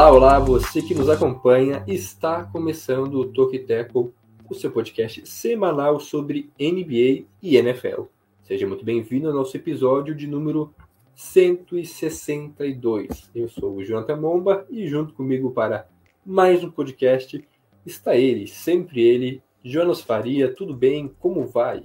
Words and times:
Olá, 0.00 0.12
olá, 0.12 0.38
você 0.38 0.80
que 0.80 0.94
nos 0.94 1.10
acompanha, 1.10 1.84
está 1.86 2.44
começando 2.44 3.16
o 3.16 3.26
Toque 3.26 3.58
Tackle, 3.58 4.10
o 4.48 4.54
seu 4.54 4.70
podcast 4.70 5.28
semanal 5.28 6.00
sobre 6.00 6.48
NBA 6.58 7.26
e 7.42 7.56
NFL. 7.56 8.04
Seja 8.42 8.66
muito 8.66 8.82
bem-vindo 8.82 9.28
ao 9.28 9.34
nosso 9.34 9.54
episódio 9.54 10.14
de 10.14 10.26
número 10.26 10.74
162. 11.14 13.30
Eu 13.34 13.50
sou 13.50 13.76
o 13.76 13.84
Jonathan 13.84 14.16
Momba 14.16 14.64
e 14.70 14.88
junto 14.88 15.12
comigo 15.12 15.50
para 15.50 15.86
mais 16.24 16.64
um 16.64 16.70
podcast 16.70 17.46
está 17.84 18.16
ele, 18.16 18.46
sempre 18.46 19.02
ele, 19.02 19.42
Jonas 19.62 20.00
Faria. 20.00 20.50
Tudo 20.50 20.72
bem? 20.72 21.14
Como 21.20 21.46
vai? 21.46 21.82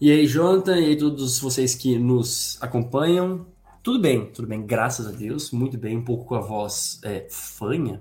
E 0.00 0.12
aí, 0.12 0.24
Jonathan, 0.24 0.78
e 0.78 0.84
aí 0.84 0.96
todos 0.96 1.40
vocês 1.40 1.74
que 1.74 1.98
nos 1.98 2.62
acompanham. 2.62 3.44
Tudo 3.84 3.98
bem, 3.98 4.30
tudo 4.32 4.48
bem, 4.48 4.64
graças 4.64 5.06
a 5.06 5.10
Deus, 5.10 5.50
muito 5.50 5.76
bem, 5.76 5.94
um 5.94 6.02
pouco 6.02 6.24
com 6.24 6.34
a 6.36 6.40
voz 6.40 6.98
é, 7.04 7.26
fanha, 7.28 8.00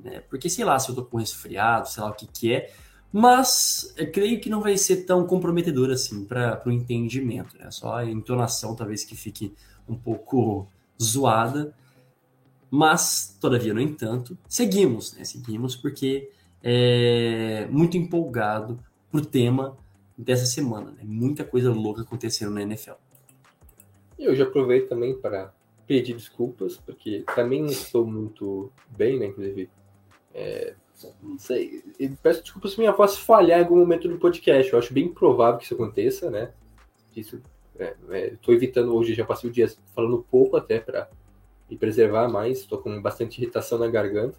né? 0.00 0.18
Porque 0.28 0.50
sei 0.50 0.64
lá 0.64 0.76
se 0.80 0.88
eu 0.88 0.96
tô 0.96 1.04
com 1.04 1.18
resfriado, 1.18 1.88
sei 1.88 2.02
lá 2.02 2.10
o 2.10 2.12
que 2.12 2.26
que 2.26 2.52
é, 2.52 2.72
mas 3.12 3.94
creio 4.12 4.40
que 4.40 4.50
não 4.50 4.60
vai 4.60 4.76
ser 4.76 5.04
tão 5.04 5.24
comprometedor 5.24 5.92
assim 5.92 6.24
para 6.24 6.60
o 6.66 6.72
entendimento, 6.72 7.56
né? 7.56 7.70
Só 7.70 7.98
a 7.98 8.04
entonação 8.04 8.74
talvez 8.74 9.04
que 9.04 9.14
fique 9.14 9.54
um 9.88 9.94
pouco 9.94 10.66
zoada, 11.00 11.72
mas 12.68 13.38
todavia, 13.40 13.72
no 13.72 13.80
entanto, 13.80 14.36
seguimos, 14.48 15.14
né? 15.14 15.22
Seguimos 15.22 15.76
porque 15.76 16.32
é 16.60 17.68
muito 17.70 17.96
empolgado 17.96 18.76
pro 19.08 19.24
tema 19.24 19.76
dessa 20.18 20.46
semana, 20.46 20.90
né? 20.90 21.02
Muita 21.04 21.44
coisa 21.44 21.70
louca 21.70 22.02
acontecendo 22.02 22.50
na 22.50 22.62
NFL. 22.62 22.94
E 24.22 24.24
eu 24.24 24.36
já 24.36 24.44
aproveito 24.44 24.88
também 24.88 25.18
para 25.18 25.52
pedir 25.84 26.14
desculpas, 26.14 26.76
porque 26.76 27.24
também 27.34 27.60
não 27.60 27.70
estou 27.70 28.06
muito 28.06 28.70
bem, 28.88 29.18
né? 29.18 29.26
Inclusive, 29.26 29.68
é, 30.32 30.74
não 31.20 31.36
sei. 31.36 31.82
Peço 32.22 32.42
desculpas 32.42 32.70
se 32.70 32.78
minha 32.78 32.92
voz 32.92 33.18
falhar 33.18 33.58
em 33.58 33.64
algum 33.64 33.76
momento 33.76 34.06
do 34.06 34.18
podcast. 34.18 34.72
Eu 34.72 34.78
acho 34.78 34.94
bem 34.94 35.08
provável 35.08 35.58
que 35.58 35.64
isso 35.64 35.74
aconteça, 35.74 36.30
né? 36.30 36.52
Isso, 37.16 37.42
Estou 38.32 38.54
evitando 38.54 38.94
hoje, 38.94 39.12
já 39.12 39.24
passei 39.24 39.50
o 39.50 39.52
dia 39.52 39.68
falando 39.92 40.24
pouco 40.30 40.56
até 40.56 40.78
para 40.78 41.10
me 41.68 41.76
preservar 41.76 42.28
mais. 42.28 42.58
Estou 42.58 42.78
com 42.78 43.02
bastante 43.02 43.42
irritação 43.42 43.76
na 43.76 43.88
garganta. 43.88 44.38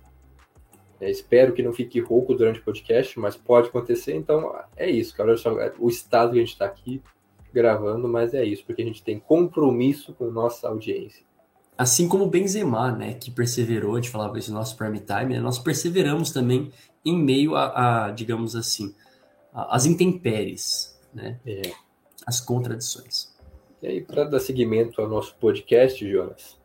É, 1.02 1.11
espero 1.11 1.52
que 1.52 1.61
não 1.61 1.73
fique 1.73 2.00
rouco 2.00 2.34
durante 2.34 2.61
o 2.61 2.64
podcast, 2.64 3.20
mas 3.20 3.36
pode 3.36 3.67
acontecer. 3.67 4.16
Então 4.16 4.56
é 4.78 4.89
isso, 4.89 5.14
cara. 5.14 5.36
Só 5.36 5.54
o 5.78 5.89
estado 5.89 6.31
que 6.31 6.38
a 6.38 6.42
gente 6.42 6.54
está 6.54 6.66
aqui 6.66 7.02
gravando, 7.54 8.08
mas 8.08 8.34
é 8.34 8.44
isso, 8.44 8.66
porque 8.66 8.82
a 8.82 8.86
gente 8.86 9.04
tem 9.04 9.20
compromisso 9.20 10.14
com 10.14 10.32
nossa 10.32 10.68
audiência. 10.68 11.23
Assim 11.78 12.08
como 12.08 12.26
o 12.26 12.30
Benzema, 12.30 12.92
né, 12.92 13.14
que 13.14 13.32
perseverou, 13.32 13.94
a 13.94 13.95
gente 14.02 14.10
falava 14.10 14.38
isso 14.38 14.52
no 14.52 14.58
nosso 14.60 14.76
prime 14.78 15.00
time, 15.00 15.34
né, 15.36 15.40
nós 15.40 15.58
perseveramos 15.60 16.32
também 16.32 16.72
em 17.06 17.18
meio 17.18 17.56
a, 17.56 18.06
a 18.08 18.12
digamos 18.12 18.56
assim, 18.56 18.94
a- 19.54 19.76
as 19.76 19.86
intempéries, 19.86 21.00
né, 21.14 21.39
É. 21.45 21.61
as 22.26 22.39
contradições. 22.39 23.33
E 23.82 23.88
aí, 23.88 24.02
para 24.02 24.23
dar 24.23 24.39
seguimento 24.39 25.02
ao 25.02 25.10
nosso 25.10 25.36
podcast, 25.36 26.10
Jonas, 26.10 26.58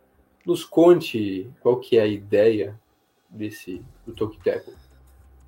nos 0.47 0.65
conte 0.65 1.51
qual 1.61 1.81
que 1.81 1.99
é 1.99 2.03
a 2.03 2.07
ideia 2.07 2.79
desse 3.29 3.83
do 4.07 4.12
Talk 4.15 4.39
Tackle. 4.45 4.75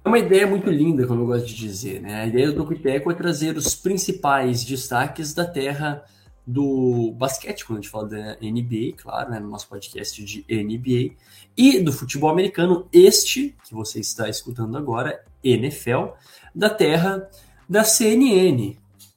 É 0.03 0.09
uma 0.09 0.19
ideia 0.19 0.47
muito 0.47 0.71
linda, 0.71 1.07
como 1.07 1.23
eu 1.23 1.27
gosto 1.27 1.47
de 1.47 1.55
dizer, 1.55 2.01
né? 2.01 2.23
A 2.23 2.27
ideia 2.27 2.47
do 2.47 2.55
Tocuiteco 2.55 3.11
é 3.11 3.15
trazer 3.15 3.57
os 3.57 3.75
principais 3.75 4.65
destaques 4.65 5.35
da 5.35 5.45
terra 5.45 6.03
do 6.47 7.13
basquete, 7.13 7.67
quando 7.67 7.79
a 7.79 7.83
gente 7.83 7.91
fala 7.91 8.09
da 8.09 8.37
NBA, 8.41 8.95
claro, 8.97 9.31
né, 9.31 9.39
no 9.39 9.51
nosso 9.51 9.69
podcast 9.69 10.25
de 10.25 10.45
NBA, 10.49 11.15
e 11.57 11.81
do 11.81 11.93
futebol 11.93 12.31
americano, 12.31 12.89
este 12.93 13.55
que 13.63 13.75
você 13.75 14.01
está 14.01 14.29
escutando 14.29 14.77
agora, 14.77 15.23
NFL, 15.45 16.13
da 16.55 16.71
terra 16.71 17.29
da 17.69 17.85
CNN. 17.85 18.77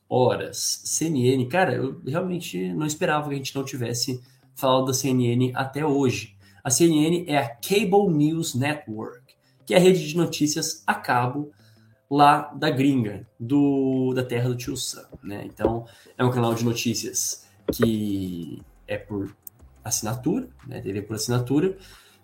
Horas, 0.09 0.81
CNN, 0.83 1.45
cara, 1.47 1.73
eu 1.73 2.01
realmente 2.05 2.71
não 2.73 2.85
esperava 2.85 3.29
que 3.29 3.35
a 3.35 3.37
gente 3.37 3.55
não 3.55 3.63
tivesse 3.63 4.21
falado 4.53 4.87
da 4.87 4.93
CNN 4.93 5.53
até 5.55 5.85
hoje. 5.85 6.35
A 6.61 6.69
CNN 6.69 7.23
é 7.25 7.37
a 7.37 7.49
Cable 7.49 8.09
News 8.09 8.53
Network 8.53 9.22
que 9.73 9.75
é 9.75 9.79
a 9.79 9.81
rede 9.81 10.07
de 10.07 10.15
notícias 10.15 10.83
a 10.85 10.93
cabo 10.93 11.51
lá 12.07 12.53
da 12.53 12.69
gringa, 12.69 13.25
do, 13.39 14.13
da 14.13 14.23
terra 14.23 14.49
do 14.49 14.55
tio 14.55 14.77
Sam, 14.77 15.07
né? 15.23 15.41
Então, 15.45 15.87
é 16.15 16.23
um 16.23 16.29
canal 16.29 16.53
de 16.53 16.63
notícias 16.63 17.47
que 17.71 18.61
é 18.87 18.99
por 18.99 19.35
assinatura, 19.83 20.47
né? 20.67 20.79
TV 20.79 21.01
por 21.01 21.15
assinatura, 21.15 21.75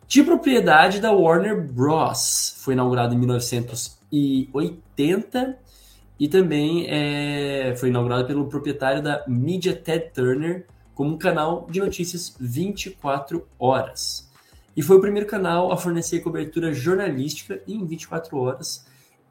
de 0.07 0.21
propriedade 0.21 0.99
da 0.99 1.11
Warner 1.11 1.59
Bros. 1.59 2.55
Foi 2.59 2.75
inaugurado 2.75 3.15
em 3.15 3.17
1980 3.17 5.57
e 6.19 6.27
também 6.27 6.85
é, 6.87 7.73
foi 7.77 7.89
inaugurado 7.89 8.27
pelo 8.27 8.47
proprietário 8.47 9.01
da 9.01 9.25
mídia 9.27 9.75
Ted 9.75 10.11
Turner 10.13 10.67
como 10.93 11.15
um 11.15 11.17
canal 11.17 11.65
de 11.67 11.79
notícias 11.79 12.35
24 12.39 13.47
horas 13.57 14.28
e 14.75 14.81
foi 14.81 14.97
o 14.97 15.01
primeiro 15.01 15.27
canal 15.27 15.71
a 15.71 15.77
fornecer 15.77 16.19
cobertura 16.19 16.73
jornalística 16.73 17.61
em 17.67 17.85
24 17.85 18.37
horas, 18.37 18.85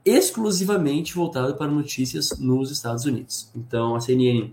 exclusivamente 0.05 1.15
voltado 1.15 1.55
para 1.55 1.67
notícias 1.67 2.39
nos 2.39 2.71
Estados 2.71 3.05
Unidos. 3.05 3.51
Então, 3.55 3.95
a 3.95 4.01
CNN 4.01 4.53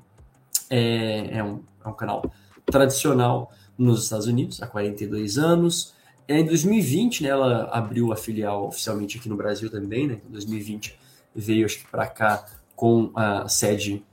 é, 0.70 1.38
é, 1.38 1.44
um, 1.44 1.62
é 1.84 1.88
um 1.88 1.94
canal 1.94 2.32
tradicional 2.66 3.52
nos 3.78 4.04
Estados 4.04 4.28
Unidos 4.28 4.62
há 4.62 4.68
42 4.68 5.38
anos. 5.38 5.94
Em 6.28 6.46
2020, 6.46 7.24
né, 7.24 7.30
ela 7.30 7.66
abriu 7.72 8.12
a 8.12 8.16
filial 8.16 8.68
oficialmente 8.68 9.18
aqui 9.18 9.30
no 9.30 9.36
Brasil 9.36 9.70
também. 9.70 10.08
Né? 10.08 10.22
Em 10.28 10.32
2020 10.32 10.98
veio 11.36 11.66
acho 11.66 11.80
que 11.80 11.88
para 11.88 12.08
cá 12.08 12.46
com 12.76 13.12
a 13.16 13.48
sede 13.48 14.04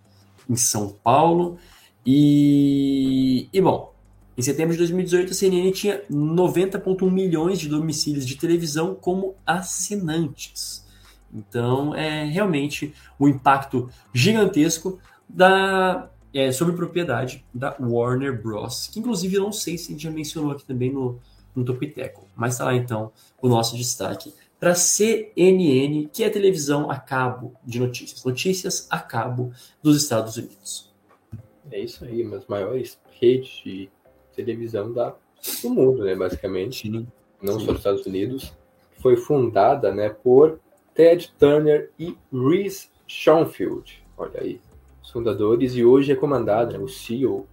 em 0.49 0.56
São 0.56 0.91
Paulo. 1.03 1.59
E, 2.05 3.49
e 3.53 3.61
bom, 3.61 3.91
em 4.37 4.43
setembro 4.43 4.72
de 4.72 4.78
2018, 4.78 5.31
a 5.31 5.34
CNN 5.34 5.72
tinha 5.72 6.03
90,1 6.10 7.10
milhões 7.10 7.59
de 7.59 7.69
domicílios 7.69 8.26
de 8.26 8.37
televisão 8.37 8.94
como 8.94 9.34
assinantes. 9.47 10.84
Então, 11.32 11.94
é 11.94 12.25
realmente 12.25 12.94
um 13.19 13.28
impacto 13.28 13.91
gigantesco 14.12 14.98
da, 15.28 16.10
é, 16.32 16.50
sobre 16.50 16.75
propriedade 16.75 17.44
da 17.53 17.76
Warner 17.78 18.41
Bros. 18.41 18.88
Que, 18.88 19.00
inclusive, 19.00 19.37
eu 19.37 19.43
não 19.43 19.53
sei 19.53 19.76
se 19.76 19.88
a 19.88 19.93
gente 19.93 20.03
já 20.03 20.10
mencionou 20.10 20.53
aqui 20.53 20.64
também 20.64 20.93
no, 20.93 21.19
no 21.54 21.64
Topiteco. 21.64 22.26
Mas 22.34 22.54
está 22.54 22.64
lá, 22.64 22.75
então, 22.75 23.12
o 23.41 23.49
nosso 23.49 23.76
destaque 23.76 24.32
para 24.59 24.75
CNN, 24.75 26.09
que 26.12 26.22
é 26.22 26.31
televisão 26.31 26.91
a 26.91 26.97
cabo 26.97 27.54
de 27.64 27.81
notícias. 27.81 28.25
Notícias 28.25 28.87
a 28.88 28.99
cabo 28.99 29.53
dos 29.82 30.00
Estados 30.00 30.37
Unidos. 30.37 30.91
É 31.70 31.81
isso 31.81 32.04
aí, 32.04 32.22
uma 32.22 32.37
das 32.37 32.47
maiores 32.47 32.99
redes 33.20 33.62
de 33.64 33.91
televisão 34.34 34.93
da, 34.93 35.15
do 35.62 35.70
mundo, 35.70 36.04
né, 36.04 36.15
basicamente. 36.15 36.88
Sim. 36.88 37.06
Não 37.43 37.59
Sim. 37.59 37.66
só 37.66 37.72
nos 37.72 37.81
Estados 37.81 38.06
Unidos. 38.06 38.52
Foi 39.00 39.17
fundada, 39.17 39.93
né, 39.93 40.08
por 40.11 40.58
Ted 40.94 41.32
Turner 41.38 41.90
e 41.99 42.17
Reese 42.32 42.88
Schoenfield. 43.06 44.02
Olha 44.17 44.40
aí, 44.40 44.61
os 45.02 45.11
fundadores. 45.11 45.75
E 45.75 45.84
hoje 45.84 46.12
é 46.12 46.14
comandada, 46.14 46.76
né, 46.76 46.84
o 46.84 46.88
CEO, 46.88 47.46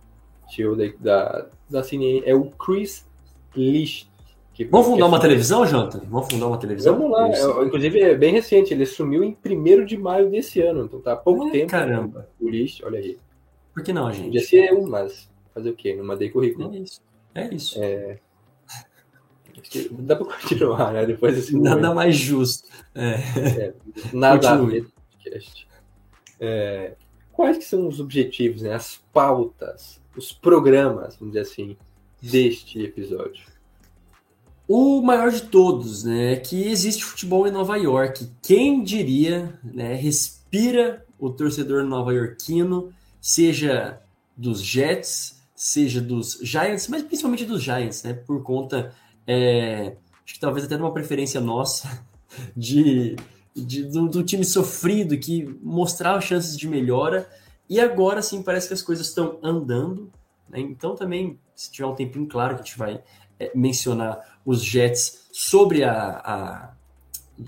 CEO 0.49 0.75
da, 0.75 0.85
da, 0.99 1.47
da 1.69 1.83
CNN 1.83 2.21
é 2.25 2.35
o 2.35 2.45
Chris 2.51 3.07
Licht. 3.55 4.09
que- 4.53 4.65
Vamos 4.65 4.87
fundar 4.87 5.05
é 5.05 5.07
uma 5.07 5.19
televisão, 5.19 5.65
Jonathan? 5.65 6.01
Vamos 6.09 6.31
fundar 6.31 6.47
uma 6.47 6.57
televisão? 6.57 6.95
Vamos 6.97 7.11
lá, 7.11 7.29
é, 7.29 7.65
inclusive 7.65 7.99
é 8.01 8.15
bem 8.15 8.33
recente, 8.33 8.73
ele 8.73 8.85
sumiu 8.85 9.23
em 9.23 9.35
1 9.43 9.85
de 9.85 9.97
maio 9.97 10.29
desse 10.29 10.61
ano, 10.61 10.85
então 10.85 10.99
tá 10.99 11.13
há 11.13 11.15
pouco 11.15 11.45
Ai, 11.45 11.51
tempo. 11.51 11.71
caramba. 11.71 12.27
O 12.39 12.47
Licht, 12.49 12.83
olha 12.85 12.99
aí. 12.99 13.17
Por 13.73 13.83
que 13.83 13.93
não, 13.93 14.07
Podia 14.07 14.23
gente? 14.23 14.39
ser 14.41 14.69
eu, 14.71 14.85
mas 14.85 15.29
fazer 15.53 15.69
o 15.69 15.75
quê? 15.75 15.95
Não 15.95 16.05
mandei 16.05 16.29
currículo. 16.29 16.73
É 16.73 16.79
isso. 16.79 17.01
É 17.35 17.53
isso. 17.53 17.79
Que 19.63 19.89
Dá 19.91 20.15
pra 20.15 20.25
continuar, 20.25 20.93
né? 20.93 21.05
Depois 21.05 21.35
desse 21.35 21.53
Nada 21.57 21.75
momento. 21.75 21.95
mais 21.95 22.15
justo. 22.15 22.67
É. 22.95 23.73
Nada 24.13 24.47
a 24.47 24.57
Continue. 24.57 24.79
ver 24.81 24.87
o 24.87 24.91
podcast. 25.11 25.67
É, 26.39 26.95
quais 27.33 27.57
que 27.57 27.65
são 27.65 27.87
os 27.87 27.99
objetivos, 27.99 28.61
né? 28.61 28.73
As 28.73 29.01
pautas, 29.11 30.01
os 30.15 30.31
programas, 30.31 31.17
vamos 31.17 31.33
dizer 31.33 31.41
assim, 31.41 31.77
deste 32.21 32.81
episódio? 32.81 33.43
O 34.67 35.01
maior 35.01 35.31
de 35.31 35.41
todos, 35.41 36.03
né? 36.03 36.37
Que 36.37 36.67
existe 36.67 37.03
futebol 37.03 37.47
em 37.47 37.51
Nova 37.51 37.75
York. 37.75 38.29
Quem 38.41 38.83
diria, 38.83 39.59
né? 39.63 39.93
Respira 39.95 41.05
o 41.17 41.29
torcedor 41.29 41.83
nova-iorquino, 41.83 42.93
seja 43.19 43.99
dos 44.37 44.61
Jets, 44.61 45.38
seja 45.59 45.99
dos 45.99 46.39
Giants, 46.41 46.87
mas 46.87 47.03
principalmente 47.03 47.43
dos 47.43 47.61
Giants, 47.61 48.01
né? 48.03 48.13
Por 48.13 48.41
conta 48.43 48.95
é, 49.27 49.97
acho 50.23 50.35
que 50.35 50.39
talvez 50.39 50.65
até 50.65 50.77
de 50.77 50.81
uma 50.81 50.93
preferência 50.93 51.41
nossa, 51.41 52.01
de, 52.55 53.17
de 53.53 53.83
do, 53.83 54.07
do, 54.07 54.23
time 54.23 54.45
sofrido 54.45 55.17
que 55.17 55.43
mostrava 55.61 56.21
chances 56.21 56.57
de 56.57 56.65
melhora. 56.65 57.29
E 57.69 57.77
agora 57.77 58.21
sim 58.21 58.41
parece 58.41 58.69
que 58.69 58.73
as 58.73 58.81
coisas 58.81 59.07
estão 59.07 59.37
andando. 59.43 60.09
Né? 60.47 60.61
Então 60.61 60.95
também, 60.95 61.37
se 61.53 61.69
tiver 61.69 61.87
um 61.87 61.93
tempinho 61.93 62.25
claro 62.25 62.55
que 62.55 62.61
a 62.61 62.63
gente 62.63 62.77
vai 62.77 63.03
é, 63.37 63.51
mencionar 63.53 64.39
os 64.45 64.63
Jets 64.63 65.27
sobre 65.29 65.83
a, 65.83 65.93
a, 65.93 66.73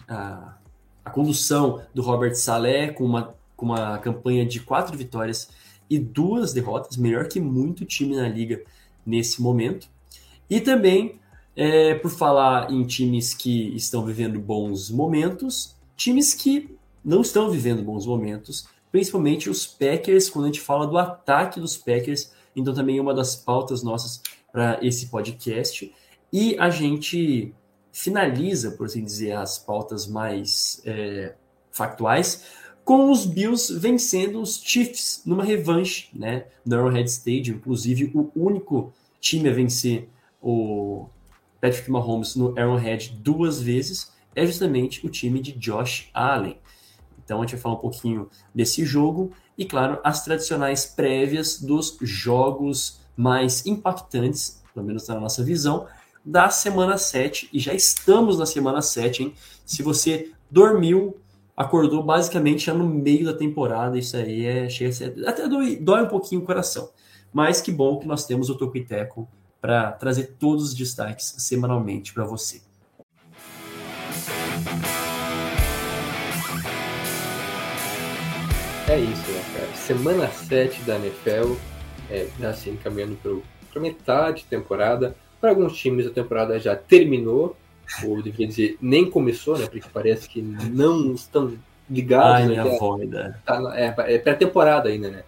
a, 0.09 0.57
a, 1.05 1.09
condução 1.11 1.81
do 1.93 2.01
Robert 2.01 2.35
Saleh 2.35 2.91
com 2.91 3.05
uma, 3.05 3.33
com 3.55 3.67
uma 3.67 3.97
campanha 3.99 4.45
de 4.45 4.59
quatro 4.59 4.97
vitórias 4.97 5.49
e 5.91 5.99
duas 5.99 6.53
derrotas, 6.53 6.95
melhor 6.95 7.27
que 7.27 7.37
muito 7.37 7.83
time 7.83 8.15
na 8.15 8.25
liga 8.29 8.63
nesse 9.05 9.41
momento. 9.41 9.89
E 10.49 10.61
também, 10.61 11.19
é, 11.53 11.95
por 11.95 12.09
falar 12.09 12.71
em 12.71 12.87
times 12.87 13.33
que 13.33 13.75
estão 13.75 14.05
vivendo 14.05 14.39
bons 14.39 14.89
momentos, 14.89 15.75
times 15.97 16.33
que 16.33 16.77
não 17.03 17.19
estão 17.19 17.51
vivendo 17.51 17.83
bons 17.83 18.05
momentos, 18.05 18.65
principalmente 18.89 19.49
os 19.49 19.67
Packers, 19.67 20.29
quando 20.29 20.45
a 20.45 20.47
gente 20.47 20.61
fala 20.61 20.87
do 20.87 20.97
ataque 20.97 21.59
dos 21.59 21.75
Packers, 21.75 22.31
então 22.55 22.73
também 22.73 22.97
é 22.97 23.01
uma 23.01 23.13
das 23.13 23.35
pautas 23.35 23.83
nossas 23.83 24.21
para 24.49 24.79
esse 24.81 25.07
podcast. 25.07 25.93
E 26.31 26.57
a 26.57 26.69
gente 26.69 27.53
finaliza, 27.91 28.71
por 28.71 28.85
assim 28.85 29.03
dizer, 29.03 29.33
as 29.33 29.59
pautas 29.59 30.07
mais 30.07 30.81
é, 30.85 31.35
factuais 31.69 32.45
com 32.91 33.09
os 33.09 33.25
Bills 33.25 33.73
vencendo 33.73 34.41
os 34.41 34.61
Chiefs 34.61 35.21
numa 35.25 35.45
revanche, 35.45 36.09
né, 36.13 36.47
no 36.65 36.75
Arrowhead 36.75 37.09
Stadium, 37.09 37.55
inclusive 37.55 38.11
o 38.13 38.29
único 38.35 38.91
time 39.17 39.47
a 39.47 39.53
vencer 39.53 40.09
o 40.41 41.07
Patrick 41.61 41.89
Mahomes 41.89 42.35
no 42.35 42.53
Arrowhead 42.59 43.17
duas 43.23 43.61
vezes 43.61 44.11
é 44.35 44.45
justamente 44.45 45.05
o 45.05 45.09
time 45.09 45.39
de 45.39 45.53
Josh 45.53 46.09
Allen. 46.13 46.57
Então 47.23 47.37
a 47.37 47.45
gente 47.45 47.53
vai 47.53 47.61
falar 47.61 47.75
um 47.75 47.79
pouquinho 47.79 48.29
desse 48.53 48.83
jogo 48.83 49.31
e, 49.57 49.63
claro, 49.63 49.97
as 50.03 50.25
tradicionais 50.25 50.85
prévias 50.85 51.61
dos 51.61 51.97
jogos 52.01 52.99
mais 53.15 53.65
impactantes, 53.65 54.61
pelo 54.73 54.85
menos 54.85 55.07
na 55.07 55.17
nossa 55.17 55.41
visão, 55.41 55.87
da 56.25 56.49
semana 56.49 56.97
7. 56.97 57.47
E 57.53 57.59
já 57.59 57.73
estamos 57.73 58.37
na 58.37 58.45
semana 58.45 58.81
7, 58.81 59.23
hein? 59.23 59.33
Se 59.65 59.81
você 59.81 60.33
dormiu, 60.51 61.15
acordou 61.61 62.01
basicamente 62.01 62.65
já 62.65 62.73
no 62.73 62.87
meio 62.87 63.25
da 63.25 63.33
temporada, 63.33 63.97
isso 63.97 64.17
aí 64.17 64.45
é 64.45 64.67
chega 64.67 64.91
ser, 64.91 65.27
até 65.27 65.47
dói, 65.47 65.75
dói 65.75 66.03
um 66.03 66.07
pouquinho 66.07 66.41
o 66.41 66.45
coração. 66.45 66.89
Mas 67.31 67.61
que 67.61 67.71
bom 67.71 67.99
que 67.99 68.07
nós 68.07 68.25
temos 68.25 68.49
o 68.49 68.55
Tocoiteco 68.55 69.29
para 69.61 69.91
trazer 69.91 70.35
todos 70.39 70.65
os 70.65 70.73
destaques 70.73 71.35
semanalmente 71.37 72.13
para 72.13 72.25
você. 72.25 72.61
É 78.89 78.99
isso, 78.99 79.31
né, 79.31 79.43
cara? 79.55 79.75
Semana 79.75 80.27
7 80.27 80.81
da 80.81 80.95
NFL, 80.95 81.53
é, 82.09 82.27
assim, 82.45 82.75
caminhando 82.75 83.17
para 83.71 83.81
metade 83.81 84.43
da 84.43 84.57
temporada. 84.57 85.15
Para 85.39 85.51
alguns 85.51 85.77
times 85.77 86.07
a 86.07 86.09
temporada 86.09 86.59
já 86.59 86.75
terminou, 86.75 87.55
ou 88.03 88.21
deveria 88.21 88.47
dizer, 88.47 88.77
nem 88.81 89.09
começou, 89.09 89.57
né? 89.57 89.67
Porque 89.67 89.87
parece 89.91 90.27
que 90.27 90.41
não 90.41 91.13
estão 91.13 91.53
ligados. 91.89 92.41
Ai, 92.41 92.47
né, 92.47 92.63
minha 92.63 92.75
é, 92.75 92.77
voida. 92.77 93.41
tá, 93.45 93.73
é, 93.75 94.15
é 94.15 94.17
pré-temporada 94.17 94.89
ainda, 94.89 95.09
né? 95.09 95.23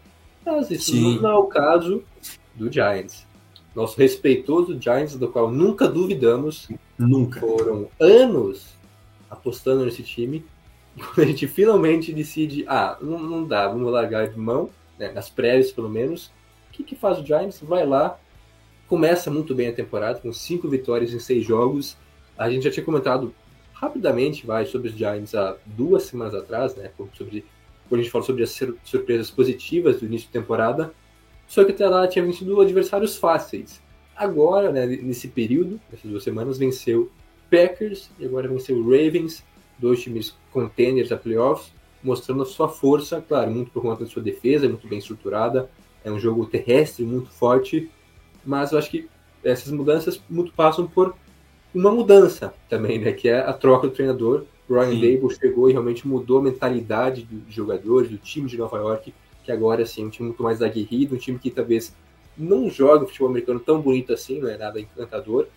Mas 0.45 0.69
isso 0.71 0.91
Sim. 0.91 1.19
não 1.19 1.29
é 1.29 1.35
o 1.35 1.45
caso 1.45 2.03
do 2.55 2.71
Giants. 2.71 3.25
Nosso 3.75 3.97
respeitoso 3.97 4.79
Giants, 4.79 5.15
do 5.15 5.27
qual 5.27 5.51
nunca 5.51 5.87
duvidamos, 5.87 6.69
Nunca. 6.97 7.39
foram 7.39 7.87
anos 7.99 8.73
apostando 9.29 9.83
nesse 9.85 10.03
time. 10.03 10.45
E 10.95 11.01
quando 11.01 11.19
a 11.19 11.25
gente 11.25 11.47
finalmente 11.47 12.13
decide, 12.13 12.65
ah, 12.67 12.97
não, 13.01 13.17
não 13.17 13.45
dá, 13.45 13.67
vamos 13.67 13.91
largar 13.91 14.27
de 14.27 14.37
mão, 14.37 14.69
né, 14.97 15.11
nas 15.11 15.29
prévias 15.29 15.71
pelo 15.71 15.89
menos, 15.89 16.27
o 16.69 16.73
que, 16.73 16.83
que 16.83 16.95
faz 16.95 17.19
o 17.19 17.25
Giants? 17.25 17.61
Vai 17.61 17.85
lá, 17.85 18.19
começa 18.87 19.31
muito 19.31 19.55
bem 19.55 19.69
a 19.69 19.73
temporada, 19.73 20.19
com 20.19 20.31
cinco 20.31 20.69
vitórias 20.69 21.13
em 21.13 21.19
seis 21.19 21.43
jogos. 21.43 21.97
A 22.43 22.49
gente 22.49 22.63
já 22.63 22.71
tinha 22.71 22.85
comentado 22.85 23.33
rapidamente 23.73 24.45
vai, 24.45 24.65
sobre 24.65 24.89
os 24.89 24.95
Giants 24.95 25.33
há 25.33 25.55
duas 25.65 26.03
semanas 26.03 26.33
atrás, 26.33 26.75
né, 26.75 26.91
sobre, 27.17 27.45
quando 27.87 27.99
a 27.99 28.03
gente 28.03 28.11
falou 28.11 28.25
sobre 28.25 28.43
as 28.43 28.51
sur- 28.51 28.77
surpresas 28.83 29.31
positivas 29.31 29.99
do 29.99 30.05
início 30.05 30.27
da 30.27 30.39
temporada. 30.39 30.93
Só 31.47 31.63
que 31.63 31.71
até 31.71 31.87
lá 31.87 32.07
tinha 32.07 32.23
vencido 32.25 32.59
adversários 32.59 33.17
fáceis. 33.17 33.81
Agora, 34.15 34.71
né, 34.71 34.85
nesse 34.85 35.27
período, 35.27 35.79
essas 35.91 36.09
duas 36.09 36.23
semanas, 36.23 36.57
venceu 36.57 37.11
Packers 37.49 38.09
e 38.19 38.25
agora 38.25 38.47
venceu 38.47 38.81
Ravens, 38.83 39.43
dois 39.77 40.01
times 40.01 40.35
contenders 40.51 41.11
a 41.11 41.17
playoffs, 41.17 41.71
mostrando 42.03 42.43
a 42.43 42.45
sua 42.45 42.67
força, 42.67 43.23
claro, 43.25 43.51
muito 43.51 43.71
por 43.71 43.81
conta 43.81 44.03
da 44.03 44.09
sua 44.09 44.21
defesa, 44.21 44.67
muito 44.67 44.87
bem 44.87 44.99
estruturada, 44.99 45.69
é 46.03 46.11
um 46.11 46.19
jogo 46.19 46.45
terrestre 46.45 47.05
muito 47.05 47.29
forte, 47.31 47.89
mas 48.45 48.71
eu 48.71 48.77
acho 48.77 48.89
que 48.89 49.07
essas 49.43 49.71
mudanças 49.71 50.21
muito 50.29 50.53
passam 50.53 50.85
por 50.85 51.15
uma 51.73 51.91
mudança 51.91 52.53
também, 52.69 52.99
né, 52.99 53.11
que 53.13 53.27
é 53.27 53.39
a 53.39 53.53
troca 53.53 53.87
do 53.87 53.93
treinador. 53.93 54.45
Ryan 54.69 54.91
Sim. 54.91 55.01
Dable 55.01 55.35
chegou 55.35 55.69
e 55.69 55.73
realmente 55.73 56.07
mudou 56.07 56.39
a 56.39 56.41
mentalidade 56.41 57.23
dos 57.23 57.53
jogadores, 57.53 58.09
do 58.09 58.17
time 58.17 58.47
de 58.49 58.57
Nova 58.57 58.77
York, 58.77 59.13
que 59.43 59.51
agora 59.51 59.85
sim 59.85 60.03
é 60.03 60.05
um 60.05 60.09
time 60.09 60.27
muito 60.29 60.41
mais 60.41 60.61
aguerrido, 60.61 61.15
um 61.15 61.17
time 61.17 61.37
que 61.37 61.51
talvez 61.51 61.93
não 62.37 62.69
joga 62.69 63.03
o 63.03 63.07
futebol 63.07 63.29
americano 63.29 63.59
tão 63.59 63.81
bonito 63.81 64.13
assim, 64.13 64.39
não 64.39 64.47
é 64.49 64.57
nada 64.57 64.79
encantador, 64.79 65.47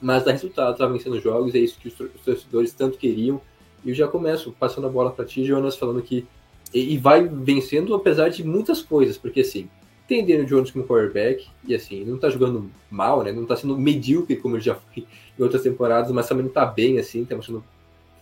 mas 0.00 0.24
dá 0.24 0.32
resultado, 0.32 0.76
tá 0.76 0.86
vencendo 0.86 1.20
jogos, 1.20 1.54
é 1.54 1.58
isso 1.58 1.78
que 1.78 1.88
os 1.88 1.94
tor- 1.94 2.10
os 2.14 2.22
torcedores 2.22 2.72
tanto 2.72 2.96
queriam. 2.96 3.40
E 3.84 3.90
eu 3.90 3.94
já 3.94 4.06
começo 4.08 4.52
passando 4.58 4.86
a 4.86 4.90
bola 4.90 5.10
para 5.10 5.24
ti, 5.24 5.44
Jonas, 5.44 5.76
falando 5.76 6.00
que. 6.02 6.26
E, 6.72 6.94
e 6.94 6.98
vai 6.98 7.26
vencendo 7.26 7.94
apesar 7.94 8.28
de 8.28 8.44
muitas 8.44 8.80
coisas, 8.80 9.18
porque 9.18 9.40
assim, 9.40 9.68
tem 10.10 10.26
Daniel 10.26 10.44
Jones 10.44 10.72
como 10.72 10.84
quarterback, 10.84 11.46
e 11.64 11.72
assim, 11.72 12.04
não 12.04 12.18
tá 12.18 12.28
jogando 12.28 12.68
mal, 12.90 13.22
né? 13.22 13.30
Não 13.30 13.46
tá 13.46 13.54
sendo 13.54 13.78
medíocre 13.78 14.34
como 14.34 14.56
ele 14.56 14.64
já 14.64 14.74
foi 14.74 15.06
em 15.38 15.42
outras 15.42 15.62
temporadas, 15.62 16.10
mas 16.10 16.28
também 16.28 16.44
não 16.44 16.50
tá 16.50 16.66
bem 16.66 16.98
assim, 16.98 17.24
tá 17.24 17.36
mostrando. 17.36 17.62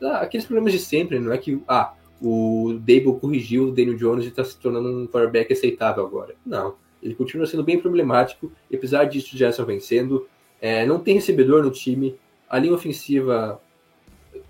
Ah, 0.02 0.18
aqueles 0.18 0.44
problemas 0.44 0.74
de 0.74 0.78
sempre, 0.80 1.18
não 1.18 1.32
é 1.32 1.38
que. 1.38 1.62
Ah, 1.66 1.94
o 2.20 2.74
Dable 2.80 3.18
corrigiu 3.18 3.68
o 3.68 3.72
Daniel 3.72 3.96
Jones 3.96 4.26
e 4.26 4.30
tá 4.30 4.44
se 4.44 4.58
tornando 4.58 4.88
um 4.90 5.06
quarterback 5.06 5.50
aceitável 5.50 6.04
agora. 6.04 6.34
Não. 6.44 6.74
Ele 7.02 7.14
continua 7.14 7.46
sendo 7.46 7.62
bem 7.62 7.80
problemático, 7.80 8.52
e 8.70 8.76
apesar 8.76 9.04
disso, 9.04 9.38
já 9.38 9.48
estão 9.48 9.64
vencendo. 9.64 10.28
É, 10.60 10.84
não 10.84 10.98
tem 10.98 11.14
recebedor 11.14 11.62
no 11.62 11.70
time. 11.70 12.16
A 12.50 12.58
linha 12.58 12.74
ofensiva 12.74 13.58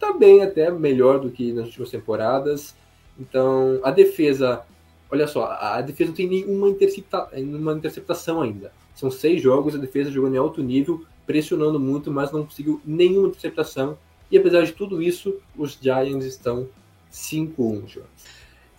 tá 0.01 0.13
bem 0.13 0.43
até, 0.43 0.73
melhor 0.73 1.21
do 1.21 1.31
que 1.31 1.53
nas 1.53 1.67
últimas 1.67 1.91
temporadas. 1.91 2.75
Então, 3.19 3.81
a 3.85 3.93
defesa, 3.93 4.63
olha 5.11 5.27
só, 5.27 5.45
a 5.45 5.81
defesa 5.81 6.11
não 6.11 6.17
tem 6.17 6.29
nenhuma, 6.29 6.69
intercepta, 6.69 7.29
nenhuma 7.33 7.73
interceptação 7.73 8.41
ainda. 8.41 8.73
São 8.95 9.11
seis 9.11 9.41
jogos, 9.43 9.75
a 9.75 9.79
defesa 9.79 10.11
jogando 10.11 10.35
em 10.35 10.39
alto 10.39 10.63
nível, 10.63 11.05
pressionando 11.27 11.79
muito, 11.79 12.11
mas 12.11 12.33
não 12.33 12.45
conseguiu 12.45 12.81
nenhuma 12.85 13.29
interceptação. 13.29 13.97
E 14.31 14.37
apesar 14.37 14.65
de 14.65 14.73
tudo 14.73 15.03
isso, 15.03 15.37
os 15.57 15.79
Giants 15.81 16.25
estão 16.25 16.69
5-1, 17.13 17.87
Jonas. 17.87 18.09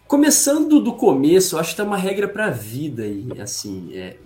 Começando 0.08 0.80
do 0.80 0.94
começo, 0.94 1.58
acho 1.58 1.72
que 1.72 1.76
tem 1.78 1.86
uma 1.86 1.98
regra 1.98 2.28
para 2.28 2.48
a 2.48 2.50
vida 2.50 3.04
aí, 3.04 3.28
assim, 3.40 3.92
é, 3.94 4.18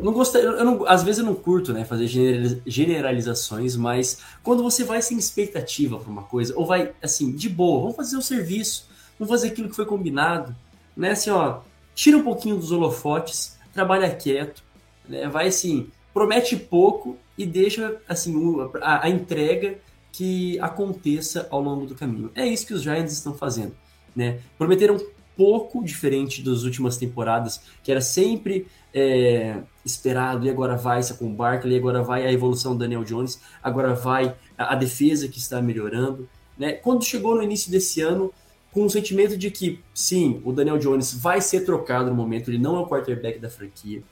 não 0.00 0.12
gostaria, 0.12 0.48
eu 0.48 0.64
não, 0.64 0.86
às 0.86 1.02
vezes 1.02 1.18
eu 1.18 1.24
não 1.26 1.34
curto, 1.34 1.72
né, 1.72 1.84
fazer 1.84 2.06
generaliza- 2.06 2.62
generalizações, 2.64 3.76
mas 3.76 4.20
quando 4.42 4.62
você 4.62 4.84
vai 4.84 5.02
sem 5.02 5.18
expectativa 5.18 5.98
para 5.98 6.10
uma 6.10 6.22
coisa, 6.22 6.54
ou 6.56 6.64
vai 6.64 6.92
assim, 7.02 7.32
de 7.32 7.48
boa, 7.48 7.80
vamos 7.80 7.96
fazer 7.96 8.16
o 8.16 8.22
serviço, 8.22 8.88
vamos 9.18 9.30
fazer 9.30 9.48
aquilo 9.48 9.68
que 9.68 9.76
foi 9.76 9.84
combinado, 9.84 10.56
né, 10.98 11.12
assim, 11.12 11.30
ó, 11.30 11.60
tira 11.94 12.16
um 12.16 12.22
pouquinho 12.22 12.56
dos 12.56 12.72
holofotes, 12.72 13.56
trabalha 13.72 14.14
quieto, 14.14 14.62
né, 15.08 15.28
vai 15.28 15.46
assim, 15.46 15.88
promete 16.12 16.56
pouco 16.56 17.16
e 17.36 17.46
deixa 17.46 17.96
assim 18.08 18.34
a, 18.82 19.06
a 19.06 19.08
entrega 19.08 19.78
que 20.10 20.58
aconteça 20.58 21.46
ao 21.50 21.62
longo 21.62 21.86
do 21.86 21.94
caminho. 21.94 22.30
É 22.34 22.44
isso 22.44 22.66
que 22.66 22.74
os 22.74 22.82
Giants 22.82 23.12
estão 23.12 23.34
fazendo, 23.34 23.72
né? 24.16 24.40
Prometeram 24.56 24.98
pouco 25.36 25.84
diferente 25.84 26.42
das 26.42 26.64
últimas 26.64 26.96
temporadas, 26.96 27.60
que 27.84 27.92
era 27.92 28.00
sempre 28.00 28.66
é, 28.92 29.58
esperado, 29.84 30.44
e 30.44 30.50
agora 30.50 30.76
vai 30.76 31.00
com 31.16 31.26
o 31.26 31.32
Barkley, 31.32 31.78
agora 31.78 32.02
vai 32.02 32.26
a 32.26 32.32
evolução 32.32 32.72
do 32.72 32.80
Daniel 32.80 33.04
Jones, 33.04 33.40
agora 33.62 33.94
vai 33.94 34.34
a, 34.56 34.72
a 34.72 34.74
defesa 34.74 35.28
que 35.28 35.38
está 35.38 35.62
melhorando. 35.62 36.28
Né? 36.58 36.72
Quando 36.72 37.04
chegou 37.04 37.36
no 37.36 37.42
início 37.44 37.70
desse 37.70 38.00
ano, 38.00 38.32
com 38.78 38.84
o 38.84 38.90
sentimento 38.90 39.36
de 39.36 39.50
que, 39.50 39.80
sim, 39.92 40.40
o 40.44 40.52
Daniel 40.52 40.78
Jones 40.78 41.12
vai 41.12 41.40
ser 41.40 41.64
trocado 41.64 42.10
no 42.10 42.14
momento, 42.14 42.48
ele 42.48 42.58
não 42.58 42.76
é 42.76 42.78
o 42.78 42.86
quarterback 42.86 43.40
da 43.40 43.50
franquia. 43.50 44.04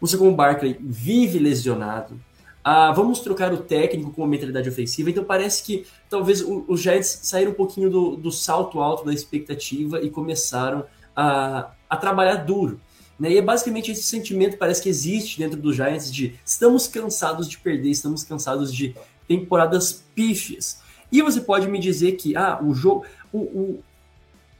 O 0.00 0.06
Saquon 0.06 0.32
Barkley 0.32 0.76
vive 0.80 1.40
lesionado. 1.40 2.20
Ah, 2.62 2.92
vamos 2.92 3.18
trocar 3.18 3.52
o 3.52 3.56
técnico 3.56 4.12
com 4.12 4.22
a 4.22 4.26
mentalidade 4.28 4.68
ofensiva. 4.68 5.10
Então 5.10 5.24
parece 5.24 5.64
que 5.64 5.84
talvez 6.08 6.40
os 6.40 6.80
Giants 6.80 7.18
saíram 7.24 7.50
um 7.50 7.54
pouquinho 7.54 7.90
do, 7.90 8.16
do 8.16 8.30
salto 8.30 8.80
alto 8.80 9.04
da 9.04 9.12
expectativa 9.12 10.00
e 10.00 10.08
começaram 10.08 10.84
a, 11.16 11.72
a 11.90 11.96
trabalhar 11.96 12.36
duro. 12.36 12.80
Né? 13.18 13.32
E 13.32 13.38
é 13.38 13.42
basicamente 13.42 13.90
esse 13.90 14.04
sentimento 14.04 14.56
parece 14.56 14.80
que 14.80 14.88
existe 14.88 15.40
dentro 15.40 15.60
dos 15.60 15.74
Giants 15.74 16.12
de 16.12 16.38
estamos 16.46 16.86
cansados 16.86 17.48
de 17.48 17.58
perder, 17.58 17.90
estamos 17.90 18.22
cansados 18.22 18.72
de 18.72 18.94
temporadas 19.26 20.04
pífias. 20.14 20.80
E 21.10 21.20
você 21.20 21.40
pode 21.40 21.66
me 21.66 21.80
dizer 21.80 22.12
que 22.12 22.36
ah, 22.36 22.60
o 22.62 22.72
jogo. 22.72 23.04
O, 23.32 23.82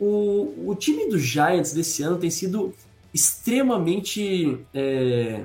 o, 0.05 0.71
o 0.71 0.75
time 0.75 1.09
dos 1.09 1.23
Giants 1.23 1.73
desse 1.73 2.03
ano 2.03 2.19
tem 2.19 2.29
sido 2.29 2.75
extremamente 3.15 4.59
é, 4.75 5.45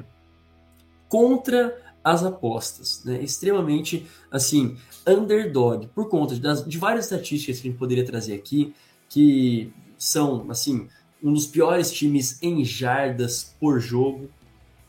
contra 1.07 1.79
as 2.03 2.23
apostas, 2.23 3.03
né? 3.05 3.21
extremamente 3.21 4.07
assim, 4.31 4.75
underdog, 5.05 5.87
por 5.93 6.09
conta 6.09 6.35
das, 6.37 6.65
de 6.65 6.75
várias 6.79 7.05
estatísticas 7.05 7.59
que 7.59 7.67
a 7.67 7.69
gente 7.69 7.77
poderia 7.77 8.03
trazer 8.03 8.33
aqui, 8.33 8.73
que 9.07 9.71
são 9.95 10.49
assim, 10.49 10.87
um 11.21 11.31
dos 11.31 11.45
piores 11.45 11.91
times 11.91 12.41
em 12.41 12.65
jardas 12.65 13.53
por 13.59 13.79
jogo. 13.79 14.27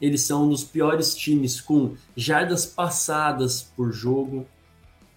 Eles 0.00 0.22
são 0.22 0.46
um 0.46 0.48
dos 0.48 0.64
piores 0.64 1.14
times 1.14 1.60
com 1.60 1.94
jardas 2.16 2.64
passadas 2.64 3.60
por 3.76 3.92
jogo. 3.92 4.46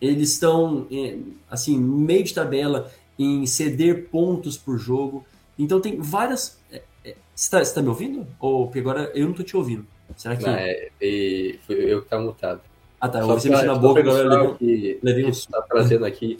Eles 0.01 0.33
estão 0.33 0.87
é, 0.91 1.19
assim, 1.49 1.77
meio 1.77 2.23
de 2.23 2.33
tabela 2.33 2.91
em 3.23 3.45
ceder 3.45 4.07
pontos 4.09 4.57
por 4.57 4.77
jogo. 4.77 5.25
Então 5.57 5.79
tem 5.79 5.99
várias. 5.99 6.59
É, 6.71 6.81
é, 7.05 7.15
você 7.35 7.57
está 7.57 7.75
tá 7.75 7.81
me 7.81 7.89
ouvindo? 7.89 8.25
Ou 8.39 8.65
porque 8.65 8.79
agora 8.79 9.11
eu 9.13 9.23
não 9.23 9.31
estou 9.31 9.45
te 9.45 9.55
ouvindo? 9.55 9.85
Será 10.17 10.35
que. 10.35 10.43
Não, 10.43 10.53
é, 10.53 10.89
é, 11.01 11.55
foi 11.65 11.75
eu 11.75 11.99
que 11.99 12.05
estava 12.05 12.23
mutado. 12.23 12.61
Ah 12.99 13.09
tá, 13.09 13.21
você 13.21 13.49
mexeu 13.49 13.65
na 13.65 13.75
boca, 13.75 13.99
agora 13.99 14.19
eu 14.19 14.57
levei, 15.01 15.25
um 15.25 15.29
Está 15.29 15.61
trazendo 15.63 16.05
aqui. 16.05 16.37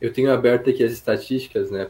Eu 0.00 0.12
tenho 0.12 0.30
aberto 0.30 0.68
aqui 0.68 0.84
as 0.84 0.92
estatísticas, 0.92 1.70
né? 1.70 1.88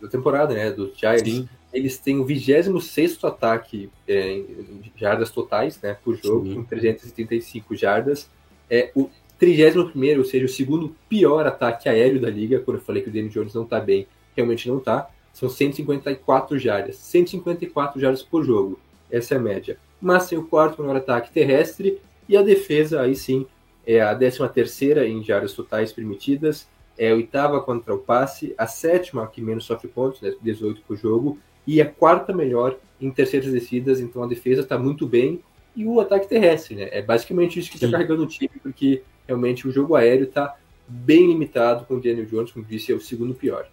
Da 0.00 0.08
temporada, 0.08 0.54
né? 0.54 0.70
Dos 0.72 0.96
Giants. 0.98 1.22
Sim. 1.22 1.48
Eles 1.72 1.98
têm 1.98 2.18
o 2.18 2.24
26 2.24 3.22
ataque 3.24 3.90
é, 4.06 4.32
em 4.32 4.82
jardas 4.96 5.30
totais, 5.30 5.80
né? 5.80 5.96
Por 6.02 6.16
jogo, 6.16 6.46
Sim. 6.46 6.54
com 6.54 6.64
335 6.64 7.76
jardas. 7.76 8.28
É 8.70 8.90
o 8.94 9.08
31, 9.38 10.18
ou 10.18 10.24
seja, 10.24 10.44
o 10.44 10.48
segundo 10.48 10.94
pior 11.08 11.46
ataque 11.46 11.88
aéreo 11.88 12.20
da 12.20 12.30
liga. 12.30 12.60
Quando 12.60 12.78
eu 12.78 12.82
falei 12.82 13.02
que 13.02 13.08
o 13.08 13.12
Danny 13.12 13.28
Jones 13.28 13.54
não 13.54 13.64
tá 13.64 13.80
bem, 13.80 14.06
realmente 14.36 14.68
não 14.68 14.80
tá. 14.80 15.08
São 15.32 15.48
154 15.48 16.58
jardas. 16.58 16.96
154 16.96 18.00
jardas 18.00 18.22
por 18.22 18.44
jogo. 18.44 18.78
Essa 19.10 19.34
é 19.34 19.38
a 19.38 19.40
média. 19.40 19.78
Mas 20.00 20.28
tem 20.28 20.38
o 20.38 20.44
quarto 20.44 20.82
menor 20.82 20.96
ataque 20.96 21.32
terrestre 21.32 22.00
e 22.28 22.36
a 22.36 22.42
defesa, 22.42 23.00
aí 23.00 23.16
sim, 23.16 23.46
é 23.86 24.00
a 24.00 24.14
13 24.14 24.46
terceira 24.50 25.08
em 25.08 25.24
jardas 25.24 25.54
totais 25.54 25.92
permitidas, 25.92 26.68
é 26.96 27.10
a 27.10 27.14
oitava 27.14 27.60
contra 27.60 27.94
o 27.94 27.98
passe, 27.98 28.54
a 28.58 28.66
sétima 28.66 29.26
que 29.26 29.40
menos 29.40 29.64
sofre 29.64 29.88
pontos, 29.88 30.20
né, 30.20 30.34
18 30.42 30.82
por 30.86 30.96
jogo, 30.96 31.38
e 31.66 31.80
a 31.80 31.86
quarta 31.86 32.34
melhor 32.34 32.76
em 33.00 33.10
terceiras 33.10 33.50
descidas, 33.50 34.00
então 34.00 34.22
a 34.22 34.26
defesa 34.26 34.60
está 34.60 34.76
muito 34.76 35.06
bem, 35.06 35.40
e 35.74 35.86
o 35.86 36.00
ataque 36.00 36.28
terrestre, 36.28 36.74
né, 36.74 36.88
é 36.92 37.00
basicamente 37.00 37.58
isso 37.58 37.70
que 37.70 37.76
está 37.76 37.90
carregando 37.90 38.24
o 38.24 38.26
time, 38.26 38.50
porque 38.62 39.02
realmente 39.28 39.68
o 39.68 39.70
jogo 39.70 39.94
aéreo 39.94 40.24
está 40.24 40.56
bem 40.88 41.28
limitado 41.28 41.84
com 41.84 41.94
o 41.94 42.00
Daniel 42.00 42.26
Jones, 42.26 42.50
como 42.50 42.64
disse, 42.64 42.90
é 42.90 42.94
o 42.94 43.00
segundo 43.00 43.34
pior. 43.34 43.68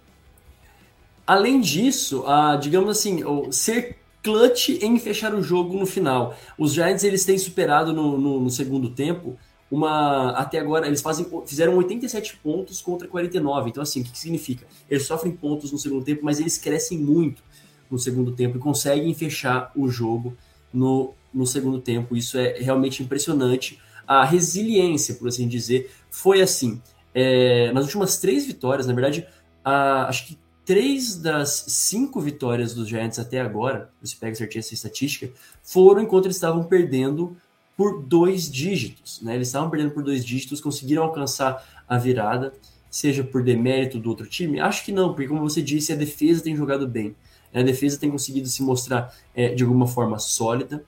Além 1.25 1.62
disso, 1.62 2.24
digamos 2.62 2.89
assim, 2.89 3.24
ser 3.51 3.97
clutch 4.21 4.69
em 4.81 5.00
fechar 5.00 5.33
o 5.33 5.41
jogo 5.41 5.77
no 5.77 5.85
final. 5.85 6.38
Os 6.57 6.74
Giants 6.74 7.03
eles 7.03 7.24
têm 7.25 7.38
superado 7.38 7.93
no, 7.93 8.17
no, 8.17 8.41
no 8.41 8.50
segundo 8.50 8.89
tempo 8.89 9.38
uma 9.69 10.31
até 10.31 10.59
agora 10.59 10.85
eles 10.85 11.01
fazem 11.01 11.25
fizeram 11.45 11.75
87 11.77 12.38
pontos 12.38 12.81
contra 12.81 13.07
49. 13.07 13.69
Então 13.69 13.81
assim, 13.81 14.01
o 14.01 14.03
que, 14.03 14.12
que 14.12 14.19
significa? 14.19 14.65
Eles 14.89 15.05
sofrem 15.05 15.31
pontos 15.31 15.71
no 15.71 15.77
segundo 15.77 16.03
tempo, 16.03 16.21
mas 16.24 16.39
eles 16.39 16.57
crescem 16.57 16.97
muito 16.97 17.43
no 17.89 17.97
segundo 17.97 18.31
tempo 18.31 18.57
e 18.57 18.59
conseguem 18.59 19.13
fechar 19.13 19.71
o 19.75 19.89
jogo 19.89 20.35
no, 20.74 21.13
no 21.33 21.45
segundo 21.45 21.79
tempo. 21.79 22.15
Isso 22.15 22.38
é 22.38 22.57
realmente 22.59 23.01
impressionante. 23.01 23.79
A 24.07 24.24
resiliência, 24.24 25.15
por 25.15 25.27
assim 25.27 25.47
dizer, 25.47 25.91
foi 26.09 26.41
assim. 26.41 26.81
É, 27.13 27.71
nas 27.71 27.85
últimas 27.85 28.17
três 28.17 28.45
vitórias, 28.45 28.88
na 28.88 28.93
verdade, 28.93 29.25
a, 29.63 30.07
acho 30.07 30.27
que 30.27 30.38
três 30.65 31.15
das 31.15 31.65
cinco 31.67 32.19
vitórias 32.19 32.74
dos 32.74 32.88
Giants 32.88 33.19
até 33.19 33.39
agora, 33.39 33.89
você 34.01 34.15
pega 34.19 34.35
certinho 34.35 34.59
essa 34.59 34.74
estatística, 34.74 35.31
foram 35.63 36.01
enquanto 36.01 36.25
eles 36.25 36.38
estavam 36.38 36.63
perdendo 36.63 37.38
por 37.77 38.03
dois 38.03 38.50
dígitos. 38.51 39.21
Né? 39.21 39.35
Eles 39.35 39.47
estavam 39.47 39.69
perdendo 39.69 39.91
por 39.91 40.03
dois 40.03 40.25
dígitos, 40.25 40.59
conseguiram 40.59 41.03
alcançar 41.03 41.83
a 41.88 41.97
virada, 41.97 42.53
seja 42.89 43.24
por 43.24 43.43
demérito 43.43 44.00
do 44.00 44.09
outro 44.09 44.25
time? 44.25 44.59
Acho 44.59 44.83
que 44.83 44.91
não, 44.91 45.09
porque 45.09 45.27
como 45.27 45.41
você 45.41 45.62
disse, 45.62 45.91
a 45.93 45.95
defesa 45.95 46.41
tem 46.41 46.55
jogado 46.55 46.88
bem. 46.88 47.15
A 47.53 47.62
defesa 47.62 47.97
tem 47.97 48.09
conseguido 48.09 48.47
se 48.50 48.62
mostrar 48.63 49.13
é, 49.33 49.53
de 49.53 49.63
alguma 49.63 49.88
forma 49.88 50.19
sólida. 50.19 50.83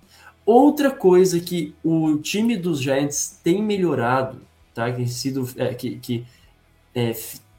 Outra 0.47 0.89
coisa 0.89 1.41
que 1.41 1.75
o 1.83 2.15
time 2.19 2.55
dos 2.55 2.81
Giants 2.81 3.37
tem 3.43 3.61
melhorado, 3.61 4.39
tá? 4.73 4.89
que, 4.89 5.05
sido, 5.05 5.45
é, 5.57 5.73
que, 5.73 5.97
que 5.97 6.25
é, 6.95 7.13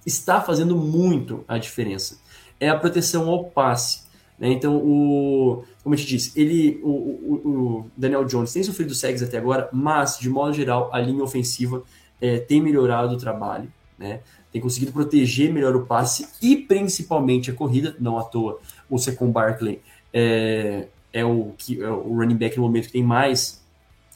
está 0.07 0.40
fazendo 0.40 0.75
muito 0.75 1.45
a 1.47 1.59
diferença. 1.59 2.18
É 2.59 2.71
a 2.71 2.78
proteção 2.78 3.28
ao 3.28 3.45
passe. 3.45 4.04
Né? 4.38 4.52
Então, 4.52 4.78
o, 4.78 5.64
como 5.83 5.95
eu 5.95 5.99
te 5.99 6.07
disse, 6.07 6.33
ele, 6.35 6.80
o, 6.83 6.88
o, 6.88 7.35
o 7.45 7.90
Daniel 7.95 8.25
Jones 8.25 8.54
tem 8.54 8.62
sofrido 8.62 8.95
segs 8.95 9.23
até 9.23 9.37
agora, 9.37 9.68
mas, 9.71 10.18
de 10.18 10.30
modo 10.30 10.54
geral, 10.54 10.88
a 10.90 10.99
linha 10.99 11.23
ofensiva 11.23 11.83
é, 12.18 12.38
tem 12.38 12.62
melhorado 12.62 13.14
o 13.14 13.18
trabalho, 13.18 13.71
né? 13.99 14.21
tem 14.50 14.62
conseguido 14.62 14.92
proteger 14.92 15.52
melhor 15.52 15.76
o 15.76 15.85
passe 15.85 16.26
e 16.40 16.57
principalmente 16.57 17.50
a 17.50 17.54
corrida, 17.54 17.95
não 18.00 18.18
à 18.18 18.25
toa. 18.25 18.59
O 18.88 18.97
Secon 18.97 19.30
Barkley 19.30 19.83
é, 20.11 20.88
é, 21.12 21.25
o, 21.25 21.53
que, 21.57 21.83
é 21.83 21.88
o 21.88 22.17
running 22.17 22.37
back 22.37 22.57
no 22.57 22.62
momento 22.62 22.87
que 22.87 22.93
tem 22.93 23.03
mais 23.03 23.62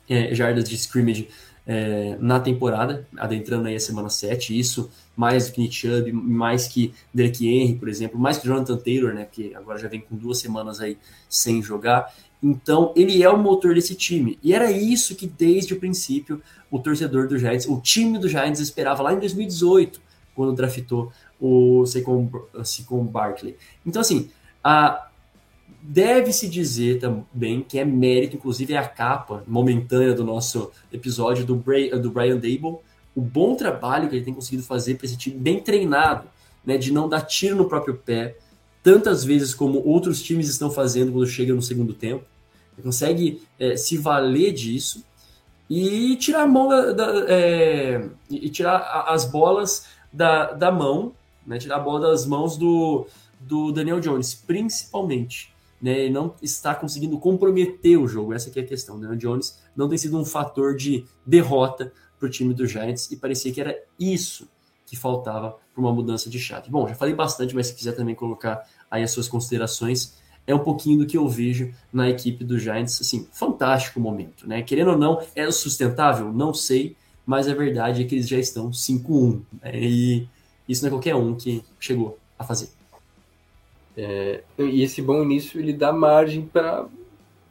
é, 0.09 0.35
jardas 0.35 0.69
de 0.69 0.75
scrimmage 0.77 1.29
é, 1.67 2.17
na 2.21 2.41
temporada, 2.41 3.07
adentrando 3.17 3.69
aí 3.69 3.77
a 3.77 3.81
semana 3.81 4.11
7, 4.11 4.59
isso 4.59 4.91
mais 5.17 5.47
do 5.47 5.53
que 5.53 5.61
Nick 5.61 5.75
Chubb, 5.75 6.13
mais 6.13 6.67
que 6.67 6.93
Derek 7.13 7.47
Henry, 7.47 7.75
por 7.75 7.89
exemplo, 7.89 8.19
mais 8.19 8.39
que 8.39 8.47
Jonathan 8.47 8.77
Taylor, 8.77 9.15
né, 9.15 9.27
que 9.31 9.55
agora 9.55 9.79
já 9.79 9.89
vem 9.89 10.01
com 10.01 10.17
duas 10.17 10.39
semanas 10.39 10.81
aí 10.81 10.99
sem 11.29 11.63
jogar. 11.63 12.13
Então, 12.43 12.93
ele 12.97 13.23
é 13.23 13.29
o 13.29 13.39
motor 13.39 13.75
desse 13.75 13.95
time. 13.95 14.39
E 14.43 14.53
era 14.53 14.71
isso 14.71 15.15
que, 15.15 15.27
desde 15.27 15.75
o 15.75 15.79
princípio, 15.79 16.43
o 16.71 16.79
torcedor 16.79 17.29
do 17.29 17.39
Giants, 17.39 17.67
o 17.69 17.81
time 17.81 18.19
do 18.19 18.29
Giants 18.29 18.59
esperava 18.59 19.03
lá 19.03 19.13
em 19.13 19.21
2018, 19.21 20.01
quando 20.35 20.53
draftou 20.53 21.13
o 21.39 21.85
Saquon 21.87 23.05
Barkley. 23.05 23.57
Então, 23.87 24.01
assim, 24.01 24.31
a, 24.65 25.09
Deve-se 25.85 26.49
dizer 26.49 27.01
também 27.01 27.61
que 27.61 27.77
é 27.77 27.85
mérito, 27.85 28.37
inclusive 28.37 28.73
é 28.73 28.79
a 28.79 28.87
capa 28.87 29.43
momentânea 29.49 30.15
do 30.15 30.23
nosso 30.23 30.71
episódio 30.93 31.45
do, 31.45 31.57
Bray, 31.57 31.91
do 31.99 32.09
Brian 32.09 32.37
Dable, 32.37 32.77
o 33.17 33.21
bom 33.21 33.57
trabalho 33.57 34.09
que 34.09 34.15
ele 34.15 34.25
tem 34.25 34.33
conseguido 34.33 34.63
fazer 34.63 34.95
para 34.95 35.07
esse 35.07 35.17
time 35.17 35.37
bem 35.37 35.61
treinado, 35.61 36.29
né, 36.65 36.79
de 36.79 36.93
não 36.93 37.09
dar 37.09 37.23
tiro 37.23 37.57
no 37.57 37.69
próprio 37.69 37.97
pé, 37.97 38.37
tantas 38.81 39.25
vezes 39.25 39.53
como 39.53 39.85
outros 39.85 40.23
times 40.23 40.49
estão 40.49 40.71
fazendo 40.71 41.11
quando 41.11 41.27
chega 41.27 41.53
no 41.53 41.61
segundo 41.61 41.93
tempo. 41.93 42.25
Ele 42.75 42.85
consegue 42.85 43.43
é, 43.59 43.77
se 43.77 43.99
valer 43.99 44.53
disso 44.53 45.05
e 45.69 46.15
tirar 46.17 46.43
a 46.43 46.47
mão 46.47 46.69
da, 46.69 46.93
da 46.93 47.25
é, 47.29 48.09
e 48.31 48.49
tirar 48.49 49.05
as 49.09 49.25
bolas 49.25 49.87
da, 50.13 50.53
da 50.53 50.71
mão, 50.71 51.13
né, 51.45 51.59
tirar 51.59 51.77
a 51.77 51.81
bola 51.81 52.09
das 52.09 52.25
mãos 52.25 52.57
do, 52.57 53.05
do 53.41 53.73
Daniel 53.73 53.99
Jones, 53.99 54.33
principalmente 54.33 55.52
né, 55.83 56.09
não 56.09 56.35
está 56.41 56.75
conseguindo 56.77 57.19
comprometer 57.19 57.99
o 57.99 58.07
jogo. 58.07 58.33
Essa 58.33 58.57
é 58.57 58.63
a 58.63 58.67
questão. 58.67 58.97
Né? 58.97 59.09
O 59.09 59.17
Jones 59.17 59.59
não 59.75 59.89
tem 59.89 59.99
sido 59.99 60.17
um 60.17 60.25
fator 60.25 60.77
de 60.77 61.05
derrota 61.27 61.93
para 62.19 62.29
o 62.29 62.31
time 62.31 62.55
dos 62.55 62.71
Giants 62.71 63.11
e 63.11 63.17
parecia 63.17 63.53
que 63.53 63.61
era 63.61 63.77
isso 63.99 64.49
que 64.87 64.97
faltava 64.97 65.59
para 65.75 65.81
uma 65.81 65.93
mudança 65.93 66.31
de 66.31 66.39
chave. 66.39 66.71
Bom, 66.71 66.87
já 66.87 66.95
falei 66.95 67.15
bastante, 67.15 67.55
mas 67.55 67.67
se 67.67 67.75
quiser 67.75 67.97
também 67.97 68.15
colocar 68.15 68.65
aí 68.89 69.03
as 69.03 69.11
suas 69.11 69.27
considerações, 69.27 70.21
é 70.47 70.55
um 70.55 70.61
pouquinho 70.61 70.99
do 70.99 71.07
que 71.07 71.17
eu 71.17 71.29
vejo 71.29 71.73
na 71.93 72.09
equipe 72.09 72.45
dos 72.45 72.63
Giants. 72.63 73.01
Assim, 73.01 73.27
fantástico 73.33 73.99
momento, 73.99 74.47
né? 74.47 74.63
Querendo 74.63 74.93
ou 74.93 74.99
não, 74.99 75.21
é 75.35 75.51
sustentável? 75.51 76.33
Não 76.33 76.55
sei, 76.55 76.97
mas 77.27 77.49
a 77.49 77.55
verdade 77.55 78.03
é 78.03 78.05
que 78.05 78.15
eles 78.15 78.29
já 78.29 78.39
estão 78.39 78.71
5-1. 78.71 79.43
Né? 79.63 79.81
E 79.81 80.29
isso 80.69 80.83
não 80.83 80.89
é 80.89 80.91
qualquer 80.91 81.17
um 81.17 81.35
que 81.35 81.65
chegou 81.81 82.19
a 82.39 82.45
fazer. 82.45 82.69
É, 83.97 84.43
e 84.59 84.83
esse 84.83 85.03
bom 85.03 85.23
início 85.23 85.61
ele 85.61 85.73
dá 85.73 85.93
margem 85.93 86.43
para 86.43 86.87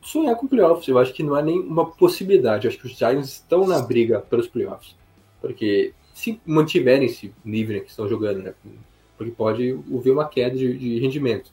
sonhar 0.02 0.36
com 0.36 0.48
playoffs. 0.48 0.88
Eu 0.88 0.98
acho 0.98 1.14
que 1.14 1.24
não 1.24 1.36
há 1.36 1.42
nem 1.42 1.60
uma 1.60 1.86
possibilidade. 1.86 2.66
Eu 2.66 2.70
acho 2.70 2.80
que 2.80 2.88
os 2.88 2.98
Giants 2.98 3.34
estão 3.34 3.68
na 3.68 3.80
briga 3.80 4.20
pelos 4.20 4.48
playoffs. 4.48 4.96
Porque 5.40 5.94
se 6.14 6.40
mantiverem 6.46 7.08
esse 7.08 7.34
nível 7.44 7.78
né, 7.78 7.82
que 7.82 7.90
estão 7.90 8.08
jogando, 8.08 8.44
né? 8.44 8.54
Porque 9.18 9.32
pode 9.32 9.80
haver 9.94 10.12
uma 10.12 10.28
queda 10.28 10.56
de, 10.56 10.78
de, 10.78 11.00
rendimento. 11.00 11.52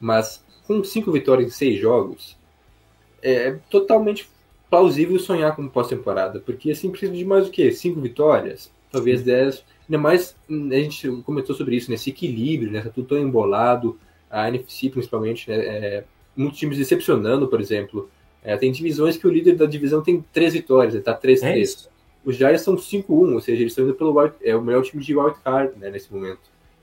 Mas 0.00 0.44
com 0.66 0.82
cinco 0.82 1.12
vitórias 1.12 1.48
em 1.48 1.54
seis 1.54 1.78
jogos, 1.78 2.36
é 3.22 3.58
totalmente 3.68 4.28
plausível 4.70 5.18
sonhar 5.18 5.54
com 5.54 5.68
pós-temporada. 5.68 6.40
Porque 6.40 6.70
assim 6.70 6.90
precisa 6.90 7.12
de 7.12 7.24
mais 7.24 7.48
o 7.48 7.50
quê? 7.50 7.70
Cinco 7.72 8.00
vitórias? 8.00 8.70
Talvez 8.90 9.22
dez. 9.22 9.64
Ainda 9.88 9.98
mais, 9.98 10.36
a 10.48 10.74
gente 10.74 11.08
comentou 11.22 11.54
sobre 11.54 11.76
isso, 11.76 11.90
nesse 11.90 12.10
né? 12.10 12.16
equilíbrio, 12.16 12.70
né? 12.70 12.80
Tá 12.80 12.90
tudo 12.90 13.08
tão 13.08 13.18
embolado 13.18 13.98
a 14.30 14.48
NFC 14.48 14.88
principalmente, 14.88 15.50
né, 15.50 15.56
é, 15.58 16.04
muitos 16.36 16.58
times 16.58 16.78
decepcionando, 16.78 17.48
por 17.48 17.60
exemplo. 17.60 18.08
É, 18.42 18.56
tem 18.56 18.72
divisões 18.72 19.16
que 19.16 19.26
o 19.26 19.30
líder 19.30 19.56
da 19.56 19.66
divisão 19.66 20.02
tem 20.02 20.24
três 20.32 20.54
vitórias, 20.54 20.94
ele 20.94 21.02
tá 21.02 21.18
3-3. 21.18 21.86
É. 21.86 21.90
Os 22.24 22.36
Giants 22.36 22.62
são 22.62 22.76
5-1, 22.76 23.08
ou 23.08 23.40
seja, 23.40 23.60
eles 23.60 23.72
estão 23.72 23.84
indo 23.84 23.94
pelo 23.94 24.18
wild, 24.18 24.34
é 24.42 24.54
o 24.54 24.62
melhor 24.62 24.82
time 24.82 25.02
de 25.02 25.16
wildcard 25.16 25.78
né, 25.78 25.90
nesse 25.90 26.12
momento. 26.12 26.40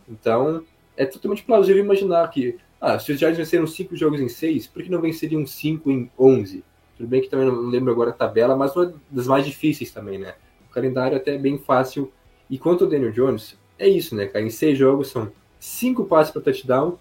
Então, 0.10 0.64
é 0.96 1.06
totalmente 1.06 1.44
plausível 1.44 1.84
imaginar 1.84 2.28
que, 2.30 2.58
ah, 2.82 2.98
se 2.98 3.12
os 3.12 3.20
Giants 3.20 3.38
venceram 3.38 3.68
5 3.68 3.96
jogos 3.96 4.20
em 4.20 4.28
6, 4.28 4.68
por 4.68 4.84
que 4.84 4.90
não 4.90 5.02
venceriam 5.02 5.46
5 5.46 5.92
em 5.92 6.10
11? 6.18 6.64
Tudo 6.98 7.08
bem 7.08 7.22
que 7.22 7.30
também 7.30 7.46
não 7.46 7.62
lembro 7.62 7.92
agora 7.92 8.10
a 8.10 8.14
tabela, 8.14 8.56
mas 8.56 8.76
uma 8.76 8.94
das 9.12 9.28
mais 9.28 9.46
difíceis 9.46 9.92
também, 9.92 10.18
né? 10.18 10.34
O 10.68 10.74
calendário 10.74 11.16
até 11.16 11.36
é 11.36 11.38
bem 11.38 11.60
fácil. 11.60 12.12
E 12.50 12.58
quanto 12.58 12.86
ao 12.86 12.90
Daniel 12.90 13.12
Jones, 13.12 13.56
é 13.78 13.88
isso, 13.88 14.16
né, 14.16 14.26
cara? 14.26 14.44
Em 14.44 14.50
6 14.50 14.78
jogos 14.78 15.10
são 15.10 15.32
5 15.60 16.06
passes 16.06 16.34
para 16.34 16.42
touchdown, 16.42 16.98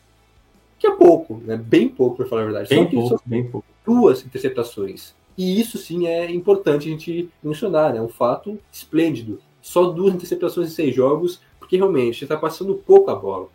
que 0.79 0.87
é 0.87 0.91
pouco, 0.91 1.41
né? 1.45 1.57
Bem 1.57 1.89
pouco, 1.89 2.17
para 2.17 2.27
falar 2.27 2.43
a 2.43 2.45
verdade. 2.45 2.69
Bem 2.69 2.79
Só 2.79 2.85
que 2.91 2.97
pouco, 2.97 3.09
só 3.09 3.21
bem 3.25 3.45
pouco. 3.45 3.67
duas 3.85 4.25
interceptações. 4.25 5.15
E 5.37 5.61
isso 5.61 5.77
sim 5.79 6.07
é 6.07 6.31
importante 6.31 6.89
a 6.89 6.91
gente 6.91 7.29
mencionar, 7.43 7.93
né? 7.93 8.01
Um 8.01 8.09
fato 8.09 8.59
esplêndido. 8.73 9.41
Só 9.61 9.91
duas 9.91 10.15
interceptações 10.15 10.69
em 10.69 10.75
seis 10.75 10.95
jogos, 10.95 11.41
porque 11.59 11.77
realmente 11.77 12.23
está 12.23 12.37
passando 12.37 12.75
pouco 12.75 13.11
a 13.11 13.15
bola. 13.15 13.49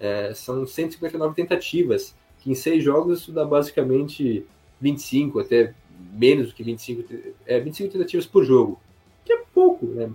É, 0.00 0.32
são 0.34 0.66
159 0.66 1.34
tentativas, 1.34 2.14
que 2.38 2.50
em 2.50 2.54
seis 2.54 2.82
jogos 2.82 3.20
isso 3.20 3.32
dá 3.32 3.44
basicamente 3.44 4.46
25, 4.80 5.40
até 5.40 5.74
menos 6.12 6.48
do 6.48 6.54
que 6.54 6.62
25, 6.62 7.04
é, 7.46 7.60
25 7.60 7.92
tentativas 7.92 8.26
por 8.26 8.44
jogo. 8.44 8.80
Que 9.24 9.32
é 9.32 9.42
pouco, 9.52 9.86
né? 9.86 10.10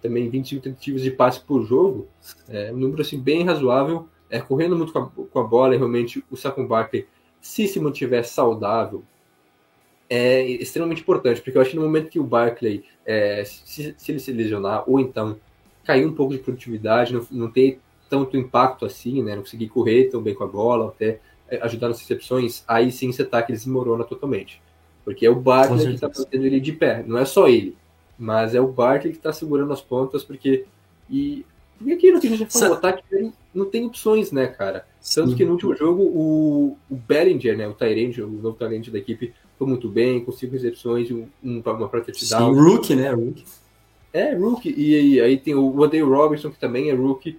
Também 0.00 0.28
25 0.28 0.62
tentativas 0.62 1.02
de 1.02 1.10
passe 1.10 1.40
por 1.40 1.64
jogo, 1.64 2.06
é 2.48 2.72
um 2.72 2.76
número 2.76 3.02
assim 3.02 3.18
bem 3.18 3.44
razoável. 3.44 4.08
É, 4.34 4.40
correndo 4.40 4.76
muito 4.76 4.92
com 4.92 4.98
a, 4.98 5.06
com 5.06 5.38
a 5.38 5.44
bola, 5.44 5.76
e 5.76 5.78
realmente 5.78 6.24
o 6.28 6.36
Saquon 6.36 6.66
Barkley, 6.66 7.06
se 7.40 7.68
se 7.68 7.78
mantiver 7.78 8.24
saudável, 8.26 9.04
é 10.10 10.44
extremamente 10.44 11.02
importante, 11.02 11.40
porque 11.40 11.56
eu 11.56 11.62
acho 11.62 11.70
que 11.70 11.76
no 11.76 11.82
momento 11.82 12.10
que 12.10 12.18
o 12.18 12.24
Barkley, 12.24 12.84
é, 13.06 13.44
se, 13.44 13.94
se, 13.96 14.10
ele 14.10 14.18
se 14.18 14.32
lesionar, 14.32 14.82
ou 14.90 14.98
então 14.98 15.36
cair 15.84 16.04
um 16.04 16.12
pouco 16.12 16.32
de 16.32 16.40
produtividade, 16.40 17.12
não, 17.12 17.24
não 17.30 17.48
ter 17.48 17.78
tanto 18.10 18.36
impacto 18.36 18.84
assim, 18.84 19.22
né, 19.22 19.36
não 19.36 19.42
conseguir 19.42 19.68
correr 19.68 20.10
tão 20.10 20.20
bem 20.20 20.34
com 20.34 20.42
a 20.42 20.48
bola, 20.48 20.88
até 20.88 21.20
é, 21.48 21.58
ajudar 21.62 21.88
nas 21.88 22.00
recepções, 22.00 22.64
aí 22.66 22.90
sim 22.90 23.10
esse 23.10 23.22
ataque 23.22 23.52
desmorona 23.52 24.02
totalmente. 24.02 24.60
Porque 25.04 25.24
é 25.24 25.30
o 25.30 25.36
Barkley 25.36 25.86
que 25.86 25.94
está 25.94 26.08
mantendo 26.08 26.44
ele 26.44 26.58
de 26.58 26.72
pé, 26.72 27.04
não 27.06 27.18
é 27.18 27.24
só 27.24 27.46
ele, 27.46 27.76
mas 28.18 28.52
é 28.52 28.60
o 28.60 28.66
Barkley 28.66 29.12
que 29.12 29.18
está 29.18 29.32
segurando 29.32 29.72
as 29.72 29.80
pontas, 29.80 30.24
porque. 30.24 30.64
E, 31.08 31.46
e 31.84 31.92
aquilo 31.92 32.20
que 32.20 32.26
a 32.26 32.30
gente 32.30 32.52
falou, 32.52 32.70
o 32.70 32.74
ataque 32.74 33.32
não 33.54 33.66
tem 33.66 33.86
opções, 33.86 34.32
né, 34.32 34.46
cara? 34.46 34.86
Tanto 35.14 35.30
Sim. 35.30 35.36
que 35.36 35.44
no 35.44 35.52
último 35.52 35.76
jogo 35.76 36.02
o, 36.02 36.78
o 36.90 36.96
Bellinger, 36.96 37.56
né, 37.56 37.68
o 37.68 37.74
Tyrande, 37.74 38.22
o 38.22 38.28
novo 38.28 38.56
talento 38.56 38.90
da 38.90 38.98
equipe, 38.98 39.34
foi 39.58 39.66
muito 39.66 39.88
bem, 39.88 40.24
com 40.24 40.32
cinco 40.32 40.54
recepções, 40.54 41.10
um, 41.10 41.26
um, 41.42 41.60
uma 41.60 41.88
Sim, 41.88 42.00
touchdown. 42.00 42.54
rookie, 42.54 42.94
né? 42.96 43.10
Rookie. 43.10 43.44
É, 44.12 44.34
rookie. 44.34 44.74
E 44.76 44.94
aí, 44.94 45.20
aí 45.20 45.38
tem 45.38 45.54
o 45.54 45.76
Odell 45.78 46.08
Robertson, 46.08 46.50
que 46.50 46.58
também 46.58 46.90
é 46.90 46.94
rookie. 46.94 47.38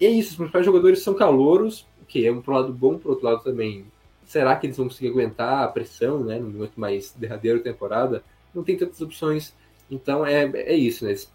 E 0.00 0.06
é 0.06 0.10
isso, 0.10 0.30
os 0.30 0.36
principais 0.36 0.64
jogadores 0.64 1.02
são 1.02 1.14
calouros, 1.14 1.86
o 2.00 2.06
que 2.06 2.26
é 2.26 2.32
um 2.32 2.40
pro 2.40 2.54
lado 2.54 2.72
bom, 2.72 2.98
pro 2.98 3.10
outro 3.10 3.26
lado 3.26 3.42
também. 3.42 3.84
Será 4.24 4.56
que 4.56 4.66
eles 4.66 4.76
vão 4.76 4.88
conseguir 4.88 5.08
aguentar 5.08 5.64
a 5.64 5.68
pressão, 5.68 6.22
né, 6.22 6.38
no 6.38 6.50
momento 6.50 6.78
mais 6.78 7.12
derradeiro 7.12 7.58
da 7.58 7.64
temporada? 7.64 8.22
Não 8.54 8.62
tem 8.62 8.76
tantas 8.76 9.00
opções. 9.00 9.54
Então 9.90 10.24
é, 10.24 10.44
é 10.54 10.74
isso, 10.74 11.04
né? 11.04 11.10
Eles 11.10 11.30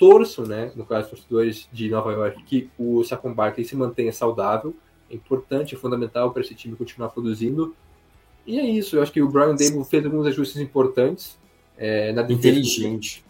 torçam, 0.00 0.46
né, 0.46 0.72
no 0.74 0.86
caso 0.86 1.10
dos 1.10 1.20
torcedores 1.20 1.68
de 1.70 1.90
Nova 1.90 2.10
York, 2.10 2.42
que 2.44 2.70
o 2.78 3.04
Saquon 3.04 3.34
Barkley 3.34 3.66
se 3.66 3.76
mantenha 3.76 4.10
saudável. 4.10 4.74
É 5.10 5.14
importante, 5.14 5.74
é 5.74 5.78
fundamental 5.78 6.32
para 6.32 6.40
esse 6.40 6.54
time 6.54 6.74
continuar 6.74 7.10
produzindo. 7.10 7.76
E 8.46 8.58
é 8.58 8.64
isso, 8.64 8.96
eu 8.96 9.02
acho 9.02 9.12
que 9.12 9.20
o 9.20 9.28
Brian 9.28 9.54
Dable 9.54 9.84
fez 9.84 10.02
alguns 10.06 10.26
ajustes 10.26 10.56
importantes 10.56 11.38
é, 11.76 12.12
na. 12.12 12.22
Inteligente. 12.22 13.22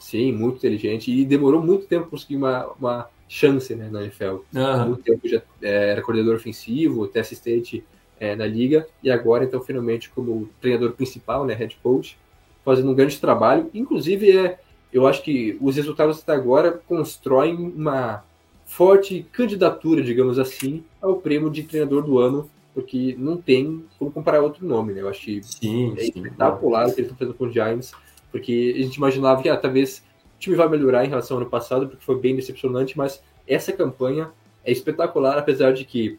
Sim, 0.00 0.32
muito 0.32 0.56
inteligente. 0.56 1.12
E 1.12 1.24
demorou 1.24 1.62
muito 1.62 1.86
tempo 1.86 2.02
para 2.02 2.10
conseguir 2.10 2.36
uma, 2.36 2.66
uma 2.72 3.08
chance 3.28 3.74
né, 3.76 3.88
na 3.88 4.02
NFL. 4.02 4.38
Aham. 4.54 4.86
muito 4.86 5.02
tempo 5.02 5.28
já 5.28 5.40
é, 5.62 5.90
era 5.90 6.02
coordenador 6.02 6.34
ofensivo, 6.34 7.04
até 7.04 7.20
assistente 7.20 7.84
é, 8.18 8.34
na 8.34 8.46
liga, 8.46 8.86
e 9.00 9.10
agora, 9.10 9.44
então, 9.44 9.60
finalmente, 9.60 10.10
como 10.10 10.50
treinador 10.60 10.92
principal, 10.92 11.44
né, 11.44 11.54
head 11.54 11.78
coach, 11.82 12.18
fazendo 12.64 12.90
um 12.90 12.94
grande 12.94 13.18
trabalho. 13.20 13.70
Inclusive, 13.72 14.36
é, 14.36 14.58
eu 14.96 15.06
acho 15.06 15.22
que 15.22 15.58
os 15.60 15.76
resultados 15.76 16.22
até 16.22 16.32
agora 16.32 16.72
constroem 16.72 17.54
uma 17.54 18.24
forte 18.64 19.26
candidatura, 19.30 20.02
digamos 20.02 20.38
assim, 20.38 20.82
ao 21.02 21.16
prêmio 21.16 21.50
de 21.50 21.64
treinador 21.64 22.02
do 22.02 22.18
ano, 22.18 22.48
porque 22.72 23.14
não 23.18 23.36
tem 23.36 23.84
como 23.98 24.10
comparar 24.10 24.40
outro 24.40 24.66
nome, 24.66 24.94
né? 24.94 25.02
Eu 25.02 25.08
acho 25.10 25.20
que 25.20 25.42
Sim, 25.42 25.92
é 25.98 26.00
sim. 26.00 26.12
espetacular 26.16 26.88
o 26.88 26.94
que 26.94 27.00
eles 27.00 27.10
estão 27.10 27.18
fazendo 27.18 27.36
com 27.36 27.44
os 27.44 27.52
Giants, 27.52 27.92
porque 28.32 28.74
a 28.74 28.82
gente 28.82 28.96
imaginava 28.96 29.42
que 29.42 29.50
ah, 29.50 29.56
talvez 29.58 30.02
o 30.34 30.38
time 30.38 30.56
vai 30.56 30.66
melhorar 30.66 31.04
em 31.04 31.08
relação 31.08 31.36
ao 31.36 31.42
ano 31.42 31.50
passado, 31.50 31.86
porque 31.88 32.02
foi 32.02 32.18
bem 32.18 32.34
decepcionante, 32.34 32.96
mas 32.96 33.22
essa 33.46 33.74
campanha 33.74 34.30
é 34.64 34.72
espetacular, 34.72 35.36
apesar 35.36 35.74
de 35.74 35.84
que, 35.84 36.18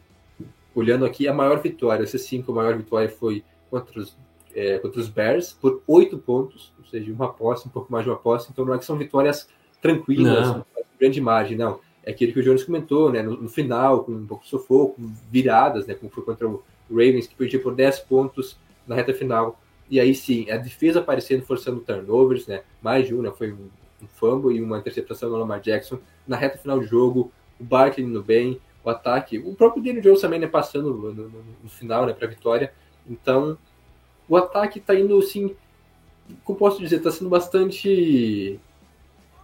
olhando 0.75 1.03
aqui, 1.03 1.27
a 1.27 1.33
maior 1.33 1.59
vitória, 1.59 2.03
essa 2.03 2.19
cinco, 2.19 2.51
a 2.51 2.55
maior 2.55 2.77
vitória 2.77 3.09
foi 3.09 3.43
contra 3.71 3.99
os, 3.99 4.15
é, 4.55 4.77
contra 4.79 4.99
os 4.99 5.07
Bears, 5.09 5.53
por 5.53 5.81
oito 5.87 6.17
pontos, 6.17 6.73
ou 6.79 6.85
seja, 6.85 7.11
uma 7.11 7.31
posse, 7.31 7.67
um 7.67 7.71
pouco 7.71 7.91
mais 7.91 8.03
de 8.05 8.09
uma 8.09 8.17
posse, 8.17 8.49
então 8.51 8.65
não 8.65 8.73
é 8.73 8.77
que 8.77 8.85
são 8.85 8.97
vitórias 8.97 9.47
tranquilas, 9.81 10.47
Não. 10.47 10.65
grande 10.99 11.21
margem, 11.21 11.57
não. 11.57 11.79
É 12.03 12.11
aquilo 12.11 12.31
que 12.33 12.39
o 12.39 12.43
Jones 12.43 12.63
comentou, 12.63 13.11
né? 13.11 13.21
No, 13.21 13.35
no 13.35 13.49
final, 13.49 14.03
com 14.03 14.13
um 14.13 14.25
pouco 14.25 14.43
de 14.43 14.49
sufoco, 14.49 14.95
viradas, 15.29 15.85
né? 15.85 15.93
Como 15.93 16.09
foi 16.09 16.23
contra 16.23 16.47
o 16.47 16.63
Ravens, 16.89 17.27
que 17.27 17.35
perdia 17.35 17.59
por 17.61 17.75
10 17.75 17.99
pontos 17.99 18.57
na 18.87 18.95
reta 18.95 19.13
final. 19.13 19.59
E 19.89 19.99
aí 19.99 20.15
sim, 20.15 20.49
a 20.49 20.55
defesa 20.57 20.99
aparecendo, 20.99 21.43
forçando 21.45 21.81
turnovers, 21.81 22.47
né? 22.47 22.61
Mais 22.81 23.05
de 23.07 23.13
um, 23.13 23.21
né? 23.21 23.31
Foi 23.37 23.51
um, 23.51 23.67
um 24.01 24.07
fumble 24.07 24.55
e 24.55 24.61
uma 24.61 24.77
interceptação 24.79 25.29
do 25.29 25.35
Lamar 25.35 25.59
Jackson. 25.59 25.99
Na 26.25 26.37
reta 26.37 26.57
final 26.57 26.79
do 26.79 26.85
jogo, 26.85 27.29
o 27.59 27.63
Barkley 27.63 28.05
indo 28.05 28.23
bem, 28.23 28.59
o 28.85 28.89
ataque, 28.89 29.37
o 29.39 29.53
próprio 29.53 29.83
Daniel 29.83 30.01
Jones 30.01 30.21
também, 30.21 30.39
né? 30.39 30.47
Passando 30.47 30.93
no, 30.93 31.13
no- 31.13 31.29
no 31.63 31.69
final, 31.69 32.05
né? 32.05 32.13
Pra 32.13 32.25
vitória. 32.27 32.71
Então, 33.05 33.57
o 34.29 34.35
ataque 34.37 34.79
tá 34.79 34.93
indo, 34.95 35.17
assim, 35.17 35.55
como 36.43 36.57
posso 36.57 36.79
dizer, 36.79 36.99
tá 37.01 37.11
sendo 37.11 37.29
bastante 37.29 38.59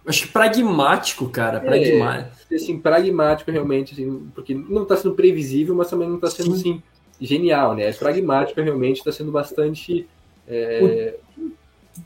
Acho 0.06 0.26
que 0.26 0.32
pragmático, 0.32 1.28
cara. 1.30 1.58
É. 1.58 1.60
Pragmático. 1.60 2.54
assim, 2.54 2.78
pragmático 2.78 3.50
realmente, 3.50 3.94
assim, 3.94 4.28
porque 4.34 4.54
não 4.54 4.82
está 4.82 4.96
sendo 4.96 5.14
previsível, 5.14 5.74
mas 5.74 5.88
também 5.88 6.08
não 6.08 6.16
está 6.16 6.30
sendo 6.30 6.52
assim, 6.54 6.82
genial, 7.20 7.74
né? 7.74 7.88
É 7.88 7.92
pragmático 7.92 8.60
realmente, 8.60 8.98
está 8.98 9.10
sendo 9.10 9.32
bastante. 9.32 10.06
é, 10.46 11.14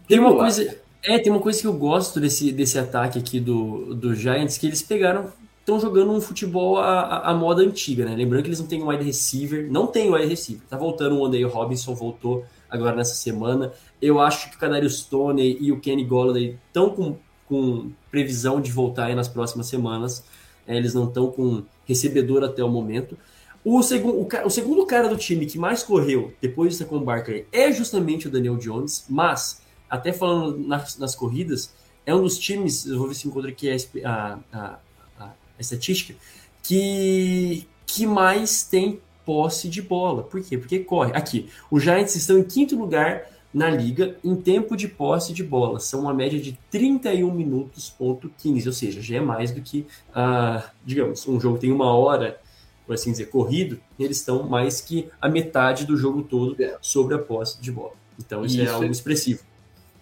Tem 0.07 0.19
uma 0.19 0.35
coisa. 0.37 0.77
É, 1.03 1.19
tem 1.19 1.33
uma 1.33 1.41
coisa 1.41 1.61
que 1.61 1.67
eu 1.67 1.73
gosto 1.73 2.21
desse, 2.21 2.53
desse 2.53 2.79
ataque 2.79 3.19
aqui 3.19 3.41
do, 3.41 3.95
do 3.95 4.15
Giants, 4.15 4.59
que 4.59 4.67
eles 4.67 4.83
pegaram. 4.83 5.33
Estão 5.61 5.79
jogando 5.81 6.13
um 6.13 6.21
futebol 6.21 6.79
à, 6.79 7.19
à- 7.31 7.35
moda 7.35 7.63
antiga, 7.63 8.05
né? 8.05 8.15
Lembrando 8.17 8.43
que 8.43 8.49
eles 8.49 8.59
não 8.61 8.67
têm 8.67 8.83
wide 8.83 9.05
receiver. 9.05 9.71
Não 9.71 9.87
tem 9.87 10.11
wide 10.13 10.27
receiver. 10.27 10.63
Tá 10.69 10.77
voltando 10.79 11.17
o 11.17 11.23
Ondale 11.23 11.45
Robinson, 11.45 11.95
voltou 11.95 12.45
agora 12.71 12.97
nessa 12.97 13.15
semana. 13.15 13.73
Eu 14.01 14.21
acho 14.21 14.51
que 14.51 14.57
o 14.57 14.59
Canario 14.59 14.89
Stone 14.91 15.57
e 15.61 15.73
o 15.73 15.81
Kenny 15.81 16.05
Golladay 16.05 16.59
estão 16.69 16.91
com, 16.91 17.17
com 17.47 17.91
previsão 18.11 18.61
de 18.61 18.71
voltar 18.71 19.15
nas 19.15 19.29
próximas 19.29 19.67
semanas. 19.67 20.25
É, 20.67 20.77
eles 20.77 20.95
não 20.95 21.05
estão 21.09 21.31
com 21.31 21.63
recebedor 21.87 22.45
até 22.45 22.63
o 22.63 22.69
momento. 22.69 23.17
O, 23.65 23.83
segu 23.83 24.11
o, 24.11 24.29
o 24.47 24.51
segundo 24.51 24.87
cara 24.87 25.09
do 25.09 25.17
time 25.17 25.45
que 25.47 25.59
mais 25.59 25.83
correu 25.83 26.33
depois 26.41 26.75
do 26.75 26.79
Saquon 26.79 27.01
Barkley 27.01 27.47
é 27.53 27.73
justamente 27.73 28.29
o 28.29 28.31
Daniel 28.31 28.57
Jones, 28.57 29.05
mas, 29.09 29.61
até 29.91 30.13
falando 30.13 30.59
nas, 30.59 30.97
nas 30.97 31.15
corridas, 31.15 31.73
é 32.07 32.15
um 32.15 32.23
dos 32.23 32.39
times, 32.39 32.87
eu 32.87 32.97
vou 32.99 33.09
ver 33.09 33.15
se 33.15 33.27
encontro 33.27 33.49
aqui 33.51 33.69
a, 33.71 33.77
a, 34.05 34.39
a- 34.53 34.79
a 35.25 35.61
estatística, 35.61 36.15
que, 36.63 37.67
que 37.87 38.07
mais 38.07 38.63
tem 38.63 39.01
posse 39.29 39.69
de 39.69 39.83
bola. 39.83 40.23
Por 40.23 40.41
quê? 40.41 40.57
Porque 40.57 40.79
corre. 40.79 41.13
Aqui, 41.15 41.51
os 41.71 41.83
Giants 41.83 42.17
estão 42.17 42.39
em 42.39 42.43
quinto 42.43 42.75
lugar 42.75 43.27
na 43.53 43.69
liga 43.69 44.17
em 44.25 44.35
tempo 44.35 44.75
de 44.75 44.89
posse 44.89 45.35
de 45.35 45.45
bola. 45.45 45.79
São 45.81 46.01
uma 46.01 46.15
média 46.15 46.41
de 46.41 46.59
31 46.71 47.31
minutos, 47.31 47.91
ponto 47.91 48.31
15, 48.39 48.67
ou 48.67 48.73
seja, 48.73 49.03
já 49.03 49.17
é 49.17 49.21
mais 49.21 49.51
do 49.51 49.61
que, 49.61 49.87
ah, 50.15 50.71
digamos, 50.83 51.29
um 51.29 51.39
jogo 51.39 51.59
tem 51.59 51.71
uma 51.71 51.95
hora, 51.95 52.41
por 52.87 52.95
assim 52.95 53.11
dizer, 53.11 53.27
corrido, 53.27 53.79
eles 53.99 54.17
estão 54.17 54.49
mais 54.49 54.81
que 54.81 55.11
a 55.21 55.29
metade 55.29 55.85
do 55.85 55.95
jogo 55.95 56.23
todo 56.23 56.57
É. 56.63 56.79
sobre 56.81 57.15
a 57.15 57.19
posse 57.19 57.61
de 57.61 57.71
bola. 57.71 57.93
Então 58.19 58.47
isso, 58.47 58.59
é 58.59 58.65
Isso 58.65 58.73
algo 58.73 58.87
é- 58.87 58.91
expressivo. 58.91 59.43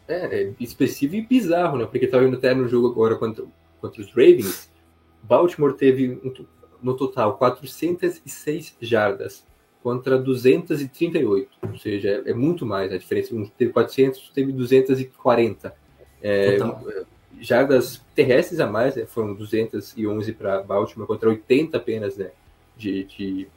É, 0.07 0.43
é 0.43 0.53
expressivo 0.61 1.17
e 1.17 1.21
bizarro, 1.21 1.79
né? 1.79 1.85
Porque 1.87 2.07
tava 2.07 2.25
indo 2.25 2.37
até 2.37 2.55
no 2.55 2.69
jogo 2.69 2.87
agora 2.87 3.17
contra, 3.17 3.45
contra 3.81 4.01
os 4.01 4.09
Ravens. 4.11 4.71
Baltimore 5.25 5.73
teve 5.73 6.21
um 6.25 6.31
no 6.83 6.95
total 6.95 7.37
406 7.37 8.77
jardas 8.81 9.45
contra 9.83 10.19
238. 10.19 11.49
Ou 11.63 11.79
seja, 11.79 12.23
é, 12.27 12.31
é 12.31 12.35
muito 12.35 12.67
mais 12.67 12.93
a 12.93 12.99
diferença. 12.99 13.35
Um 13.35 13.47
teve 13.47 13.73
400, 13.73 14.31
teve 14.35 14.53
240. 14.53 15.75
É, 16.23 16.59
jardas 17.41 18.03
terrestres 18.15 18.61
a 18.61 18.67
mais, 18.67 18.97
né? 18.97 19.07
Foram 19.07 19.35
211 19.35 20.33
para 20.33 20.63
Baltimore 20.63 21.07
contra 21.07 21.29
80 21.29 21.77
apenas, 21.77 22.17
né? 22.17 22.31
De, 22.77 23.05
de, 23.05 23.49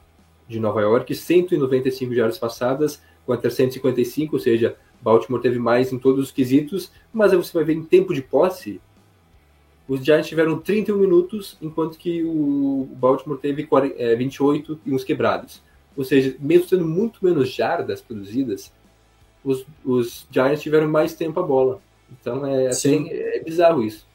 de 0.48 0.60
Nova 0.60 0.80
York, 0.80 1.14
195 1.14 2.14
jardas 2.14 2.38
passadas 2.38 3.02
contra 3.26 3.50
155, 3.50 4.34
ou 4.36 4.40
seja, 4.40 4.76
Baltimore 5.00 5.40
teve 5.40 5.58
mais 5.58 5.92
em 5.92 5.98
todos 5.98 6.26
os 6.26 6.32
quesitos, 6.32 6.90
mas 7.12 7.32
você 7.32 7.52
vai 7.52 7.64
ver 7.64 7.74
em 7.74 7.84
tempo 7.84 8.14
de 8.14 8.22
posse, 8.22 8.80
os 9.90 10.04
Giants 10.04 10.28
tiveram 10.28 10.56
31 10.56 10.96
minutos, 10.96 11.56
enquanto 11.60 11.98
que 11.98 12.22
o 12.22 12.88
Baltimore 12.92 13.36
teve 13.36 13.68
28 14.16 14.80
e 14.86 14.94
uns 14.94 15.02
quebrados. 15.02 15.60
Ou 15.96 16.04
seja, 16.04 16.36
mesmo 16.38 16.68
tendo 16.68 16.86
muito 16.86 17.18
menos 17.20 17.52
jardas 17.52 18.00
produzidas, 18.00 18.72
os, 19.44 19.66
os 19.84 20.28
Giants 20.30 20.62
tiveram 20.62 20.88
mais 20.88 21.14
tempo 21.14 21.40
a 21.40 21.42
bola. 21.42 21.82
Então 22.08 22.46
é, 22.46 22.68
assim, 22.68 23.08
é 23.10 23.42
bizarro 23.42 23.82
isso. 23.82 24.06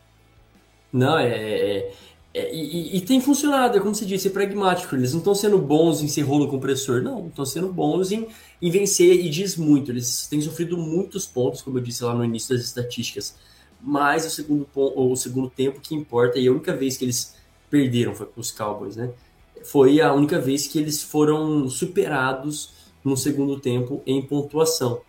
Não, 0.94 1.18
é. 1.18 1.28
é, 1.28 1.94
é 2.34 2.56
e, 2.56 2.96
e, 2.96 3.02
tem 3.02 3.20
funcionado, 3.20 3.76
é 3.76 3.82
como 3.82 3.94
você 3.94 4.06
disse, 4.06 4.30
é 4.30 4.32
pragmático. 4.32 4.96
Eles 4.96 5.12
não 5.12 5.20
estão 5.20 5.36
sendo 5.36 5.58
bons 5.58 6.02
em 6.02 6.08
ser 6.08 6.22
rolo 6.22 6.48
compressor, 6.48 7.02
não. 7.02 7.28
Estão 7.28 7.46
sendo 7.46 7.68
bons 7.68 8.14
em, 8.14 8.26
em 8.62 8.72
vencer 8.72 9.26
e 9.26 9.28
diz 9.28 9.58
muito. 9.58 9.92
Eles 9.92 10.26
têm 10.28 10.40
sofrido 10.40 10.78
muitos 10.78 11.26
pontos, 11.26 11.62
como 11.62 11.80
eu 11.80 11.84
disse 11.84 12.02
lá 12.02 12.16
no 12.16 12.24
início 12.24 12.56
das 12.56 12.64
estatísticas. 12.64 13.36
Mas 13.88 14.26
o 14.26 14.30
segundo, 14.32 14.68
o 14.74 15.16
segundo 15.16 15.48
tempo 15.48 15.80
que 15.80 15.94
importa, 15.94 16.40
e 16.40 16.48
a 16.48 16.52
única 16.52 16.76
vez 16.76 16.98
que 16.98 17.06
eles 17.06 17.36
perderam 17.70 18.16
foi 18.16 18.26
com 18.26 18.42
os 18.42 18.52
Cowboys, 18.52 18.96
né? 18.96 19.12
Foi 19.64 20.02
a 20.02 20.12
única 20.12 20.40
vez 20.40 20.66
que 20.66 20.80
eles 20.80 21.04
foram 21.04 21.70
superados 21.70 22.74
no 23.04 23.16
segundo 23.16 23.60
tempo 23.60 24.02
em 24.08 24.22
pontuação. 24.22 25.02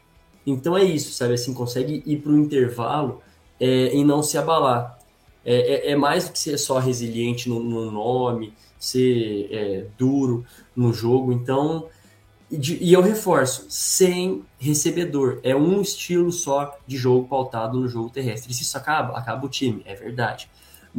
Então 0.46 0.76
é 0.76 0.84
isso, 0.84 1.12
sabe? 1.12 1.34
Assim, 1.34 1.54
consegue 1.54 2.02
ir 2.04 2.18
para 2.18 2.32
o 2.32 2.38
intervalo 2.38 3.22
é, 3.58 3.96
e 3.96 4.04
não 4.04 4.22
se 4.22 4.36
abalar. 4.36 4.98
É, 5.44 5.88
é, 5.88 5.90
é, 5.92 5.96
mais 5.96 6.26
do 6.26 6.32
que 6.32 6.38
ser 6.38 6.58
só 6.58 6.78
resiliente 6.78 7.48
no, 7.48 7.60
no 7.60 7.90
nome, 7.90 8.52
ser 8.78 9.48
é, 9.50 9.86
duro 9.96 10.44
no 10.74 10.92
jogo. 10.92 11.32
Então, 11.32 11.86
e, 12.50 12.88
e 12.88 12.92
eu 12.92 13.00
reforço, 13.00 13.66
sem 13.68 14.44
recebedor. 14.58 15.40
É 15.42 15.54
um 15.54 15.80
estilo 15.80 16.30
só 16.30 16.78
de 16.86 16.96
jogo 16.96 17.26
pautado 17.28 17.78
no 17.78 17.88
jogo 17.88 18.10
terrestre. 18.10 18.52
E 18.52 18.54
se 18.54 18.62
isso 18.62 18.76
acaba, 18.76 19.18
acaba 19.18 19.44
o 19.44 19.48
time, 19.48 19.82
é 19.84 19.94
verdade. 19.94 20.48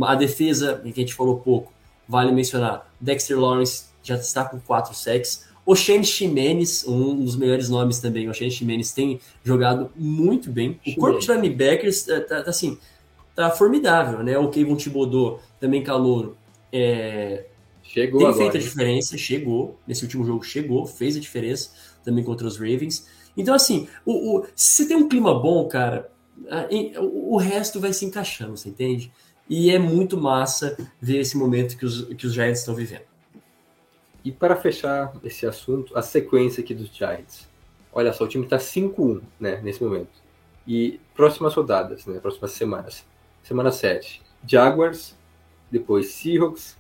A 0.02 0.16
defesa, 0.16 0.82
que 0.84 0.90
a 0.90 0.94
gente 0.94 1.14
falou 1.14 1.40
pouco, 1.40 1.72
vale 2.08 2.32
mencionar. 2.32 2.92
Dexter 3.00 3.40
Lawrence 3.40 3.86
já 4.04 4.16
está 4.16 4.46
com 4.46 4.60
quatro 4.60 4.94
sacks. 4.94 5.48
O 5.66 5.76
Shane 5.76 6.06
Ximenes, 6.06 6.88
um 6.88 7.24
dos 7.24 7.36
melhores 7.36 7.68
nomes 7.68 8.00
também, 8.00 8.30
o 8.30 8.34
Shane 8.34 8.52
Ximenes 8.52 8.94
tem 8.94 9.20
jogado 9.44 9.92
muito 9.96 10.50
bem. 10.50 10.80
O 10.86 10.96
corpo 10.96 11.20
de 11.20 11.28
linebackers 11.32 12.04
tá, 12.04 12.22
tá, 12.22 12.44
tá, 12.44 12.50
assim, 12.50 12.78
tá 13.36 13.50
formidável, 13.50 14.24
né? 14.24 14.38
O 14.38 14.50
Kevin 14.50 14.76
Thibodeau, 14.76 15.42
também 15.60 15.84
calouro, 15.84 16.38
é, 16.72 17.46
Chegou 17.88 18.20
tem 18.20 18.28
agora, 18.28 18.52
feito 18.52 18.58
a 18.58 18.60
diferença, 18.60 19.18
chegou. 19.18 19.80
Nesse 19.88 20.04
último 20.04 20.26
jogo 20.26 20.44
chegou, 20.44 20.86
fez 20.86 21.16
a 21.16 21.20
diferença 21.20 21.72
também 22.04 22.24
contra 22.24 22.46
os 22.46 22.58
Ravens. 22.58 23.08
Então, 23.36 23.56
assim, 23.56 23.88
o, 24.06 24.40
o 24.40 24.46
se 24.56 24.84
você 24.84 24.88
tem 24.90 24.98
um 24.98 25.08
clima 25.08 25.34
bom, 25.40 25.66
cara, 25.68 26.12
o, 27.00 27.36
o 27.36 27.38
resto 27.38 27.80
vai 27.80 27.94
se 27.94 28.04
encaixando, 28.04 28.58
você 28.58 28.70
entende? 28.70 29.12
E 29.50 29.72
é 29.72 29.80
muito 29.80 30.18
massa 30.18 30.78
ver 31.00 31.20
esse 31.20 31.38
momento 31.38 31.78
que 31.78 31.86
os, 31.86 32.02
que 32.14 32.28
os 32.28 32.34
Giants 32.34 32.60
estão 32.60 32.76
vivendo. 32.76 33.06
E 34.24 34.32
para 34.32 34.58
fechar 34.58 35.14
esse 35.24 35.46
assunto, 35.46 35.98
a 35.98 36.02
sequência 36.02 36.62
aqui 36.62 36.74
dos 36.74 36.94
Giants. 36.94 37.48
Olha 37.94 38.12
só, 38.12 38.26
o 38.26 38.28
time 38.28 38.44
está 38.44 38.58
5-1 38.58 39.22
né, 39.40 39.62
nesse 39.64 39.82
momento. 39.82 40.10
E 40.68 41.00
próximas 41.16 41.54
rodadas, 41.54 42.06
né, 42.06 42.20
próximas 42.20 42.52
semanas. 42.52 43.06
Semana 43.42 43.72
7, 43.72 44.22
Jaguars, 44.46 45.16
depois 45.72 46.08
Seahawks, 46.08 46.78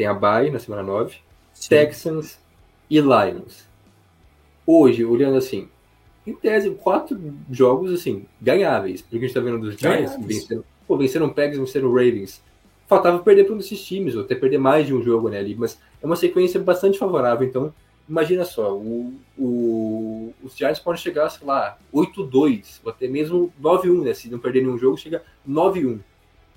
tem 0.00 0.06
a 0.06 0.14
Bay 0.14 0.50
na 0.50 0.58
semana 0.58 0.82
9, 0.82 1.18
Sim. 1.52 1.68
Texans 1.68 2.38
e 2.88 2.98
Lions. 2.98 3.68
Hoje, 4.66 5.04
olhando 5.04 5.36
assim, 5.36 5.68
em 6.26 6.32
tese, 6.32 6.70
quatro 6.70 7.20
jogos 7.50 7.92
assim, 7.92 8.24
ganháveis. 8.40 9.02
Porque 9.02 9.18
a 9.18 9.20
gente 9.20 9.34
tá 9.34 9.40
vendo 9.40 9.58
dos 9.58 9.74
Giants, 9.74 10.16
venceram, 10.24 10.64
pô, 10.88 10.96
venceram 10.96 11.28
Pegs, 11.28 11.58
venceram 11.58 11.92
Ravens. 11.92 12.42
Faltava 12.86 13.18
perder 13.18 13.44
para 13.44 13.52
um 13.52 13.58
desses 13.58 13.84
times, 13.84 14.16
ou 14.16 14.22
até 14.22 14.34
perder 14.34 14.56
mais 14.56 14.86
de 14.86 14.94
um 14.94 15.02
jogo 15.02 15.28
né, 15.28 15.38
ali, 15.38 15.54
mas 15.54 15.78
é 16.02 16.06
uma 16.06 16.16
sequência 16.16 16.58
bastante 16.58 16.98
favorável. 16.98 17.46
Então, 17.46 17.74
imagina 18.08 18.46
só, 18.46 18.74
o, 18.74 19.12
o, 19.36 20.32
os 20.42 20.56
Giants 20.56 20.80
podem 20.80 21.02
chegar, 21.02 21.28
sei 21.28 21.46
lá, 21.46 21.76
8-2, 21.92 22.80
ou 22.82 22.90
até 22.90 23.06
mesmo 23.06 23.52
9-1, 23.62 24.02
né? 24.02 24.14
Se 24.14 24.30
não 24.30 24.38
perder 24.38 24.62
nenhum 24.62 24.78
jogo, 24.78 24.96
chega 24.96 25.22
9-1. 25.46 26.00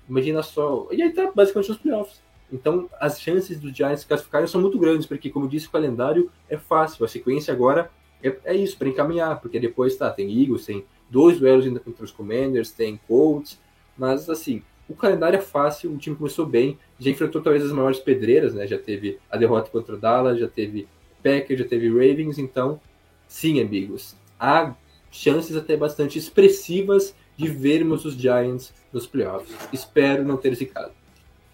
Imagina 0.08 0.42
só. 0.42 0.88
E 0.92 1.02
aí 1.02 1.12
tá 1.12 1.30
basicamente 1.36 1.68
nos 1.68 1.78
playoffs. 1.78 2.24
Então, 2.54 2.88
as 3.00 3.20
chances 3.20 3.60
dos 3.60 3.76
Giants 3.76 4.06
classificarem 4.06 4.48
são 4.48 4.62
muito 4.62 4.78
grandes, 4.78 5.08
porque, 5.08 5.32
como 5.32 5.48
disse, 5.48 5.66
o 5.66 5.72
calendário 5.72 6.30
é 6.48 6.56
fácil. 6.56 7.04
A 7.04 7.08
sequência 7.08 7.52
agora 7.52 7.90
é, 8.22 8.32
é 8.46 8.56
isso, 8.56 8.78
para 8.78 8.88
encaminhar, 8.88 9.42
porque 9.42 9.60
depois 9.60 9.96
tá, 9.96 10.12
tem 10.12 10.30
Eagles, 10.40 10.64
tem 10.64 10.86
dois 11.10 11.40
duelos 11.40 11.66
ainda 11.66 11.80
contra 11.80 12.06
os 12.06 12.12
Commanders, 12.12 12.70
tem 12.70 13.00
Colts, 13.08 13.60
mas 13.98 14.30
assim, 14.30 14.62
o 14.88 14.94
calendário 14.94 15.38
é 15.38 15.42
fácil, 15.42 15.92
o 15.92 15.98
time 15.98 16.16
começou 16.16 16.46
bem, 16.46 16.78
já 17.00 17.10
enfrentou 17.10 17.42
talvez 17.42 17.66
as 17.66 17.72
maiores 17.72 18.00
pedreiras, 18.00 18.54
né? 18.54 18.68
Já 18.68 18.78
teve 18.78 19.18
a 19.32 19.36
derrota 19.36 19.72
contra 19.72 19.96
o 19.96 19.98
Dallas, 19.98 20.40
já 20.40 20.48
teve 20.48 20.88
Packers, 21.24 21.60
já 21.60 21.68
teve 21.68 21.90
Ravens, 21.90 22.38
então, 22.38 22.80
sim, 23.28 23.62
amigos, 23.62 24.16
há 24.40 24.76
chances 25.10 25.56
até 25.56 25.76
bastante 25.76 26.20
expressivas 26.20 27.16
de 27.36 27.48
vermos 27.48 28.06
os 28.06 28.14
Giants 28.14 28.72
nos 28.92 29.08
playoffs. 29.08 29.56
Espero 29.74 30.24
não 30.24 30.38
ter 30.38 30.54
esse 30.54 30.68
caso. 30.68 31.03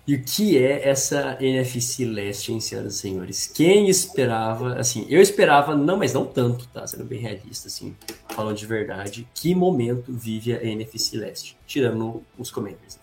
E 0.08 0.16
o 0.16 0.24
que 0.24 0.58
é 0.58 0.90
essa 0.90 1.38
NFC 1.40 2.04
Leste, 2.04 2.52
hein, 2.52 2.60
senhoras 2.60 2.96
e 2.96 2.98
senhores? 2.98 3.46
Quem 3.46 3.88
esperava, 3.88 4.74
assim, 4.74 5.06
eu 5.08 5.22
esperava, 5.22 5.76
não, 5.76 5.98
mas 5.98 6.14
não 6.14 6.26
tanto, 6.26 6.68
tá? 6.70 6.88
Sendo 6.88 7.06
bem 7.06 7.20
realista, 7.20 7.68
assim, 7.68 7.96
falando 8.30 8.58
de 8.58 8.66
verdade, 8.66 9.28
que 9.36 9.54
momento 9.54 10.12
vive 10.12 10.54
a 10.54 10.64
NFC 10.64 11.16
Leste, 11.16 11.56
tirando 11.68 12.24
os 12.40 12.50
Commanders. 12.50 13.00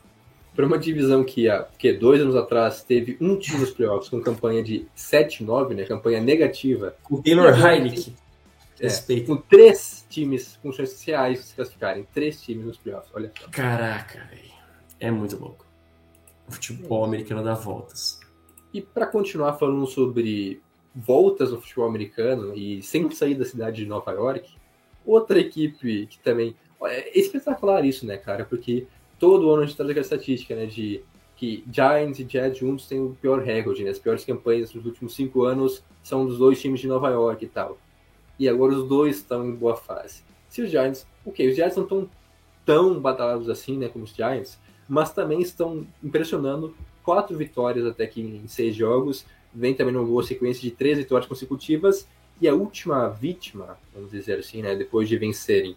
Para 0.55 0.67
uma 0.67 0.79
divisão 0.79 1.23
que, 1.23 1.49
há 1.49 1.65
que 1.79 1.93
dois 1.93 2.21
anos 2.21 2.35
atrás 2.35 2.83
teve 2.83 3.17
um 3.21 3.37
time 3.37 3.61
nos 3.61 3.71
playoffs 3.71 4.09
com 4.09 4.21
campanha 4.21 4.63
de 4.63 4.87
7-9, 4.97 5.75
né? 5.75 5.85
Campanha 5.85 6.21
negativa. 6.21 6.97
O 7.11 7.23
Taylor 7.23 7.53
Heineken. 7.55 8.17
É, 8.81 9.21
com 9.21 9.37
três 9.37 10.05
times 10.11 10.59
com 10.63 10.73
chances 10.73 11.03
reais 11.05 11.39
de 11.39 11.45
se 11.45 11.55
classificarem. 11.55 12.07
Três 12.13 12.43
times 12.43 12.67
nos 12.67 12.79
playoffs, 12.79 13.11
olha 13.15 13.31
só. 13.39 13.49
Caraca, 13.49 14.27
velho. 14.31 14.57
É 14.99 15.11
muito 15.11 15.39
louco 15.39 15.66
o 16.49 16.53
futebol 16.53 17.05
americano 17.05 17.43
dá 17.43 17.55
voltas. 17.55 18.21
E 18.73 18.81
para 18.81 19.07
continuar 19.07 19.55
falando 19.55 19.87
sobre 19.87 20.61
voltas 20.95 21.53
no 21.53 21.61
futebol 21.61 21.87
americano 21.87 22.55
e 22.57 22.83
sem 22.83 23.11
sair 23.11 23.35
da 23.35 23.45
cidade 23.45 23.77
de 23.77 23.87
Nova 23.87 24.13
York, 24.13 24.49
outra 25.05 25.39
equipe 25.39 26.07
que 26.07 26.19
também. 26.19 26.55
É 26.83 27.19
espetacular 27.19 27.85
isso, 27.85 28.07
né, 28.07 28.17
cara? 28.17 28.45
Porque 28.45 28.87
todo 29.19 29.51
ano 29.51 29.63
a 29.63 29.67
gente 29.67 29.77
traz 29.77 29.91
aquela 29.91 30.05
estatística, 30.05 30.55
né, 30.55 30.67
de 30.67 31.03
que 31.37 31.65
Giants 31.71 32.19
e 32.19 32.27
Jets 32.29 32.59
juntos 32.59 32.87
têm 32.87 33.01
o 33.01 33.17
pior 33.21 33.41
recorde, 33.43 33.85
né? 33.85 33.91
As 33.91 33.99
piores 33.99 34.25
campanhas 34.25 34.73
nos 34.73 34.87
últimos 34.87 35.15
cinco 35.15 35.45
anos 35.45 35.83
são 36.03 36.27
dos 36.27 36.39
dois 36.39 36.61
times 36.61 36.81
de 36.81 36.89
Nova 36.89 37.11
York 37.11 37.45
e 37.45 37.49
tal. 37.49 37.79
E 38.39 38.49
agora 38.49 38.73
os 38.73 38.89
dois 38.89 39.17
estão 39.17 39.47
em 39.47 39.55
boa 39.55 39.77
fase. 39.77 40.23
Se 40.49 40.63
os 40.63 40.71
Giants, 40.71 41.07
ok, 41.25 41.49
os 41.49 41.55
Giants 41.55 41.77
não 41.77 41.85
estão 41.85 42.11
tão 42.65 43.01
batalhados 43.01 43.49
assim, 43.49 43.77
né, 43.77 43.89
como 43.89 44.05
os 44.05 44.15
Giants, 44.15 44.59
mas 44.89 45.13
também 45.13 45.41
estão 45.41 45.87
impressionando. 46.03 46.75
Quatro 47.03 47.37
vitórias 47.37 47.87
até 47.87 48.05
aqui 48.05 48.21
em 48.21 48.49
seis 48.49 48.75
jogos. 48.75 49.25
Vem 49.55 49.75
também 49.75 49.95
numa 49.95 50.07
boa 50.07 50.23
sequência 50.23 50.61
de 50.61 50.71
três 50.71 50.99
vitórias 50.99 51.29
consecutivas. 51.29 52.07
E 52.41 52.47
a 52.49 52.55
última 52.55 53.09
vítima, 53.09 53.79
vamos 53.95 54.11
dizer 54.11 54.39
assim, 54.39 54.61
né, 54.61 54.77
depois 54.77 55.09
de 55.09 55.17
vencerem, 55.17 55.77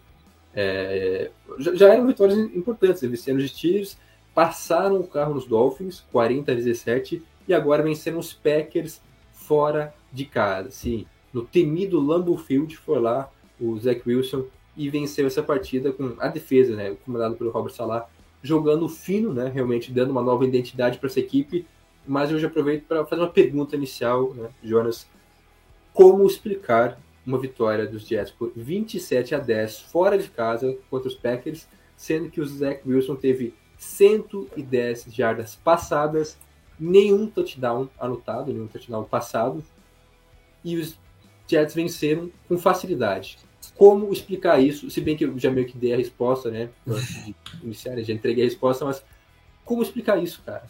é, 0.54 1.30
já, 1.58 1.74
já, 1.74 1.94
eram 1.94 2.06
vitórias 2.06 2.38
importantes. 2.38 3.02
Eles 3.02 3.20
venceram 3.20 3.38
os 3.38 3.50
Steelers, 3.50 3.96
passaram 4.34 5.00
o 5.00 5.06
carro 5.06 5.34
nos 5.34 5.46
Dolphins, 5.46 6.04
40 6.12 6.52
a 6.52 6.54
17, 6.54 7.22
e 7.48 7.54
agora 7.54 7.82
venceram 7.82 8.18
os 8.18 8.32
Packers 8.32 9.00
fora 9.32 9.94
de 10.12 10.24
casa. 10.24 10.70
Sim, 10.70 11.06
no 11.32 11.42
temido 11.42 12.00
Lambeau 12.00 12.36
Field, 12.36 12.76
foi 12.76 13.00
lá 13.00 13.30
o 13.58 13.78
Zach 13.78 14.02
Wilson 14.06 14.44
e 14.76 14.88
venceu 14.88 15.26
essa 15.26 15.42
partida 15.42 15.92
com 15.92 16.14
a 16.18 16.28
defesa, 16.28 16.74
né, 16.74 16.96
comandado 17.04 17.36
pelo 17.36 17.50
Robert 17.50 17.72
Salah, 17.72 18.08
jogando 18.42 18.88
fino, 18.88 19.32
né? 19.32 19.48
Realmente 19.48 19.92
dando 19.92 20.10
uma 20.10 20.22
nova 20.22 20.44
identidade 20.44 20.98
para 20.98 21.08
essa 21.08 21.20
equipe. 21.20 21.66
Mas 22.06 22.30
eu 22.30 22.38
já 22.38 22.46
aproveito 22.48 22.86
para 22.86 23.04
fazer 23.04 23.22
uma 23.22 23.30
pergunta 23.30 23.76
inicial, 23.76 24.32
né, 24.34 24.50
Jonas? 24.62 25.06
Como 25.92 26.26
explicar 26.26 26.98
uma 27.26 27.38
vitória 27.38 27.86
dos 27.86 28.06
Jets 28.06 28.32
por 28.32 28.52
27 28.56 29.34
a 29.34 29.38
10 29.38 29.80
fora 29.80 30.16
de 30.16 30.28
casa 30.28 30.76
contra 30.88 31.08
os 31.08 31.14
Packers, 31.14 31.68
sendo 31.96 32.30
que 32.30 32.40
o 32.40 32.46
Zach 32.46 32.80
Wilson 32.86 33.16
teve 33.16 33.54
110 33.76 35.06
jardas 35.10 35.54
passadas, 35.56 36.38
nenhum 36.78 37.26
touchdown 37.26 37.88
anotado, 37.98 38.52
nenhum 38.52 38.66
touchdown 38.66 39.04
passado, 39.04 39.62
e 40.64 40.76
os 40.76 40.98
Jets 41.46 41.74
venceram 41.74 42.30
com 42.48 42.56
facilidade 42.56 43.38
como 43.76 44.12
explicar 44.12 44.60
isso, 44.62 44.90
se 44.90 45.00
bem 45.00 45.16
que 45.16 45.24
eu 45.24 45.38
já 45.38 45.50
meio 45.50 45.66
que 45.66 45.76
dei 45.78 45.92
a 45.94 45.96
resposta, 45.96 46.50
né? 46.50 46.68
Antes 46.86 47.24
de 47.24 47.34
iniciar, 47.62 48.00
já 48.02 48.12
entreguei 48.12 48.44
a 48.44 48.46
resposta, 48.46 48.84
mas 48.84 49.02
como 49.64 49.82
explicar 49.82 50.22
isso, 50.22 50.42
cara? 50.44 50.64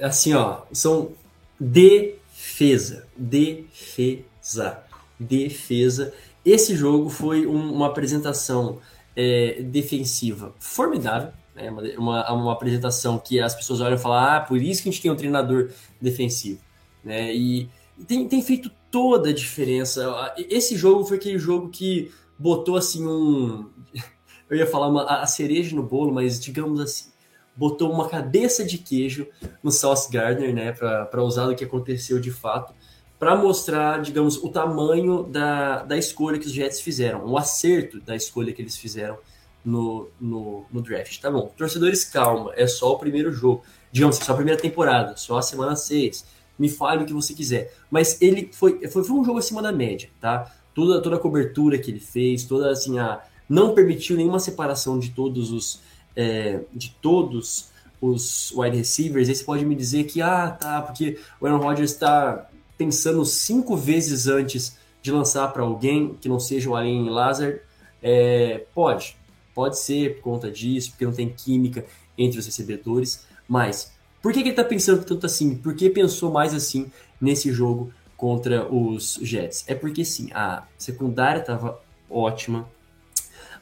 Assim, 0.00 0.34
ó, 0.34 0.62
são 0.72 1.12
defesa. 1.58 3.06
Defesa. 3.16 4.82
Defesa. 5.18 6.12
Esse 6.44 6.74
jogo 6.74 7.08
foi 7.10 7.46
um- 7.46 7.72
uma 7.72 7.86
apresentação 7.86 8.78
é, 9.16 9.60
defensiva 9.62 10.54
formidável. 10.58 11.32
né? 11.54 11.68
Uma, 11.70 11.82
uma, 11.98 12.32
uma 12.32 12.52
apresentação 12.52 13.18
que 13.18 13.40
as 13.40 13.54
pessoas 13.54 13.80
olham 13.80 13.96
e 13.96 13.98
falam: 14.00 14.18
ah, 14.18 14.40
por 14.40 14.60
isso 14.62 14.82
que 14.82 14.88
a 14.88 14.92
gente 14.92 15.02
tem 15.02 15.10
um 15.10 15.16
treinador 15.16 15.70
defensivo. 16.00 16.60
Né? 17.04 17.34
E 17.34 17.68
tem, 18.06 18.26
tem 18.28 18.40
feito 18.40 18.70
toda 18.90 19.30
a 19.30 19.32
diferença. 19.32 20.34
Esse 20.36 20.76
jogo 20.76 21.04
foi 21.04 21.16
aquele 21.16 21.38
jogo 21.38 21.68
que 21.68 22.10
botou 22.38 22.76
assim 22.76 23.06
um. 23.06 23.70
Eu 24.48 24.56
ia 24.56 24.66
falar 24.66 24.88
uma, 24.88 25.04
a 25.04 25.26
cereja 25.26 25.76
no 25.76 25.82
bolo, 25.82 26.12
mas 26.12 26.40
digamos 26.40 26.80
assim, 26.80 27.10
botou 27.54 27.92
uma 27.92 28.08
cabeça 28.08 28.64
de 28.64 28.78
queijo 28.78 29.28
no 29.62 29.70
Sauce 29.70 30.10
Gardner, 30.10 30.52
né, 30.52 30.72
para 30.72 31.22
usar 31.22 31.46
o 31.46 31.54
que 31.54 31.62
aconteceu 31.62 32.18
de 32.18 32.32
fato, 32.32 32.74
para 33.16 33.36
mostrar, 33.36 34.00
digamos, 34.00 34.38
o 34.38 34.48
tamanho 34.48 35.22
da, 35.22 35.84
da 35.84 35.96
escolha 35.96 36.36
que 36.36 36.46
os 36.46 36.52
Jets 36.52 36.80
fizeram, 36.80 37.24
o 37.26 37.38
acerto 37.38 38.00
da 38.00 38.16
escolha 38.16 38.52
que 38.52 38.60
eles 38.60 38.76
fizeram 38.76 39.18
no, 39.64 40.08
no, 40.20 40.64
no 40.72 40.82
draft. 40.82 41.20
Tá 41.20 41.30
bom, 41.30 41.52
torcedores, 41.56 42.04
calma, 42.04 42.52
é 42.56 42.66
só 42.66 42.92
o 42.92 42.98
primeiro 42.98 43.30
jogo, 43.30 43.62
digamos, 43.92 44.16
só 44.16 44.32
a 44.32 44.36
primeira 44.36 44.60
temporada, 44.60 45.16
só 45.16 45.38
a 45.38 45.42
semana 45.42 45.76
6. 45.76 46.39
Me 46.60 46.68
fale 46.68 47.02
o 47.02 47.06
que 47.06 47.12
você 47.12 47.32
quiser. 47.32 47.74
Mas 47.90 48.20
ele 48.20 48.50
foi, 48.52 48.86
foi, 48.88 49.02
foi 49.02 49.16
um 49.16 49.24
jogo 49.24 49.38
acima 49.38 49.62
da 49.62 49.72
média, 49.72 50.10
tá? 50.20 50.54
Toda, 50.74 51.00
toda 51.00 51.16
a 51.16 51.18
cobertura 51.18 51.78
que 51.78 51.90
ele 51.90 52.00
fez, 52.00 52.44
toda 52.44 52.70
assim, 52.70 52.98
a. 52.98 53.20
Não 53.48 53.74
permitiu 53.74 54.16
nenhuma 54.16 54.38
separação 54.38 54.98
de 54.98 55.10
todos 55.10 55.50
os. 55.50 55.80
é, 56.14 56.60
de 56.72 56.90
todos 57.00 57.70
os 58.00 58.52
wide 58.54 58.76
receivers. 58.76 59.28
Aí 59.28 59.34
você 59.34 59.44
pode 59.44 59.64
me 59.64 59.74
dizer 59.74 60.04
que, 60.04 60.22
ah, 60.22 60.50
tá, 60.50 60.82
porque 60.82 61.18
o 61.40 61.46
Aaron 61.46 61.58
Rodgers 61.58 61.92
está 61.92 62.48
pensando 62.78 63.24
cinco 63.24 63.76
vezes 63.76 64.26
antes 64.26 64.78
de 65.02 65.10
lançar 65.12 65.48
para 65.52 65.62
alguém 65.62 66.14
que 66.20 66.28
não 66.28 66.40
seja 66.40 66.70
o 66.70 66.76
Allen 66.76 67.08
Lazard. 67.10 67.60
É, 68.02 68.64
pode, 68.74 69.16
pode 69.54 69.78
ser 69.78 70.16
por 70.16 70.22
conta 70.22 70.50
disso, 70.50 70.90
porque 70.90 71.04
não 71.04 71.12
tem 71.12 71.28
química 71.28 71.84
entre 72.16 72.38
os 72.38 72.46
recebedores, 72.46 73.26
mas 73.48 73.92
por 74.22 74.32
que, 74.32 74.40
que 74.40 74.48
ele 74.48 74.50
está 74.50 74.64
pensando 74.64 75.04
tanto 75.04 75.26
assim? 75.26 75.54
Por 75.56 75.74
que 75.74 75.88
pensou 75.88 76.30
mais 76.30 76.54
assim 76.54 76.90
nesse 77.20 77.52
jogo 77.52 77.92
contra 78.16 78.70
os 78.72 79.18
Jets? 79.22 79.64
É 79.66 79.74
porque 79.74 80.04
sim, 80.04 80.28
a 80.32 80.64
secundária 80.76 81.40
estava 81.40 81.80
ótima. 82.08 82.68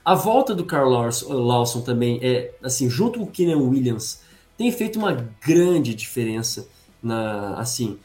A 0.04 0.14
volta 0.14 0.54
do 0.54 0.64
Carl 0.64 0.88
Lawson 0.88 1.82
também 1.82 2.18
é 2.22 2.52
assim, 2.62 2.88
junto 2.88 3.18
com 3.18 3.26
o 3.26 3.30
Keenan 3.30 3.58
Williams, 3.58 4.22
tem 4.56 4.72
feito 4.72 4.98
uma 4.98 5.12
grande 5.40 5.94
diferença 5.94 6.68
na 7.02 7.54
assim 7.58 7.98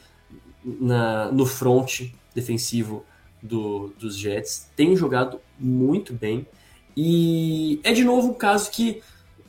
na, 0.64 1.30
no 1.32 1.44
front 1.44 2.02
defensivo 2.34 3.04
do, 3.42 3.92
dos 3.98 4.16
Jets. 4.16 4.68
Tem 4.76 4.96
jogado 4.96 5.40
muito 5.58 6.12
bem. 6.12 6.46
E 6.96 7.80
é 7.82 7.92
de 7.92 8.04
novo 8.04 8.28
um 8.28 8.34
caso 8.34 8.70
que 8.70 9.02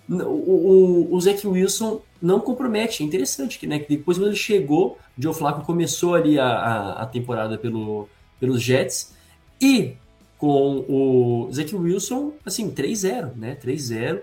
o, 0.10 0.16
o, 0.24 1.16
o 1.16 1.22
Zach 1.22 1.46
Wilson 1.48 2.02
não 2.26 2.40
compromete. 2.40 3.04
É 3.04 3.06
interessante 3.06 3.60
que, 3.60 3.68
né, 3.68 3.80
que 3.80 3.88
depois 3.88 4.18
quando 4.18 4.28
ele 4.28 4.36
chegou, 4.36 4.98
o 5.18 5.22
Joe 5.22 5.34
Flacco 5.34 5.62
começou 5.66 6.16
ali 6.16 6.40
a, 6.40 6.48
a, 6.48 7.02
a 7.04 7.06
temporada 7.06 7.58
pelo, 7.58 8.10
pelos 8.40 8.62
Jets 8.62 9.14
e 9.62 9.96
com 10.38 10.86
o 10.90 11.50
Zach 11.52 11.74
Wilson, 11.76 12.34
assim, 12.46 12.70
3-0, 12.70 13.36
né? 13.36 13.56
3-0. 13.56 14.22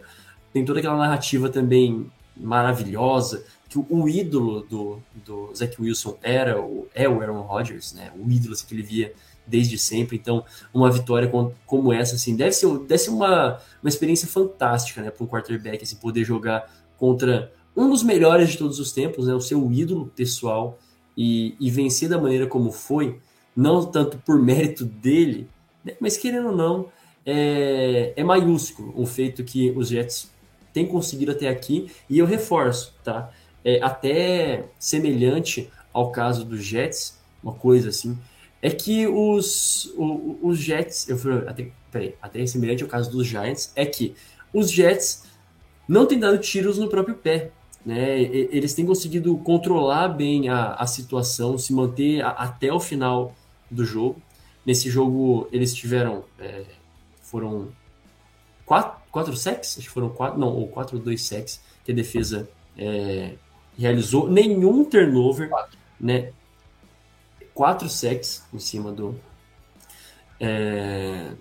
Tem 0.53 0.65
toda 0.65 0.81
aquela 0.81 0.97
narrativa 0.97 1.49
também 1.49 2.11
maravilhosa 2.37 3.45
que 3.69 3.79
o, 3.79 3.87
o 3.89 4.09
ídolo 4.09 4.61
do, 4.63 5.03
do 5.25 5.55
Zach 5.55 5.81
Wilson 5.81 6.19
era 6.23 6.61
o, 6.61 6.87
é 6.95 7.09
o 7.09 7.21
Aaron 7.23 7.41
Rodgers, 7.41 7.95
né? 7.95 8.13
O 8.19 8.31
ídolo 8.31 8.53
assim, 8.53 8.67
que 8.67 8.75
ele 8.75 8.83
via 8.83 9.15
desde 9.47 9.79
sempre. 9.79 10.17
Então, 10.17 10.45
uma 10.73 10.91
vitória 10.91 11.29
como, 11.29 11.55
como 11.65 11.93
essa, 11.93 12.17
assim, 12.17 12.37
deve 12.37 12.53
ser, 12.53 12.69
deve 12.81 12.99
ser 12.99 13.11
uma, 13.11 13.59
uma 13.83 13.89
experiência 13.89 14.29
fantástica, 14.29 15.03
né, 15.03 15.11
para 15.11 15.25
um 15.25 15.27
quarterback, 15.27 15.83
assim, 15.83 15.97
poder 15.97 16.25
jogar 16.25 16.71
contra 16.99 17.51
um 17.77 17.89
dos 17.89 18.03
melhores 18.03 18.51
de 18.51 18.59
todos 18.59 18.79
os 18.79 18.93
tempos, 18.93 19.27
né, 19.27 19.35
o 19.35 19.41
seu 19.41 19.71
ídolo 19.73 20.11
pessoal, 20.15 20.79
e, 21.17 21.55
e 21.61 21.71
vencer 21.71 22.09
da 22.09 22.19
maneira 22.19 22.47
como 22.47 22.73
foi, 22.73 23.19
não 23.55 23.85
tanto 23.85 24.19
por 24.19 24.39
mérito 24.41 24.85
dele, 24.85 25.49
né, 25.85 25.95
mas 26.01 26.17
querendo 26.17 26.49
ou 26.49 26.57
não, 26.57 26.89
é, 27.25 28.13
é 28.17 28.25
maiúsculo 28.25 28.93
o 28.97 29.07
feito 29.07 29.45
que 29.45 29.71
os 29.71 29.89
Jets 29.89 30.31
têm 30.73 30.87
conseguido 30.87 31.33
até 31.33 31.49
aqui, 31.49 31.91
e 32.09 32.19
eu 32.19 32.27
reforço, 32.27 32.95
tá? 33.05 33.31
É 33.65 33.83
até 33.83 34.65
semelhante 34.79 35.71
ao 35.93 36.11
caso 36.11 36.45
dos 36.45 36.65
Jets, 36.65 37.19
uma 37.43 37.53
coisa 37.53 37.91
assim, 37.91 38.19
é 38.63 38.71
que 38.71 39.09
os, 39.09 39.93
os, 39.97 40.37
os 40.41 40.59
Jets, 40.59 41.09
eu 41.09 41.19
fui, 41.19 41.33
até, 41.49 41.69
peraí, 41.91 42.15
até 42.23 42.47
semelhante 42.47 42.85
ao 42.85 42.89
caso 42.89 43.11
dos 43.11 43.27
Giants, 43.27 43.73
é 43.75 43.85
que 43.85 44.15
os 44.55 44.71
Jets 44.71 45.25
não 45.89 46.07
têm 46.07 46.19
dado 46.19 46.39
tiros 46.39 46.79
no 46.79 46.89
próprio 46.89 47.17
pé. 47.17 47.51
Né? 47.85 48.21
Eles 48.21 48.75
têm 48.75 48.87
conseguido 48.87 49.37
controlar 49.39 50.09
bem 50.09 50.49
a, 50.49 50.75
a 50.75 50.87
situação, 50.87 51.59
se 51.59 51.73
manter 51.73 52.23
a, 52.25 52.31
até 52.31 52.73
o 52.73 52.79
final 52.81 53.35
do 53.71 53.85
jogo. 53.85 54.23
Nesse 54.65 54.89
jogo, 54.89 55.49
eles 55.51 55.75
tiveram. 55.75 56.25
É, 56.39 56.65
foram 57.23 57.69
quatro, 58.65 59.01
quatro 59.11 59.37
sacks? 59.37 59.77
Acho 59.79 59.89
que 59.89 59.93
foram 59.93 60.09
quatro, 60.11 60.39
não, 60.39 60.49
ou 60.49 60.69
quatro 60.69 60.97
ou 60.99 61.03
dois 61.03 61.23
sacks 61.25 61.61
que 61.85 61.91
a 61.91 61.95
defesa 61.95 62.49
é, 62.79 63.35
realizou. 63.77 64.31
Nenhum 64.31 64.85
turnover, 64.85 65.49
Quatro. 65.49 65.77
né? 66.01 66.33
Quatro 67.55 67.89
sacks 67.89 68.45
em 68.55 68.59
cima 68.59 68.93
do. 68.93 69.19
é, 70.41 71.33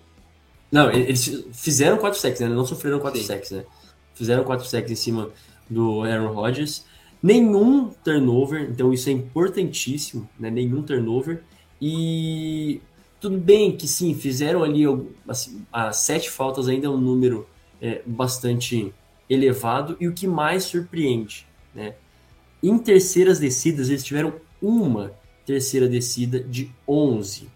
Não, 0.72 0.92
eles 0.92 1.46
fizeram 1.54 1.98
quatro 1.98 2.20
sacks, 2.20 2.40
né? 2.42 2.48
Não 2.48 2.66
sofreram 2.66 3.00
quatro 3.00 3.20
Sim. 3.20 3.28
sacks, 3.28 3.52
né? 3.52 3.66
Fizeram 4.14 4.44
quatro 4.44 4.66
sacks 4.66 4.92
em 4.92 4.96
cima 4.96 5.30
do 5.72 6.04
Aaron 6.04 6.34
Rodgers. 6.34 6.86
Nenhum 7.24 7.90
turnover, 8.04 8.70
então 8.70 8.92
isso 8.92 9.10
é 9.10 9.12
importantíssimo, 9.14 10.28
né? 10.40 10.50
Nenhum 10.50 10.82
turnover. 10.82 11.44
E 11.80 12.82
tudo 13.20 13.38
bem 13.38 13.76
que 13.76 13.88
sim, 13.88 14.14
fizeram 14.14 14.64
ali 14.64 14.84
assim, 15.28 15.64
as 15.72 15.98
sete 15.98 16.30
faltas 16.30 16.68
ainda 16.68 16.88
é 16.88 16.90
um 16.90 16.98
número 16.98 17.48
é, 17.82 18.02
bastante 18.06 18.94
elevado. 19.30 19.96
E 20.00 20.08
o 20.08 20.14
que 20.14 20.28
mais 20.28 20.64
surpreende, 20.64 21.48
né? 21.74 21.96
Em 22.62 22.78
terceiras 22.78 23.40
descidas, 23.40 23.90
eles 23.90 24.04
tiveram 24.04 24.34
uma 24.62 25.14
terceira 25.46 25.88
descida 25.88 26.40
de 26.40 26.72
11 26.88 27.50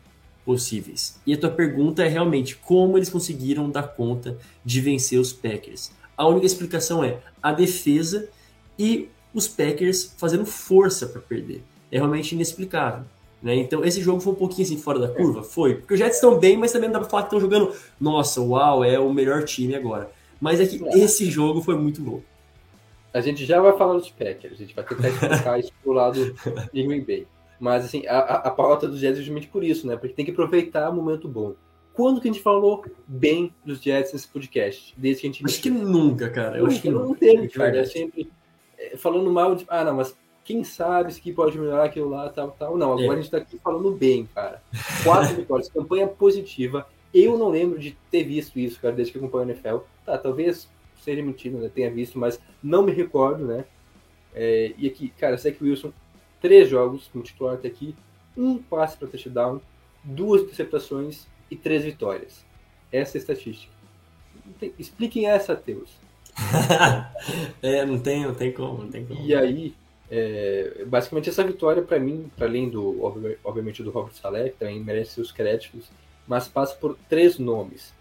possíveis. 0.43 1.19
E 1.25 1.33
a 1.33 1.37
tua 1.37 1.49
pergunta 1.49 2.03
é 2.03 2.07
realmente 2.07 2.55
como 2.55 2.97
eles 2.97 3.09
conseguiram 3.09 3.69
dar 3.69 3.83
conta 3.83 4.37
de 4.63 4.79
vencer 4.79 5.19
os 5.19 5.33
Packers. 5.33 5.91
A 6.17 6.27
única 6.27 6.45
explicação 6.45 7.03
é 7.03 7.17
a 7.41 7.51
defesa 7.51 8.29
e 8.77 9.09
os 9.33 9.47
Packers 9.47 10.13
fazendo 10.17 10.45
força 10.45 11.07
para 11.07 11.21
perder. 11.21 11.61
É 11.91 11.97
realmente 11.97 12.33
inexplicável. 12.33 13.03
Né? 13.43 13.55
Então, 13.57 13.83
esse 13.83 14.01
jogo 14.01 14.19
foi 14.21 14.33
um 14.33 14.35
pouquinho 14.37 14.65
assim 14.65 14.77
fora 14.77 14.97
da 14.97 15.07
curva? 15.07 15.43
Foi. 15.43 15.75
Porque 15.75 15.93
os 15.93 15.99
Jets 15.99 16.15
estão 16.15 16.39
bem, 16.39 16.57
mas 16.57 16.71
também 16.71 16.87
não 16.89 16.93
dá 16.93 16.99
para 16.99 17.09
falar 17.09 17.23
que 17.23 17.27
estão 17.27 17.39
jogando, 17.39 17.73
nossa, 17.99 18.41
uau, 18.41 18.83
é 18.83 18.97
o 18.97 19.13
melhor 19.13 19.43
time 19.43 19.75
agora. 19.75 20.09
Mas 20.41 20.59
é 20.59 20.65
que 20.65 20.83
É. 20.83 20.97
esse 20.99 21.29
jogo 21.29 21.61
foi 21.61 21.75
muito 21.75 22.01
bom. 22.01 22.21
A 23.13 23.21
gente 23.21 23.45
já 23.45 23.61
vai 23.61 23.77
falar 23.77 23.93
dos 23.93 24.09
Packers, 24.09 24.53
a 24.53 24.57
gente 24.57 24.75
vai 24.75 24.83
tentar 24.83 25.07
explicar 25.09 25.59
isso 25.59 25.71
pro 25.83 25.93
lado 25.93 26.35
de 26.73 26.83
Green 26.83 27.01
Bay. 27.03 27.27
Mas, 27.59 27.85
assim, 27.85 28.05
a, 28.07 28.17
a, 28.17 28.35
a 28.47 28.51
pauta 28.51 28.87
dos 28.87 28.99
Jets 28.99 29.17
é 29.19 29.21
justamente 29.21 29.47
por 29.47 29.63
isso, 29.63 29.87
né? 29.87 29.95
Porque 29.95 30.13
tem 30.13 30.25
que 30.25 30.31
aproveitar 30.31 30.89
o 30.89 30.93
momento 30.93 31.27
bom. 31.27 31.53
Quando 31.95 32.19
que 32.19 32.27
a 32.27 32.31
gente 32.31 32.43
falou 32.43 32.83
bem 33.07 33.53
dos 33.65 33.81
Jets 33.81 34.11
nesse 34.13 34.27
podcast? 34.27 34.93
Desde 34.97 35.21
que 35.21 35.27
a 35.27 35.31
gente 35.31 35.45
Acho 35.45 35.61
que 35.61 35.69
nunca, 35.69 36.29
cara. 36.29 36.57
Eu 36.57 36.67
acho 36.67 36.81
que 36.81 36.89
não 36.89 37.05
nunca. 37.07 37.19
teve, 37.21 37.47
cara. 37.47 37.77
É 37.77 37.85
sempre 37.85 38.29
falando 38.97 39.31
mal 39.31 39.55
de. 39.55 39.65
Ah, 39.69 39.83
não, 39.83 39.95
mas 39.95 40.15
quem 40.43 40.63
sabe 40.63 41.09
isso 41.09 41.19
aqui 41.19 41.31
pode 41.31 41.57
melhorar 41.57 41.85
aquilo 41.85 42.09
lá, 42.09 42.29
tal, 42.29 42.51
tal. 42.51 42.77
Não, 42.77 42.91
agora 42.93 43.15
É. 43.15 43.19
a 43.19 43.21
gente 43.21 43.31
tá 43.31 43.37
aqui 43.37 43.57
falando 43.63 43.91
bem, 43.91 44.27
cara. 44.35 44.61
Quatro 45.03 45.35
vitórias, 45.37 45.69
campanha 45.69 46.05
positiva. 46.07 46.85
Eu 47.13 47.37
não 47.37 47.49
lembro 47.49 47.79
de 47.79 47.97
ter 48.11 48.23
visto 48.25 48.59
isso, 48.59 48.79
cara, 48.81 48.93
desde 48.93 49.13
que 49.13 49.17
acompanho 49.17 49.47
o 49.47 49.51
NFL. 49.51 49.77
Tá, 50.05 50.17
talvez 50.17 50.69
seja 51.01 51.23
mentira, 51.23 51.57
né? 51.57 51.71
Tenha 51.73 51.89
visto, 51.89 52.19
mas 52.19 52.39
não 52.61 52.83
me 52.83 52.91
recordo, 52.91 53.45
né? 53.45 53.63
É, 54.33 54.73
e 54.77 54.85
aqui, 54.85 55.07
cara, 55.17 55.37
Zach 55.37 55.57
Wilson, 55.63 55.93
três 56.41 56.67
jogos 56.69 57.07
como 57.07 57.23
titular 57.23 57.53
até 57.53 57.69
aqui, 57.69 57.95
um 58.35 58.57
passe 58.57 58.97
para 58.97 59.07
touchdown, 59.07 59.61
duas 60.03 60.41
interceptações 60.41 61.25
e 61.49 61.55
três 61.55 61.83
vitórias. 61.83 62.43
Essa 62.91 63.17
é 63.17 63.19
a 63.19 63.21
estatística. 63.21 63.73
Tem- 64.59 64.73
Expliquem 64.77 65.27
essa, 65.27 65.55
Teus. 65.55 65.89
é, 67.61 67.85
não 67.85 67.99
tem, 67.99 68.23
não 68.25 68.35
tem 68.35 68.51
como, 68.51 68.83
não 68.83 68.89
tem 68.91 69.05
como. 69.05 69.19
E 69.21 69.33
aí, 69.33 69.73
é, 70.09 70.83
basicamente 70.85 71.29
essa 71.29 71.43
vitória 71.43 71.81
para 71.81 71.99
mim, 71.99 72.29
para 72.35 72.45
além 72.47 72.69
do 72.69 73.03
obvi- 73.03 73.37
obviamente 73.43 73.81
do 73.83 73.91
Robert 73.91 74.13
Saleh, 74.13 74.49
que 74.51 74.57
também 74.57 74.79
merece 74.79 75.11
seus 75.11 75.31
créditos, 75.31 75.89
mas 76.27 76.47
passa 76.47 76.75
por 76.75 76.97
três 77.09 77.37
nomes, 77.39 77.93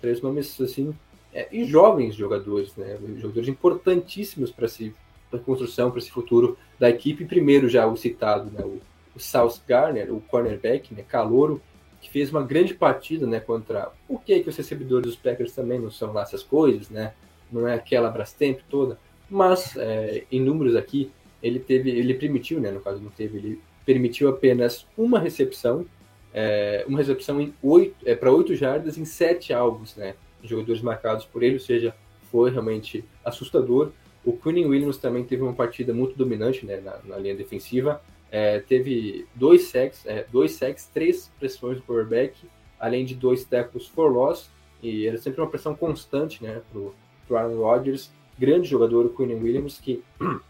três 0.00 0.20
nomes 0.20 0.60
assim, 0.60 0.94
é, 1.32 1.48
e 1.52 1.64
jovens 1.64 2.14
jogadores, 2.14 2.74
né, 2.76 2.98
jogadores 3.18 3.48
importantíssimos 3.48 4.50
para 4.50 4.68
si, 4.68 4.94
para 5.30 5.38
construção, 5.40 5.90
para 5.90 5.98
esse 5.98 6.10
futuro 6.10 6.58
da 6.78 6.90
equipe. 6.90 7.24
Primeiro 7.24 7.68
já 7.68 7.86
o 7.86 7.96
citado, 7.96 8.50
né, 8.50 8.62
o, 8.64 8.80
o 9.14 9.20
South 9.20 9.54
Garner, 9.66 10.12
o 10.14 10.20
cornerback, 10.20 10.94
né, 10.94 11.04
calouro, 11.06 11.60
que 12.02 12.10
fez 12.10 12.30
uma 12.30 12.42
grande 12.42 12.74
partida, 12.74 13.26
né, 13.26 13.40
contra 13.40 13.90
o 14.08 14.18
que 14.18 14.40
que 14.40 14.48
os 14.48 14.56
recebedores 14.56 15.06
dos 15.06 15.16
Packers 15.16 15.52
também 15.52 15.78
não 15.78 15.90
são 15.90 16.12
lá 16.12 16.22
essas 16.22 16.42
coisas, 16.42 16.90
né, 16.90 17.14
não 17.50 17.66
é 17.66 17.74
aquela 17.74 18.10
Brastemp 18.10 18.58
toda, 18.68 18.98
mas 19.30 19.76
é, 19.76 20.24
em 20.30 20.40
números 20.40 20.74
aqui 20.76 21.10
ele 21.42 21.60
teve, 21.60 21.90
ele 21.90 22.14
permitiu, 22.14 22.60
né, 22.60 22.70
no 22.70 22.80
caso 22.80 23.00
não 23.00 23.10
teve, 23.10 23.38
ele 23.38 23.60
permitiu 23.86 24.28
apenas 24.28 24.86
uma 24.98 25.18
recepção, 25.18 25.86
é, 26.34 26.84
uma 26.88 26.98
recepção 26.98 27.40
em 27.40 27.54
oito, 27.62 27.96
é, 28.04 28.14
para 28.14 28.32
oito 28.32 28.54
jardas 28.56 28.98
em 28.98 29.04
sete 29.04 29.52
alvos, 29.52 29.94
né, 29.96 30.14
jogadores 30.42 30.82
marcados 30.82 31.24
por 31.24 31.42
ele, 31.42 31.54
ou 31.54 31.60
seja, 31.60 31.94
foi 32.32 32.50
realmente 32.50 33.04
assustador. 33.24 33.92
O 34.24 34.32
Quinn 34.32 34.66
Williams 34.66 34.96
também 34.96 35.24
teve 35.24 35.42
uma 35.42 35.52
partida 35.52 35.92
muito 35.92 36.16
dominante 36.16 36.64
né, 36.64 36.80
na, 36.80 36.98
na 37.04 37.18
linha 37.18 37.34
defensiva. 37.34 38.00
É, 38.32 38.60
teve 38.60 39.26
dois 39.34 39.64
sacks, 39.64 40.06
é, 40.06 40.26
dois 40.32 40.52
sacks, 40.52 40.86
três 40.92 41.30
pressões 41.38 41.76
do 41.76 41.82
quarterback, 41.82 42.34
além 42.80 43.04
de 43.04 43.14
dois 43.14 43.44
tackles 43.44 43.86
for 43.86 44.10
loss. 44.10 44.50
E 44.82 45.06
era 45.06 45.18
sempre 45.18 45.42
uma 45.42 45.50
pressão 45.50 45.76
constante 45.76 46.42
né, 46.42 46.62
para 46.72 46.80
o 46.80 47.36
Aaron 47.36 47.56
Rodgers. 47.58 48.10
Grande 48.38 48.66
jogador, 48.66 49.04
o 49.04 49.10
Quinn 49.10 49.34
Williams, 49.34 49.78
que. 49.78 50.02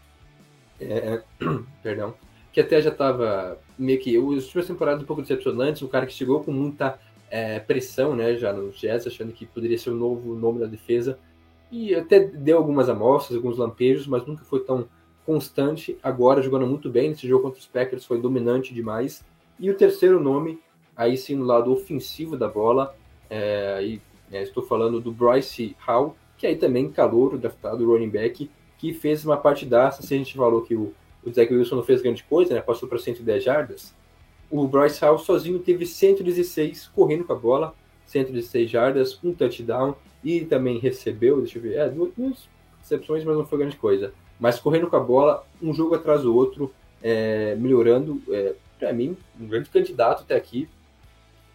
É, 0.79 1.21
perdão. 1.83 2.15
Que 2.51 2.59
até 2.59 2.81
já 2.81 2.89
estava 2.89 3.57
meio 3.77 3.99
que. 3.99 4.17
Os 4.17 4.45
últimas 4.45 4.67
temporadas 4.67 5.03
um 5.03 5.05
pouco 5.05 5.21
decepcionantes. 5.21 5.81
Um 5.81 5.87
cara 5.87 6.05
que 6.05 6.11
chegou 6.11 6.43
com 6.43 6.51
muita 6.51 6.99
é, 7.29 7.59
pressão 7.59 8.15
né, 8.15 8.35
já 8.35 8.51
nos 8.51 8.77
Jets, 8.79 9.07
achando 9.07 9.31
que 9.31 9.45
poderia 9.45 9.77
ser 9.77 9.91
o 9.91 9.95
novo 9.95 10.35
nome 10.35 10.59
da 10.59 10.65
defesa 10.65 11.17
e 11.73 11.95
até 11.95 12.19
deu 12.19 12.59
algumas 12.59 12.87
amostras, 12.87 13.35
alguns 13.35 13.57
lampejos, 13.57 14.05
mas 14.05 14.23
nunca 14.27 14.45
foi 14.45 14.59
tão 14.59 14.87
constante. 15.25 15.97
Agora 16.01 16.41
jogando 16.41 16.67
muito 16.67 16.89
bem 16.89 17.09
nesse 17.09 17.27
jogo 17.27 17.43
contra 17.43 17.59
os 17.59 17.67
Packers, 17.67 18.05
foi 18.05 18.19
dominante 18.19 18.73
demais. 18.73 19.23
E 19.59 19.69
o 19.69 19.75
terceiro 19.75 20.19
nome, 20.19 20.59
aí 20.95 21.17
sim 21.17 21.35
no 21.35 21.45
lado 21.45 21.71
ofensivo 21.71 22.37
da 22.37 22.47
bola, 22.47 22.95
é, 23.29 23.75
aí, 23.77 24.01
é, 24.31 24.43
estou 24.43 24.63
falando 24.63 24.99
do 24.99 25.11
Bryce 25.11 25.75
Hall, 25.79 26.15
que 26.37 26.47
aí 26.47 26.55
também 26.55 26.91
calor, 26.91 27.37
draftado 27.37 27.85
running 27.85 28.09
back, 28.09 28.49
que 28.77 28.93
fez 28.93 29.25
uma 29.25 29.37
partidaça. 29.37 30.01
Se 30.01 30.13
a 30.13 30.17
gente 30.17 30.35
falou 30.35 30.61
que 30.61 30.75
o, 30.75 30.93
o 31.23 31.31
Zach 31.31 31.53
Wilson 31.53 31.77
não 31.77 31.83
fez 31.83 32.01
grande 32.01 32.23
coisa, 32.23 32.53
né, 32.53 32.61
passou 32.61 32.87
para 32.89 32.99
110 32.99 33.43
jardas, 33.43 33.95
o 34.51 34.67
Bryce 34.67 35.01
Hall 35.01 35.17
sozinho 35.17 35.59
teve 35.59 35.85
116 35.85 36.91
correndo 36.93 37.23
com 37.23 37.33
a 37.33 37.35
bola, 37.35 37.73
116 38.05 38.69
jardas, 38.69 39.19
um 39.23 39.33
touchdown 39.33 39.95
e 40.23 40.41
também 40.41 40.77
recebeu, 40.77 41.41
deixa 41.41 41.57
eu 41.57 41.61
ver, 41.63 41.77
é, 41.77 41.89
duas 41.89 42.47
recepções, 42.79 43.23
mas 43.23 43.35
não 43.35 43.45
foi 43.45 43.59
grande 43.59 43.77
coisa. 43.77 44.13
Mas 44.39 44.59
correndo 44.59 44.87
com 44.87 44.95
a 44.95 44.99
bola, 44.99 45.45
um 45.61 45.73
jogo 45.73 45.95
atrás 45.95 46.23
do 46.23 46.35
outro, 46.35 46.73
é, 47.01 47.55
melhorando, 47.55 48.21
é, 48.29 48.55
para 48.79 48.93
mim, 48.93 49.15
um 49.39 49.47
grande 49.47 49.69
candidato 49.69 50.23
até 50.23 50.35
aqui 50.35 50.67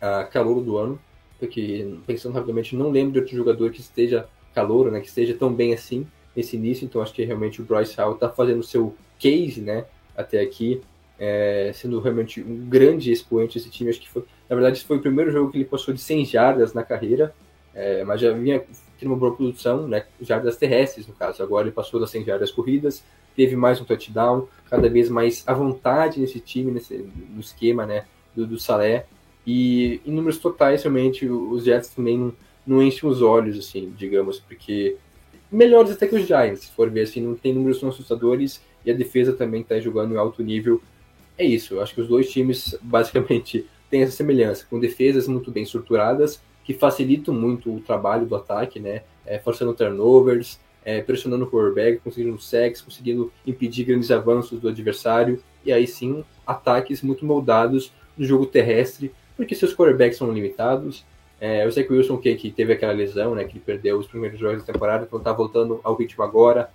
a 0.01 0.25
calor 0.25 0.63
do 0.63 0.77
ano, 0.77 0.99
porque 1.39 1.97
pensando 2.07 2.35
rapidamente, 2.35 2.77
não 2.77 2.91
lembro 2.91 3.13
de 3.13 3.19
outro 3.21 3.37
jogador 3.37 3.71
que 3.71 3.81
esteja 3.81 4.29
calor, 4.55 4.91
né, 4.91 5.01
que 5.01 5.09
esteja 5.09 5.35
tão 5.35 5.53
bem 5.53 5.73
assim 5.73 6.07
nesse 6.35 6.57
início, 6.57 6.85
então 6.85 7.01
acho 7.01 7.13
que 7.13 7.25
realmente 7.25 7.61
o 7.61 7.65
Bryce 7.65 7.97
Hall 7.97 8.15
está 8.15 8.29
fazendo 8.29 8.61
o 8.61 8.65
seu 8.65 8.95
case, 9.19 9.61
né, 9.61 9.85
até 10.17 10.41
aqui, 10.41 10.81
é, 11.19 11.73
sendo 11.75 12.01
realmente 12.01 12.41
um 12.41 12.69
grande 12.69 13.11
expoente 13.11 13.59
desse 13.59 13.71
time, 13.71 13.91
acho 13.91 14.01
que 14.01 14.09
foi, 14.09 14.25
na 14.49 14.57
verdade, 14.57 14.83
foi 14.85 14.99
o 14.99 15.03
primeiro 15.03 15.31
jogo 15.31 15.51
que 15.51 15.59
ele 15.59 15.65
passou 15.65 15.93
de 15.93 16.01
100 16.01 16.25
jardas 16.27 16.75
na 16.75 16.83
carreira, 16.83 17.35
é, 17.79 18.03
mas 18.03 18.21
já 18.21 18.33
vinha 18.33 18.61
tendo 18.99 19.11
uma 19.11 19.17
boa 19.17 19.33
produção, 19.37 19.87
né, 19.87 20.05
jardas 20.21 20.57
terrestres 20.57 21.07
no 21.07 21.15
caso. 21.15 21.41
Agora 21.45 21.69
ele 21.69 21.75
passou 21.75 22.01
das 22.01 22.11
100 22.11 22.25
jardas 22.25 22.51
corridas, 22.51 23.05
teve 23.37 23.55
mais 23.55 23.81
um 23.81 23.85
touchdown, 23.85 24.49
cada 24.69 24.89
vez 24.89 25.09
mais 25.09 25.45
à 25.47 25.55
vontade 25.55 26.21
nesse 26.21 26.41
time, 26.41 26.73
nesse, 26.73 27.09
no 27.33 27.41
esquema 27.41 27.87
né, 27.87 28.05
do, 28.35 28.45
do 28.45 28.59
Salé. 28.59 29.07
E 29.47 30.01
em 30.05 30.11
números 30.11 30.39
totais, 30.39 30.83
realmente, 30.83 31.25
os 31.29 31.63
Jets 31.65 31.91
também 31.91 32.35
não, 32.67 32.83
enchem 32.83 33.09
os 33.09 33.23
olhos, 33.23 33.57
assim, 33.57 33.95
digamos, 33.97 34.41
porque 34.41 34.97
melhores 35.51 35.93
até 35.93 36.09
que 36.09 36.17
os 36.17 36.27
Giants, 36.27 36.65
se 36.65 36.73
for 36.73 36.91
ver 36.91 37.03
assim, 37.03 37.21
não 37.21 37.37
tem 37.37 37.55
números 37.55 37.79
tão 37.79 37.91
assustadores 37.91 38.61
e 38.85 38.91
a 38.91 38.95
defesa 38.95 39.33
também 39.33 39.61
está 39.61 39.79
jogando 39.79 40.15
em 40.15 40.19
alto 40.19 40.43
nível. 40.43 40.83
É 41.39 41.45
isso, 41.45 41.75
eu 41.75 41.81
acho 41.81 41.95
que 41.95 42.01
os 42.01 42.09
dois 42.09 42.29
times 42.29 42.77
basicamente 42.83 43.65
têm 43.89 44.03
essa 44.03 44.17
semelhança, 44.17 44.67
com 44.69 44.81
defesas 44.81 45.29
muito 45.29 45.53
bem 45.53 45.63
estruturadas 45.63 46.43
que 46.69 46.75
facilitam 46.75 47.33
muito 47.33 47.75
o 47.75 47.81
trabalho 47.81 48.27
do 48.27 48.37
ataque, 48.37 48.79
né? 48.79 49.01
É, 49.25 49.39
forçando 49.39 49.73
turnovers, 49.73 50.61
é, 50.85 51.01
pressionando 51.01 51.47
o 51.47 51.51
quarterback, 51.51 51.99
conseguindo 52.05 52.39
sacks, 52.39 52.83
conseguindo 52.83 53.33
impedir 53.47 53.85
grandes 53.85 54.11
avanços 54.11 54.61
do 54.61 54.69
adversário, 54.69 55.43
e 55.65 55.73
aí 55.73 55.87
sim 55.87 56.23
ataques 56.47 57.01
muito 57.01 57.25
moldados 57.25 57.91
no 58.19 58.23
jogo 58.23 58.45
terrestre, 58.45 59.15
porque 59.35 59.55
seus 59.55 59.75
quarterbacks 59.75 60.19
são 60.19 60.31
limitados. 60.31 61.07
É, 61.41 61.67
o 61.67 61.93
Wilson, 61.95 62.19
que, 62.19 62.35
que 62.35 62.51
teve 62.51 62.75
aquela 62.75 62.93
lesão, 62.93 63.35
né, 63.35 63.45
que 63.45 63.59
perdeu 63.59 63.99
os 63.99 64.07
primeiros 64.07 64.39
jogos 64.39 64.63
da 64.63 64.71
temporada, 64.71 65.07
então 65.07 65.19
tá 65.21 65.33
voltando 65.33 65.81
ao 65.83 65.95
ritmo 65.95 66.23
agora, 66.23 66.71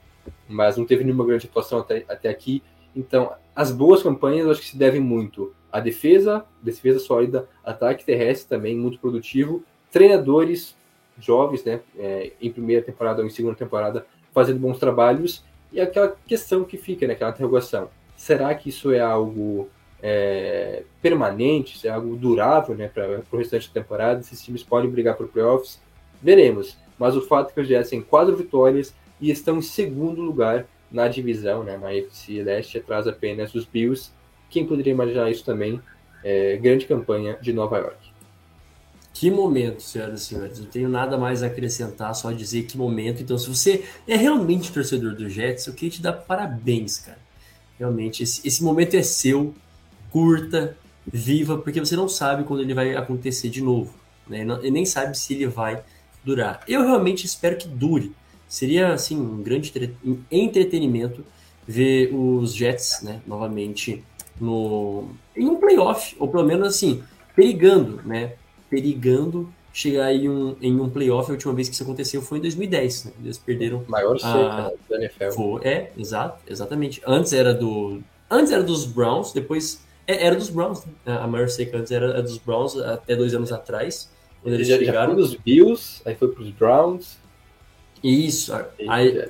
mas 0.50 0.76
não 0.76 0.86
teve 0.86 1.04
nenhuma 1.04 1.24
grande 1.24 1.46
atuação 1.46 1.78
até, 1.78 2.04
até 2.10 2.30
aqui. 2.30 2.64
Então, 2.96 3.32
as 3.56 3.72
boas 3.72 4.02
campanhas 4.02 4.46
eu 4.46 4.52
acho 4.52 4.62
que 4.62 4.70
se 4.70 4.78
devem 4.78 5.00
muito 5.00 5.54
à 5.72 5.80
defesa, 5.80 6.44
defesa 6.64 6.98
sólida, 6.98 7.48
ataque 7.64 8.04
terrestre 8.04 8.50
também 8.50 8.76
muito 8.76 8.98
produtivo, 8.98 9.64
treinadores 9.94 10.76
jovens, 11.20 11.64
né, 11.64 11.80
é, 11.98 12.32
em 12.42 12.52
primeira 12.52 12.82
temporada 12.82 13.22
ou 13.22 13.28
em 13.28 13.30
segunda 13.30 13.56
temporada, 13.56 14.06
fazendo 14.34 14.60
bons 14.60 14.80
trabalhos, 14.80 15.46
e 15.72 15.80
aquela 15.80 16.18
questão 16.28 16.64
que 16.64 16.78
fica, 16.78 17.06
né, 17.08 17.14
aquela 17.14 17.30
interrogação, 17.30 17.90
será 18.18 18.54
que 18.56 18.70
isso 18.70 18.92
é 18.92 19.00
algo 19.00 19.70
é, 20.02 20.82
permanente, 21.00 21.88
é 21.88 21.92
algo 21.92 22.16
durável 22.16 22.76
né, 22.76 22.88
para 22.88 23.22
o 23.32 23.38
restante 23.38 23.68
da 23.68 23.82
temporada, 23.82 24.22
esses 24.22 24.42
times 24.42 24.64
podem 24.64 24.90
brigar 24.90 25.16
por 25.16 25.28
playoffs? 25.28 25.80
Veremos, 26.20 26.76
mas 26.98 27.16
o 27.16 27.22
fato 27.22 27.52
é 27.52 27.54
que 27.54 27.62
os 27.62 27.68
Jets 27.68 27.92
têm 27.92 28.02
quatro 28.02 28.36
vitórias 28.36 28.96
e 29.22 29.30
estão 29.30 29.58
em 29.58 29.62
segundo 29.62 30.22
lugar 30.22 30.66
na 30.92 31.08
divisão, 31.08 31.64
né, 31.64 31.78
na 31.78 31.94
FC 31.94 32.42
Leste, 32.42 32.80
atrás 32.80 33.08
apenas 33.08 33.52
dos 33.52 33.66
Bills. 33.66 34.12
Quem 34.50 34.66
poderia 34.66 34.94
imaginar 34.94 35.30
isso 35.30 35.46
também? 35.46 35.80
É, 36.24 36.58
grande 36.58 36.86
campanha 36.86 37.38
de 37.42 37.54
Nova 37.54 37.78
York. 37.78 38.03
Que 39.14 39.30
momento, 39.30 39.82
senhoras 39.82 40.22
e 40.22 40.26
senhores. 40.26 40.60
Não 40.60 40.66
tenho 40.66 40.90
nada 40.90 41.18
mais 41.18 41.44
a 41.44 41.48
acrescentar, 41.48 42.16
só 42.16 42.32
dizer 42.32 42.64
que 42.64 42.78
momento. 42.78 43.22
Então, 43.22 43.38
se 43.38 43.48
você 43.48 43.86
é 44.08 44.16
realmente 44.16 44.72
torcedor 44.72 45.16
do 45.16 45.30
Jets, 45.30 45.68
eu 45.68 45.74
queria 45.74 45.92
te 45.92 46.02
dar 46.02 46.14
parabéns, 46.14 46.98
cara. 46.98 47.20
Realmente, 47.78 48.24
esse, 48.24 48.46
esse 48.46 48.64
momento 48.64 48.96
é 48.96 49.04
seu. 49.04 49.54
Curta, 50.12 50.78
viva, 51.06 51.58
porque 51.58 51.80
você 51.80 51.96
não 51.96 52.08
sabe 52.08 52.44
quando 52.44 52.62
ele 52.62 52.74
vai 52.74 52.96
acontecer 52.96 53.50
de 53.50 53.62
novo. 53.62 53.94
Né? 54.28 54.46
E 54.62 54.72
nem 54.72 54.86
sabe 54.86 55.18
se 55.18 55.34
ele 55.34 55.48
vai 55.48 55.84
durar. 56.24 56.64
Eu 56.68 56.82
realmente 56.82 57.26
espero 57.26 57.58
que 57.58 57.68
dure. 57.68 58.12
Seria, 58.48 58.94
assim, 58.94 59.18
um 59.20 59.42
grande 59.42 59.74
entretenimento 60.32 61.26
ver 61.68 62.14
os 62.14 62.54
Jets, 62.54 63.02
né, 63.02 63.22
novamente 63.26 64.04
no, 64.40 65.10
em 65.36 65.48
um 65.48 65.56
playoff, 65.56 66.16
ou 66.20 66.28
pelo 66.28 66.44
menos, 66.44 66.68
assim, 66.68 67.04
perigando, 67.36 68.02
né? 68.04 68.34
Perigando 68.74 69.54
chegar 69.72 70.12
em 70.12 70.28
um, 70.28 70.56
em 70.60 70.80
um 70.80 70.90
playoff. 70.90 71.30
A 71.30 71.34
última 71.34 71.54
vez 71.54 71.70
que 71.70 71.76
isso 71.76 71.84
aconteceu 71.84 72.22
foi 72.24 72.40
em 72.40 72.42
2010. 72.42 73.06
Né? 73.06 73.12
Eles 73.24 73.38
perderam. 73.38 73.84
Maior 73.88 74.18
seca 74.18 74.30
a... 74.38 74.72
da 74.90 74.98
NFL. 74.98 75.32
Foi, 75.32 75.62
é, 75.64 75.92
exato, 75.96 76.42
exatamente. 76.48 77.02
Antes 77.06 77.34
era 77.34 77.54
do. 77.54 78.02
Antes 78.30 78.52
era 78.52 78.64
dos 78.64 78.86
Browns, 78.86 79.32
depois. 79.32 79.84
É, 80.08 80.26
era 80.26 80.36
dos 80.36 80.50
Browns. 80.50 80.84
Né? 80.86 80.94
A 81.06 81.28
maior 81.28 81.48
seca 81.50 81.78
antes 81.78 81.92
era 81.92 82.22
dos 82.22 82.40
Browns 82.40 82.76
até 82.78 83.16
dois 83.16 83.36
anos 83.36 83.52
atrás. 83.52 84.10
Quando 84.42 84.56
eles 84.56 84.68
já, 84.68 84.78
chegaram. 84.78 85.00
Já 85.00 85.06
foi 85.08 85.16
nos 85.16 85.36
Bills, 85.36 86.02
aí 86.04 86.16
foi 86.16 86.28
para 86.30 86.44
os 86.44 86.50
Browns. 86.50 87.18
Isso. 88.04 88.54
Aí, 88.90 89.30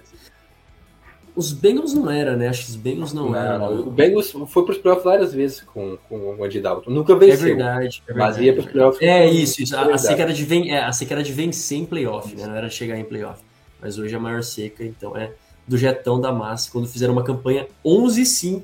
os 1.36 1.52
Bengals 1.52 1.94
não 1.94 2.10
era, 2.10 2.36
né? 2.36 2.48
Acho 2.48 2.66
que 2.66 2.70
os 2.72 2.76
Bengals 2.76 3.12
não, 3.12 3.30
não 3.30 3.36
eram. 3.36 3.80
O 3.88 3.92
Bengals 3.92 4.32
foi 4.48 4.64
para 4.64 4.72
os 4.72 4.78
playoffs 4.78 5.04
várias 5.04 5.34
vezes 5.34 5.62
com, 5.62 5.98
com 6.08 6.36
o 6.36 6.44
Andy 6.44 6.60
Dalton. 6.60 6.92
Nunca 6.92 7.16
venceu. 7.16 7.34
É 7.34 7.38
verdade. 7.38 8.04
É 8.08 8.14
verdade, 8.14 8.36
mas 8.36 8.38
ia 8.38 8.54
para 8.54 8.60
os 8.62 8.72
playoffs. 8.72 9.02
É 9.02 9.30
isso, 9.30 9.62
isso. 9.64 9.76
A, 9.76 9.94
a, 9.94 9.98
seca 9.98 10.22
era 10.22 10.34
de 10.34 10.46
ven 10.46 10.70
é, 10.70 10.84
a 10.84 10.92
seca 10.92 11.16
era 11.16 11.24
de 11.24 11.34
vencer 11.34 11.80
em 11.80 11.86
playoff, 11.86 12.36
né? 12.36 12.46
Não 12.46 12.56
era 12.56 12.70
chegar 12.70 12.98
em 12.98 13.04
playoff. 13.04 13.42
Mas 13.82 13.98
hoje 13.98 14.14
é 14.14 14.18
a 14.18 14.20
maior 14.20 14.44
seca, 14.44 14.86
então 14.86 15.18
é 15.18 15.32
do 15.68 15.78
jetão 15.78 16.20
da 16.20 16.32
massa, 16.32 16.70
quando 16.72 16.88
fizeram 16.88 17.14
uma 17.14 17.24
campanha 17.24 17.68
11-5, 17.86 18.64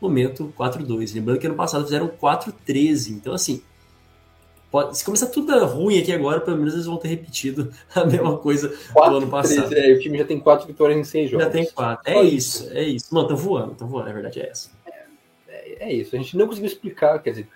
momento 0.00 0.52
4-2. 0.58 1.14
Lembrando 1.14 1.38
que 1.38 1.46
ano 1.46 1.56
passado 1.56 1.84
fizeram 1.84 2.08
4-13. 2.08 3.10
Então, 3.10 3.32
assim, 3.32 3.62
Pode, 4.70 4.96
se 4.96 5.04
começar 5.04 5.26
tudo 5.26 5.52
ruim 5.66 5.98
aqui 5.98 6.12
agora, 6.12 6.40
pelo 6.40 6.56
menos 6.56 6.74
eles 6.74 6.86
vão 6.86 6.96
ter 6.96 7.08
repetido 7.08 7.72
a 7.92 8.04
mesma 8.04 8.38
coisa 8.38 8.68
quatro, 8.92 9.10
do 9.10 9.16
ano 9.18 9.28
passado. 9.28 9.68
Três, 9.68 9.90
é, 9.90 9.92
o 9.92 9.98
time 9.98 10.18
já 10.18 10.24
tem 10.24 10.38
quatro 10.38 10.66
vitórias 10.66 10.96
em 10.96 11.04
seis 11.04 11.28
jogos. 11.28 11.46
Já 11.46 11.50
tem 11.50 11.66
quatro. 11.66 12.08
É 12.08 12.22
isso, 12.22 12.70
é 12.70 12.84
isso. 12.84 13.12
Mano, 13.12 13.26
estão 13.26 13.36
voando, 13.36 13.72
estão 13.72 13.88
voando, 13.88 14.08
a 14.08 14.12
verdade 14.12 14.40
é 14.40 14.48
essa. 14.48 14.70
É, 15.48 15.88
é, 15.88 15.92
isso. 15.92 16.14
A 16.14 16.18
gente 16.18 16.36
não 16.36 16.46
conseguiu 16.46 16.68
explicar, 16.68 17.18
quer 17.20 17.30
dizer, 17.30 17.48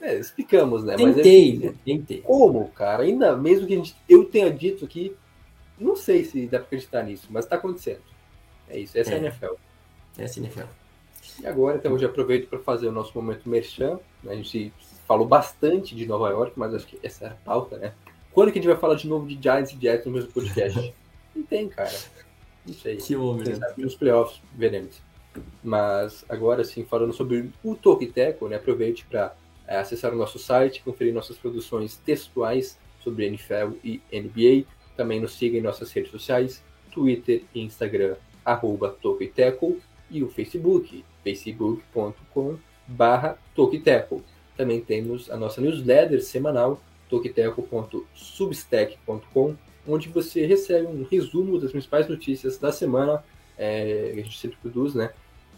é, 0.00 0.18
explicamos, 0.18 0.82
né? 0.82 0.96
Tentei, 0.96 1.54
Mas 1.54 1.62
é, 1.62 1.66
né? 1.66 1.74
Tentei. 1.84 2.20
Como, 2.20 2.68
cara? 2.70 3.04
Ainda 3.04 3.36
mesmo 3.36 3.66
que 3.66 3.74
a 3.74 3.76
gente, 3.76 3.96
eu 4.08 4.24
tenha 4.24 4.50
dito 4.50 4.84
aqui, 4.84 5.14
não 5.78 5.94
sei 5.94 6.24
se 6.24 6.46
dá 6.46 6.58
pra 6.58 6.66
acreditar 6.66 7.04
nisso, 7.04 7.28
mas 7.30 7.46
tá 7.46 7.54
acontecendo. 7.56 8.02
É 8.68 8.78
isso, 8.78 8.98
essa 8.98 9.12
é, 9.12 9.14
é 9.14 9.16
a 9.18 9.20
NFL. 9.20 9.54
Essa 10.18 10.40
é 10.40 10.42
a 10.42 10.46
NFL. 10.46 10.66
E 11.42 11.46
agora, 11.46 11.76
então, 11.76 11.92
eu 11.92 11.98
já 11.98 12.06
aproveito 12.06 12.48
para 12.48 12.58
fazer 12.58 12.88
o 12.88 12.92
nosso 12.92 13.12
momento 13.14 13.48
merchan. 13.48 14.00
né? 14.22 14.32
A 14.32 14.34
gente 14.34 14.72
falou 15.06 15.26
bastante 15.26 15.94
de 15.94 16.06
Nova 16.06 16.30
York, 16.30 16.52
mas 16.56 16.74
acho 16.74 16.86
que 16.86 16.98
essa 17.02 17.26
é 17.26 17.28
a 17.28 17.34
pauta, 17.34 17.78
né? 17.78 17.92
Quando 18.32 18.52
que 18.52 18.58
a 18.58 18.62
gente 18.62 18.70
vai 18.70 18.78
falar 18.78 18.96
de 18.96 19.08
novo 19.08 19.26
de 19.26 19.40
Giants 19.40 19.72
e 19.72 19.80
Jets 19.80 20.06
no 20.06 20.12
mesmo 20.12 20.30
podcast? 20.30 20.94
Não 21.34 21.42
tem, 21.42 21.68
cara. 21.68 21.96
Não 22.66 22.74
sei. 22.74 22.96
Que 22.96 23.14
Quem 23.14 23.16
né? 23.16 23.58
nos 23.78 23.94
playoffs 23.94 24.40
veremos. 24.54 25.00
Mas 25.62 26.24
agora 26.28 26.64
sim, 26.64 26.84
falando 26.84 27.12
sobre 27.12 27.50
o 27.62 27.74
Tokiteco, 27.74 28.48
né, 28.48 28.56
aproveite 28.56 29.04
para 29.06 29.34
acessar 29.66 30.12
o 30.12 30.16
nosso 30.16 30.38
site, 30.38 30.82
conferir 30.82 31.12
nossas 31.12 31.36
produções 31.36 31.96
textuais 31.96 32.78
sobre 33.02 33.26
NFL 33.26 33.76
e 33.84 34.00
NBA. 34.12 34.66
Também 34.96 35.20
nos 35.20 35.34
siga 35.34 35.58
em 35.58 35.62
nossas 35.62 35.92
redes 35.92 36.10
sociais, 36.10 36.62
Twitter 36.90 37.42
e 37.54 37.60
Instagram, 37.60 38.16
arroba 38.44 38.96
Tokiteco, 39.00 39.78
e 40.10 40.22
o 40.22 40.28
Facebook, 40.28 41.04
facebook.com 41.22 42.56
barra 42.86 43.38
Tokiteco. 43.54 44.22
Também 44.56 44.80
temos 44.80 45.30
a 45.30 45.36
nossa 45.36 45.60
newsletter 45.60 46.22
semanal, 46.22 46.80
tokiteco.substack.com, 47.08 49.54
onde 49.86 50.08
você 50.08 50.44
recebe 50.46 50.86
um 50.86 51.06
resumo 51.08 51.60
das 51.60 51.70
principais 51.70 52.08
notícias 52.08 52.58
da 52.58 52.72
semana 52.72 53.22
é, 53.56 54.10
que 54.14 54.20
a 54.20 54.22
gente 54.22 54.38
sempre 54.38 54.58
produz, 54.60 54.94
né? 54.94 55.10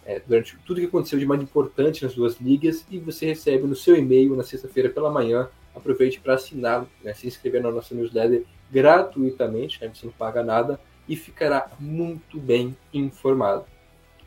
É, 0.05 0.21
durante 0.27 0.57
tudo 0.65 0.81
que 0.81 0.87
aconteceu 0.87 1.19
de 1.19 1.27
mais 1.27 1.43
importante 1.43 2.03
nas 2.03 2.15
duas 2.15 2.41
ligas 2.41 2.87
e 2.91 2.99
você 2.99 3.27
recebe 3.27 3.67
no 3.67 3.77
seu 3.77 3.95
e-mail 3.95 4.35
na 4.35 4.43
sexta-feira 4.43 4.89
pela 4.89 5.11
manhã. 5.11 5.51
Aproveite 5.75 6.19
para 6.19 6.33
assinar, 6.35 6.87
né, 7.05 7.13
se 7.13 7.27
inscrever 7.27 7.63
na 7.63 7.71
nossa 7.71 7.95
newsletter 7.95 8.45
gratuitamente, 8.71 9.79
né, 9.81 9.91
você 9.93 10.07
não 10.07 10.13
paga 10.13 10.43
nada 10.43 10.81
e 11.07 11.15
ficará 11.15 11.71
muito 11.79 12.39
bem 12.39 12.75
informado. 12.93 13.67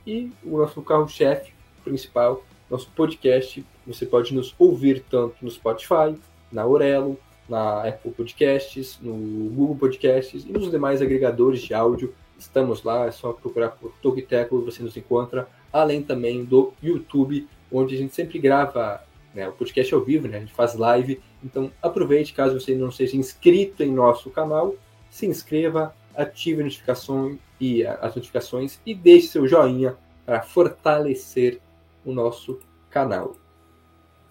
E 0.05 0.31
o 0.43 0.57
nosso 0.57 0.81
carro-chefe 0.81 1.53
principal, 1.83 2.43
nosso 2.71 2.89
podcast, 2.95 3.65
você 3.85 4.05
pode 4.05 4.33
nos 4.33 4.55
ouvir 4.57 5.03
tanto 5.09 5.35
no 5.41 5.51
Spotify, 5.51 6.15
na 6.49 6.61
Aurelo, 6.61 7.19
na 7.49 7.85
Apple 7.85 8.11
Podcasts, 8.11 8.97
no 9.01 9.13
Google 9.49 9.75
Podcasts 9.75 10.45
e 10.45 10.51
nos 10.53 10.71
demais 10.71 11.01
agregadores 11.01 11.61
de 11.61 11.73
áudio. 11.73 12.15
Estamos 12.39 12.81
lá, 12.81 13.07
é 13.07 13.11
só 13.11 13.33
procurar 13.33 13.71
por 13.71 13.91
Tokiteco 14.01 14.57
e 14.57 14.63
você 14.63 14.81
nos 14.81 14.95
encontra, 14.95 15.49
além 15.71 16.01
também 16.01 16.45
do 16.45 16.71
YouTube, 16.81 17.45
onde 17.69 17.93
a 17.93 17.97
gente 17.97 18.15
sempre 18.15 18.39
grava 18.39 19.03
né, 19.35 19.49
o 19.49 19.51
podcast 19.51 19.93
ao 19.93 20.01
vivo, 20.01 20.29
né, 20.29 20.37
a 20.37 20.39
gente 20.39 20.53
faz 20.53 20.73
live. 20.75 21.21
Então 21.43 21.69
aproveite, 21.81 22.33
caso 22.33 22.57
você 22.57 22.73
não 22.73 22.89
seja 22.89 23.17
inscrito 23.17 23.83
em 23.83 23.91
nosso 23.91 24.29
canal, 24.29 24.75
se 25.09 25.25
inscreva, 25.25 25.93
ative 26.15 26.61
a 26.61 26.63
notificação 26.63 27.37
e 27.59 27.85
as 27.85 28.15
notificações 28.15 28.79
e 28.85 28.95
deixe 28.95 29.27
seu 29.27 29.45
joinha 29.45 29.97
para 30.25 30.41
fortalecer 30.41 31.59
o 32.05 32.11
nosso 32.11 32.59
canal. 32.89 33.35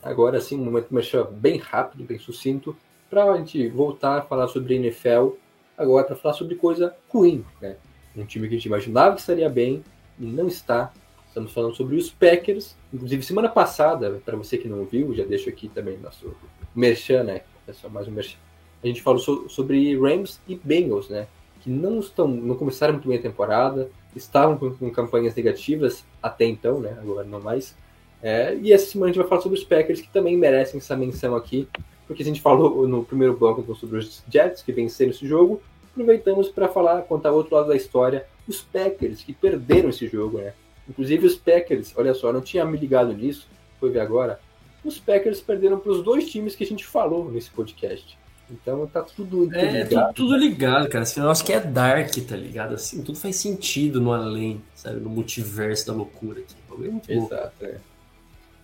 Agora 0.03 0.41
sim, 0.41 0.59
um 0.59 0.65
momento 0.65 0.95
merchan 0.95 1.25
bem 1.31 1.59
rápido, 1.59 2.05
bem 2.05 2.19
sucinto, 2.19 2.77
para 3.09 3.25
a 3.25 3.37
gente 3.37 3.69
voltar 3.69 4.19
a 4.19 4.23
falar 4.23 4.49
sobre 4.49 4.77
NFL, 4.77 5.31
agora 5.77 6.07
para 6.07 6.17
falar 6.17 6.35
sobre 6.35 6.55
coisa 6.55 6.95
ruim, 7.09 7.45
né? 7.61 7.77
Um 8.17 8.25
time 8.25 8.49
que 8.49 8.55
a 8.55 8.59
gente 8.59 8.67
imaginava 8.67 9.15
que 9.15 9.21
estaria 9.21 9.49
bem 9.49 9.85
e 10.19 10.25
não 10.25 10.47
está. 10.47 10.93
Estamos 11.29 11.53
falando 11.53 11.75
sobre 11.75 11.97
os 11.97 12.11
Packers. 12.11 12.77
Inclusive, 12.93 13.23
semana 13.23 13.49
passada, 13.49 14.21
para 14.25 14.37
você 14.37 14.59
que 14.59 14.69
não 14.69 14.85
viu, 14.85 15.15
já 15.15 15.25
deixo 15.25 15.49
aqui 15.49 15.69
também 15.69 15.97
nosso 15.99 16.35
merchan, 16.75 17.23
né? 17.23 17.43
É 17.69 17.73
só 17.73 17.89
mais 17.89 18.09
um 18.09 18.11
merchan. 18.11 18.39
A 18.83 18.87
gente 18.87 19.03
falou 19.03 19.21
so 19.21 19.49
sobre 19.49 19.97
Rams 19.99 20.41
e 20.49 20.57
Bengals, 20.57 21.09
né? 21.09 21.29
Que 21.61 21.71
não 21.71 22.01
estão, 22.01 22.27
não 22.27 22.57
começaram 22.57 22.95
muito 22.95 23.09
bem 23.09 23.19
a 23.19 23.23
temporada, 23.23 23.91
estavam 24.15 24.57
com, 24.57 24.75
com 24.75 24.91
campanhas 24.91 25.35
negativas 25.35 26.05
até 26.23 26.45
então, 26.45 26.81
né? 26.81 26.97
Agora 27.01 27.25
não 27.25 27.41
mais. 27.41 27.75
É, 28.23 28.55
e 28.61 28.73
essa 28.73 28.87
semana 28.87 29.11
a 29.11 29.13
gente 29.13 29.21
vai 29.21 29.29
falar 29.29 29.41
sobre 29.41 29.59
os 29.59 29.65
Packers, 29.65 30.01
que 30.01 30.09
também 30.09 30.37
merecem 30.37 30.79
essa 30.79 30.97
menção 30.97 31.35
aqui, 31.35 31.69
porque 32.07 32.23
a 32.23 32.27
gente 32.27 32.41
falou 32.41 32.87
no 32.87 33.05
primeiro 33.05 33.37
bloco 33.37 33.75
sobre 33.75 33.99
os 33.99 34.23
Jets, 34.31 34.63
que 34.63 34.73
venceram 34.73 35.11
esse 35.11 35.27
jogo, 35.27 35.63
aproveitamos 35.91 36.49
para 36.49 36.69
falar, 36.69 37.03
contar 37.03 37.33
o 37.33 37.37
outro 37.37 37.55
lado 37.55 37.69
da 37.69 37.77
história, 37.77 38.27
os 38.47 38.61
Packers, 38.61 39.23
que 39.23 39.33
perderam 39.33 39.91
esse 39.91 40.07
jogo, 40.07 40.39
né? 40.39 40.53
Inclusive 40.89 41.27
os 41.27 41.37
Packers, 41.37 41.95
olha 41.97 42.13
só, 42.13 42.33
não 42.33 42.41
tinha 42.41 42.65
me 42.65 42.77
ligado 42.77 43.15
nisso, 43.15 43.49
foi 43.79 43.91
ver 43.91 44.01
agora, 44.01 44.41
os 44.85 44.99
Packers 44.99 45.41
perderam 45.41 45.79
para 45.79 45.93
os 45.93 46.03
dois 46.03 46.29
times 46.29 46.55
que 46.55 46.65
a 46.65 46.67
gente 46.67 46.87
falou 46.87 47.31
nesse 47.31 47.51
podcast. 47.51 48.19
Então 48.51 48.87
tá 48.87 49.03
tudo 49.03 49.49
É, 49.55 49.85
tudo, 49.85 50.13
tudo 50.15 50.37
ligado, 50.37 50.89
cara. 50.89 51.05
Esse 51.05 51.19
negócio 51.19 51.45
que 51.45 51.53
é 51.53 51.61
dark, 51.61 52.11
tá 52.29 52.37
ligado? 52.37 52.75
Assim, 52.75 53.03
tudo 53.03 53.19
faz 53.19 53.37
sentido 53.37 54.01
no 54.01 54.13
além, 54.13 54.61
sabe? 54.75 55.01
No 55.01 55.09
multiverso 55.09 55.87
da 55.87 55.93
loucura 55.93 56.41
aqui. 56.41 56.55
É 56.71 56.91
muito. 56.91 57.11
Exato, 57.11 57.65
é. 57.65 57.79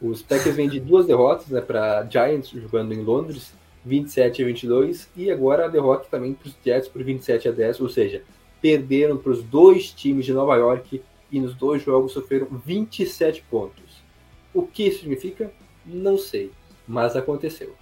Os 0.01 0.23
Packers 0.23 0.55
vêm 0.55 0.69
de 0.69 0.81
duas 0.81 1.07
derrotas, 1.07 1.47
né, 1.49 1.61
para 1.61 2.07
Giants 2.11 2.51
jogando 2.51 2.93
em 2.93 3.03
Londres, 3.03 3.55
27 3.85 4.43
a 4.43 4.47
22, 4.47 5.09
e 5.17 5.31
agora 5.31 5.65
a 5.65 5.69
derrota 5.69 6.07
também 6.11 6.35
para 6.35 6.49
os 6.49 6.55
Jets 6.63 6.89
por 6.89 7.03
27 7.03 7.49
a 7.49 7.53
10, 7.53 7.81
ou 7.81 7.89
seja, 7.89 8.23
perderam 8.61 9.17
para 9.17 9.33
os 9.33 9.43
dois 9.43 9.91
times 9.91 10.27
de 10.27 10.35
Nova 10.35 10.57
York 10.57 11.03
e 11.31 11.41
nos 11.41 11.55
dois 11.55 11.83
jogos 11.83 12.13
sofreram 12.13 12.49
27 12.65 13.43
pontos. 13.51 14.03
O 14.53 14.67
que 14.67 14.85
isso 14.89 15.01
significa? 15.01 15.51
Não 15.85 16.19
sei, 16.19 16.51
mas 16.87 17.17
aconteceu. 17.17 17.75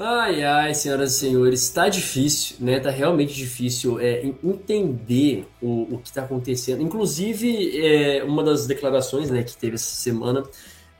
Ai, 0.00 0.44
ai, 0.44 0.74
senhoras 0.74 1.12
e 1.16 1.18
senhores, 1.18 1.70
tá 1.70 1.88
difícil, 1.88 2.56
né? 2.60 2.78
Tá 2.78 2.88
realmente 2.88 3.34
difícil 3.34 3.98
é, 3.98 4.24
en- 4.24 4.36
entender 4.44 5.48
o, 5.60 5.94
o 5.96 5.98
que 5.98 6.12
tá 6.12 6.22
acontecendo. 6.22 6.80
Inclusive, 6.82 7.76
é, 7.84 8.22
uma 8.22 8.44
das 8.44 8.64
declarações 8.66 9.28
né, 9.28 9.42
que 9.42 9.56
teve 9.56 9.74
essa 9.74 9.96
semana, 9.96 10.44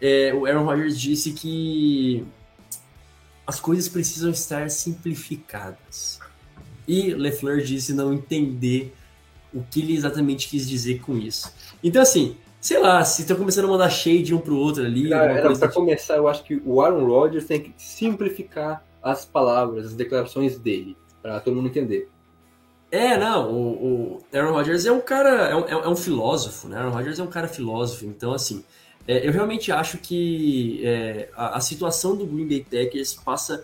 é, 0.01 0.34
o 0.34 0.46
Aaron 0.46 0.64
Rodgers 0.64 0.99
disse 1.01 1.32
que 1.32 2.26
as 3.46 3.61
coisas 3.61 3.88
precisam 3.88 4.30
estar 4.30 4.70
simplificadas. 4.70 6.20
E 6.86 7.14
LeFleur 7.14 7.62
disse 7.62 7.94
não 7.94 8.12
entender 8.14 8.94
o 9.55 9.62
que 9.62 9.80
ele 9.80 9.94
exatamente 9.96 10.49
quis 10.49 10.68
dizer 10.68 11.01
com 11.01 11.16
isso. 11.18 11.53
Então, 11.82 12.03
assim, 12.03 12.36
sei 12.61 12.78
lá, 12.80 13.05
se 13.05 13.22
estão 13.22 13.36
começando 13.36 13.66
a 13.66 13.68
mandar 13.68 13.90
shade 13.90 14.34
um 14.34 14.40
pro 14.40 14.57
outro 14.57 14.84
ali, 14.84 15.11
Cara, 15.11 15.38
coisa 15.40 15.61
para 15.61 15.68
do 15.68 15.74
começar, 15.74 16.16
eu 16.16 16.28
acho 16.28 16.44
que 16.44 16.61
o 16.64 16.80
Aaron 16.82 17.07
Rodgers 17.07 17.46
tem 17.46 17.61
que 17.62 17.74
simplificar 17.78 18.88
as 19.03 19.24
palavras, 19.24 19.86
as 19.86 19.94
declarações 19.94 20.59
dele, 20.59 20.96
para 21.22 21.40
todo 21.40 21.57
mundo 21.57 21.68
entender. 21.68 22.09
É, 22.90 23.18
não, 23.18 23.53
o, 23.53 24.16
o 24.16 24.18
Aaron 24.32 24.53
Rodgers 24.53 24.86
é 24.86 24.92
um 24.92 25.01
cara, 25.01 25.49
é 25.49 25.55
um, 25.55 25.68
é 25.68 25.88
um 25.88 25.96
filósofo, 25.96 26.68
né? 26.68 26.78
Aaron 26.78 26.90
Rodgers 26.90 27.18
é 27.18 27.22
um 27.22 27.28
cara 27.28 27.46
filósofo, 27.46 28.07
então 28.07 28.32
assim, 28.32 28.64
é, 29.07 29.26
eu 29.26 29.32
realmente 29.32 29.70
acho 29.70 29.99
que 29.99 30.80
é, 30.84 31.28
a, 31.34 31.59
a 31.59 31.61
situação 31.61 32.16
do 32.16 32.26
Green 32.26 32.49
Bay 32.49 32.64
Packers 32.64 33.14
passa 33.14 33.62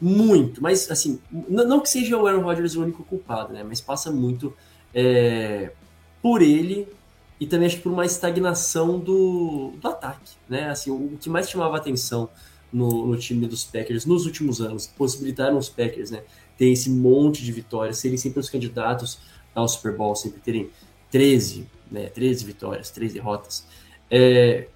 muito, 0.00 0.62
mas 0.62 0.90
assim, 0.90 1.20
não 1.30 1.80
que 1.80 1.88
seja 1.88 2.16
o 2.16 2.26
Aaron 2.26 2.42
Rodgers 2.42 2.74
o 2.74 2.82
único 2.82 3.04
culpado, 3.04 3.52
né? 3.52 3.62
Mas 3.62 3.80
passa 3.80 4.10
muito 4.10 4.54
é, 4.94 5.72
por 6.22 6.40
ele 6.40 6.88
e 7.38 7.46
também 7.46 7.66
acho 7.66 7.76
que 7.76 7.82
por 7.82 7.92
uma 7.92 8.06
estagnação 8.06 8.98
do, 8.98 9.72
do 9.80 9.88
ataque, 9.88 10.32
né? 10.48 10.70
Assim, 10.70 10.90
o, 10.90 11.14
o 11.14 11.18
que 11.20 11.28
mais 11.28 11.48
chamava 11.48 11.76
atenção 11.76 12.28
no, 12.72 13.06
no 13.06 13.16
time 13.16 13.46
dos 13.46 13.64
Packers 13.64 14.06
nos 14.06 14.26
últimos 14.26 14.60
anos, 14.60 14.86
possibilitaram 14.86 15.58
os 15.58 15.68
Packers, 15.68 16.10
né? 16.10 16.22
ter 16.56 16.68
esse 16.68 16.90
monte 16.90 17.42
de 17.44 17.52
vitórias, 17.52 17.98
serem 17.98 18.16
sempre 18.16 18.40
os 18.40 18.48
candidatos 18.48 19.18
ao 19.54 19.66
Super 19.68 19.96
Bowl, 19.96 20.14
sempre 20.14 20.40
terem 20.40 20.70
13, 21.10 21.66
né, 21.90 22.06
13 22.06 22.44
vitórias, 22.44 22.90
13 22.90 23.14
derrotas, 23.14 23.66
é, 24.10 24.68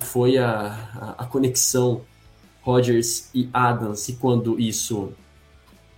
foi 0.00 0.38
a, 0.38 1.14
a, 1.18 1.24
a 1.24 1.26
conexão 1.26 2.02
Rodgers 2.62 3.30
e 3.34 3.48
Adams, 3.52 4.08
e 4.08 4.14
quando 4.14 4.58
isso 4.58 5.12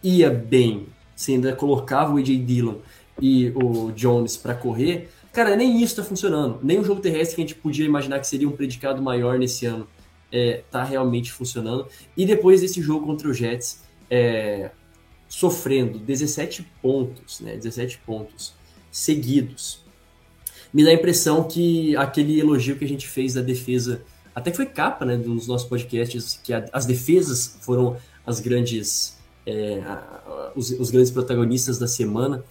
ia 0.03 0.30
bem, 0.30 0.86
você 1.14 1.32
ainda 1.32 1.55
colocava 1.55 2.14
o 2.14 2.18
AJ 2.18 2.45
Dillon 2.45 2.76
e 3.20 3.51
o 3.51 3.93
Jones 3.93 4.36
para 4.36 4.55
correr, 4.55 5.11
cara, 5.32 5.57
nem 5.57 5.82
isso 5.82 5.97
tá 5.97 6.03
funcionando, 6.03 6.59
nem 6.62 6.78
o 6.78 6.84
jogo 6.84 7.01
terrestre 7.01 7.36
que 7.36 7.43
a 7.43 7.47
gente 7.47 7.55
podia 7.55 7.84
imaginar 7.84 8.18
que 8.18 8.26
seria 8.26 8.49
um 8.49 8.53
predicado 8.53 9.03
maior 9.03 9.38
nesse 9.38 9.66
ano 9.66 9.86
é, 10.33 10.62
tá 10.70 10.85
realmente 10.85 11.33
funcionando, 11.33 11.87
e 12.16 12.24
depois 12.24 12.61
desse 12.61 12.81
jogo 12.81 13.07
contra 13.07 13.28
o 13.28 13.35
Jets, 13.35 13.83
é, 14.11 14.70
sofrendo 15.28 15.99
17 15.99 16.66
pontos, 16.83 17.41
né, 17.41 17.57
17 17.57 17.99
pontos 17.99 18.53
seguidos. 18.91 19.81
Me 20.72 20.85
dá 20.85 20.91
a 20.91 20.95
impressão 20.95 21.45
que 21.45 21.97
aquele 21.97 22.39
elogio 22.39 22.76
que 22.76 22.85
a 22.85 22.89
gente 22.89 23.09
fez 23.09 23.35
da 23.35 23.41
defesa, 23.41 24.03
até 24.35 24.51
que 24.51 24.57
foi 24.57 24.66
capa, 24.66 25.05
né, 25.05 25.16
dos 25.16 25.47
nossos 25.47 25.68
podcasts, 25.68 26.41
que 26.43 26.53
a, 26.53 26.68
as 26.72 26.87
defesas 26.87 27.59
foram 27.61 27.97
as 28.26 28.41
grandes, 28.41 29.18
é, 29.47 29.83
os, 30.55 30.70
os, 30.70 30.91
grandes 30.91 31.11
protagonistas 31.11 31.78
da 31.78 31.89
semana, 31.89 32.45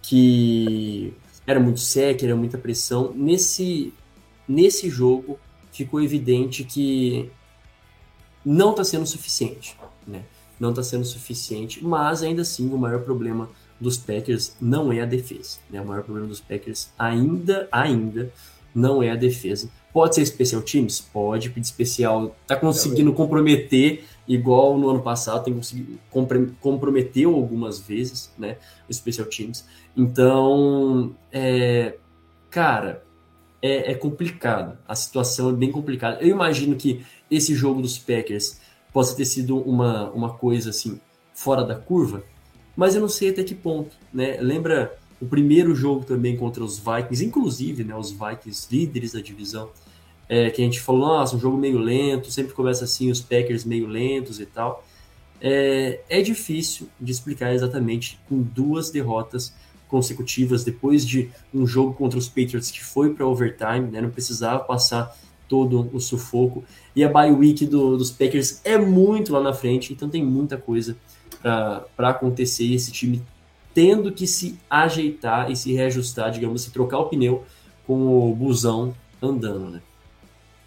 que 0.00 1.12
era 1.46 1.60
muito 1.60 1.80
sec, 1.80 2.22
era 2.22 2.36
muita 2.36 2.56
pressão. 2.56 3.12
Nesse, 3.14 3.92
nesse 4.48 4.88
jogo 4.88 5.38
ficou 5.74 6.00
evidente 6.00 6.62
que 6.62 7.30
não 8.44 8.70
está 8.70 8.84
sendo 8.84 9.06
suficiente, 9.06 9.76
né? 10.06 10.22
não 10.58 10.70
está 10.70 10.82
sendo 10.82 11.04
suficiente, 11.04 11.84
mas 11.84 12.22
ainda 12.22 12.42
assim 12.42 12.72
o 12.72 12.78
maior 12.78 13.00
problema 13.00 13.50
dos 13.80 13.96
Packers 13.96 14.54
não 14.60 14.92
é 14.92 15.00
a 15.00 15.04
defesa. 15.04 15.58
Né? 15.68 15.80
O 15.80 15.86
maior 15.86 16.04
problema 16.04 16.28
dos 16.28 16.40
Packers 16.40 16.90
ainda, 16.96 17.68
ainda 17.72 18.32
não 18.72 19.02
é 19.02 19.10
a 19.10 19.16
defesa. 19.16 19.68
Pode 19.92 20.14
ser 20.14 20.22
especial 20.22 20.62
teams? 20.62 21.00
Pode, 21.00 21.50
pedir 21.50 21.66
especial. 21.66 22.36
Tá 22.46 22.56
conseguindo 22.56 23.12
comprometer, 23.12 24.04
igual 24.26 24.78
no 24.78 24.88
ano 24.90 25.02
passado, 25.02 25.44
tem 25.44 25.54
conseguido 25.54 25.98
comprometeu 26.60 27.34
algumas 27.34 27.80
vezes, 27.80 28.32
né? 28.38 28.56
O 28.88 28.90
especial 28.90 29.26
teams. 29.28 29.64
Então, 29.96 31.14
é, 31.32 31.96
cara, 32.50 33.03
é, 33.64 33.92
é, 33.92 33.94
complicado. 33.94 34.76
A 34.86 34.94
situação 34.94 35.48
é 35.48 35.52
bem 35.54 35.72
complicada. 35.72 36.20
Eu 36.20 36.28
imagino 36.28 36.76
que 36.76 37.02
esse 37.30 37.54
jogo 37.54 37.80
dos 37.80 37.96
Packers 37.96 38.60
possa 38.92 39.16
ter 39.16 39.24
sido 39.24 39.56
uma, 39.58 40.10
uma 40.10 40.34
coisa 40.34 40.68
assim 40.68 41.00
fora 41.32 41.64
da 41.64 41.74
curva, 41.74 42.22
mas 42.76 42.94
eu 42.94 43.00
não 43.00 43.08
sei 43.08 43.30
até 43.30 43.42
que 43.42 43.54
ponto, 43.54 43.96
né? 44.12 44.36
Lembra 44.38 44.94
o 45.18 45.24
primeiro 45.24 45.74
jogo 45.74 46.04
também 46.04 46.36
contra 46.36 46.62
os 46.62 46.78
Vikings, 46.78 47.24
inclusive, 47.24 47.84
né, 47.84 47.96
os 47.96 48.10
Vikings 48.10 48.68
líderes 48.70 49.12
da 49.12 49.22
divisão, 49.22 49.70
é, 50.28 50.50
que 50.50 50.60
a 50.60 50.64
gente 50.64 50.80
falou, 50.80 51.08
nossa, 51.08 51.34
um 51.34 51.40
jogo 51.40 51.56
meio 51.56 51.78
lento, 51.78 52.30
sempre 52.30 52.52
começa 52.52 52.84
assim, 52.84 53.10
os 53.10 53.22
Packers 53.22 53.64
meio 53.64 53.86
lentos 53.86 54.40
e 54.40 54.46
tal. 54.46 54.84
É, 55.40 56.00
é 56.10 56.20
difícil 56.20 56.86
de 57.00 57.10
explicar 57.10 57.54
exatamente 57.54 58.20
com 58.28 58.42
duas 58.42 58.90
derrotas 58.90 59.54
consecutivas 59.94 60.64
depois 60.64 61.06
de 61.06 61.30
um 61.54 61.64
jogo 61.64 61.94
contra 61.94 62.18
os 62.18 62.28
Patriots 62.28 62.68
que 62.68 62.82
foi 62.82 63.14
para 63.14 63.24
overtime, 63.24 63.92
né, 63.92 64.00
não 64.00 64.10
precisava 64.10 64.64
passar 64.64 65.16
todo 65.48 65.88
o 65.92 66.00
sufoco. 66.00 66.64
E 66.96 67.04
a 67.04 67.08
bye 67.08 67.30
week 67.30 67.64
do, 67.64 67.96
dos 67.96 68.10
Packers 68.10 68.60
é 68.64 68.76
muito 68.76 69.32
lá 69.32 69.40
na 69.40 69.52
frente, 69.52 69.92
então 69.92 70.08
tem 70.08 70.24
muita 70.24 70.56
coisa 70.56 70.96
para 71.96 72.08
acontecer. 72.08 72.74
Esse 72.74 72.90
time 72.90 73.22
tendo 73.72 74.10
que 74.10 74.26
se 74.26 74.58
ajeitar 74.68 75.48
e 75.48 75.54
se 75.54 75.72
reajustar, 75.72 76.32
digamos 76.32 76.62
assim, 76.62 76.72
trocar 76.72 76.98
o 76.98 77.08
pneu 77.08 77.44
com 77.86 78.30
o 78.32 78.34
busão 78.34 78.96
andando, 79.22 79.70
né? 79.70 79.82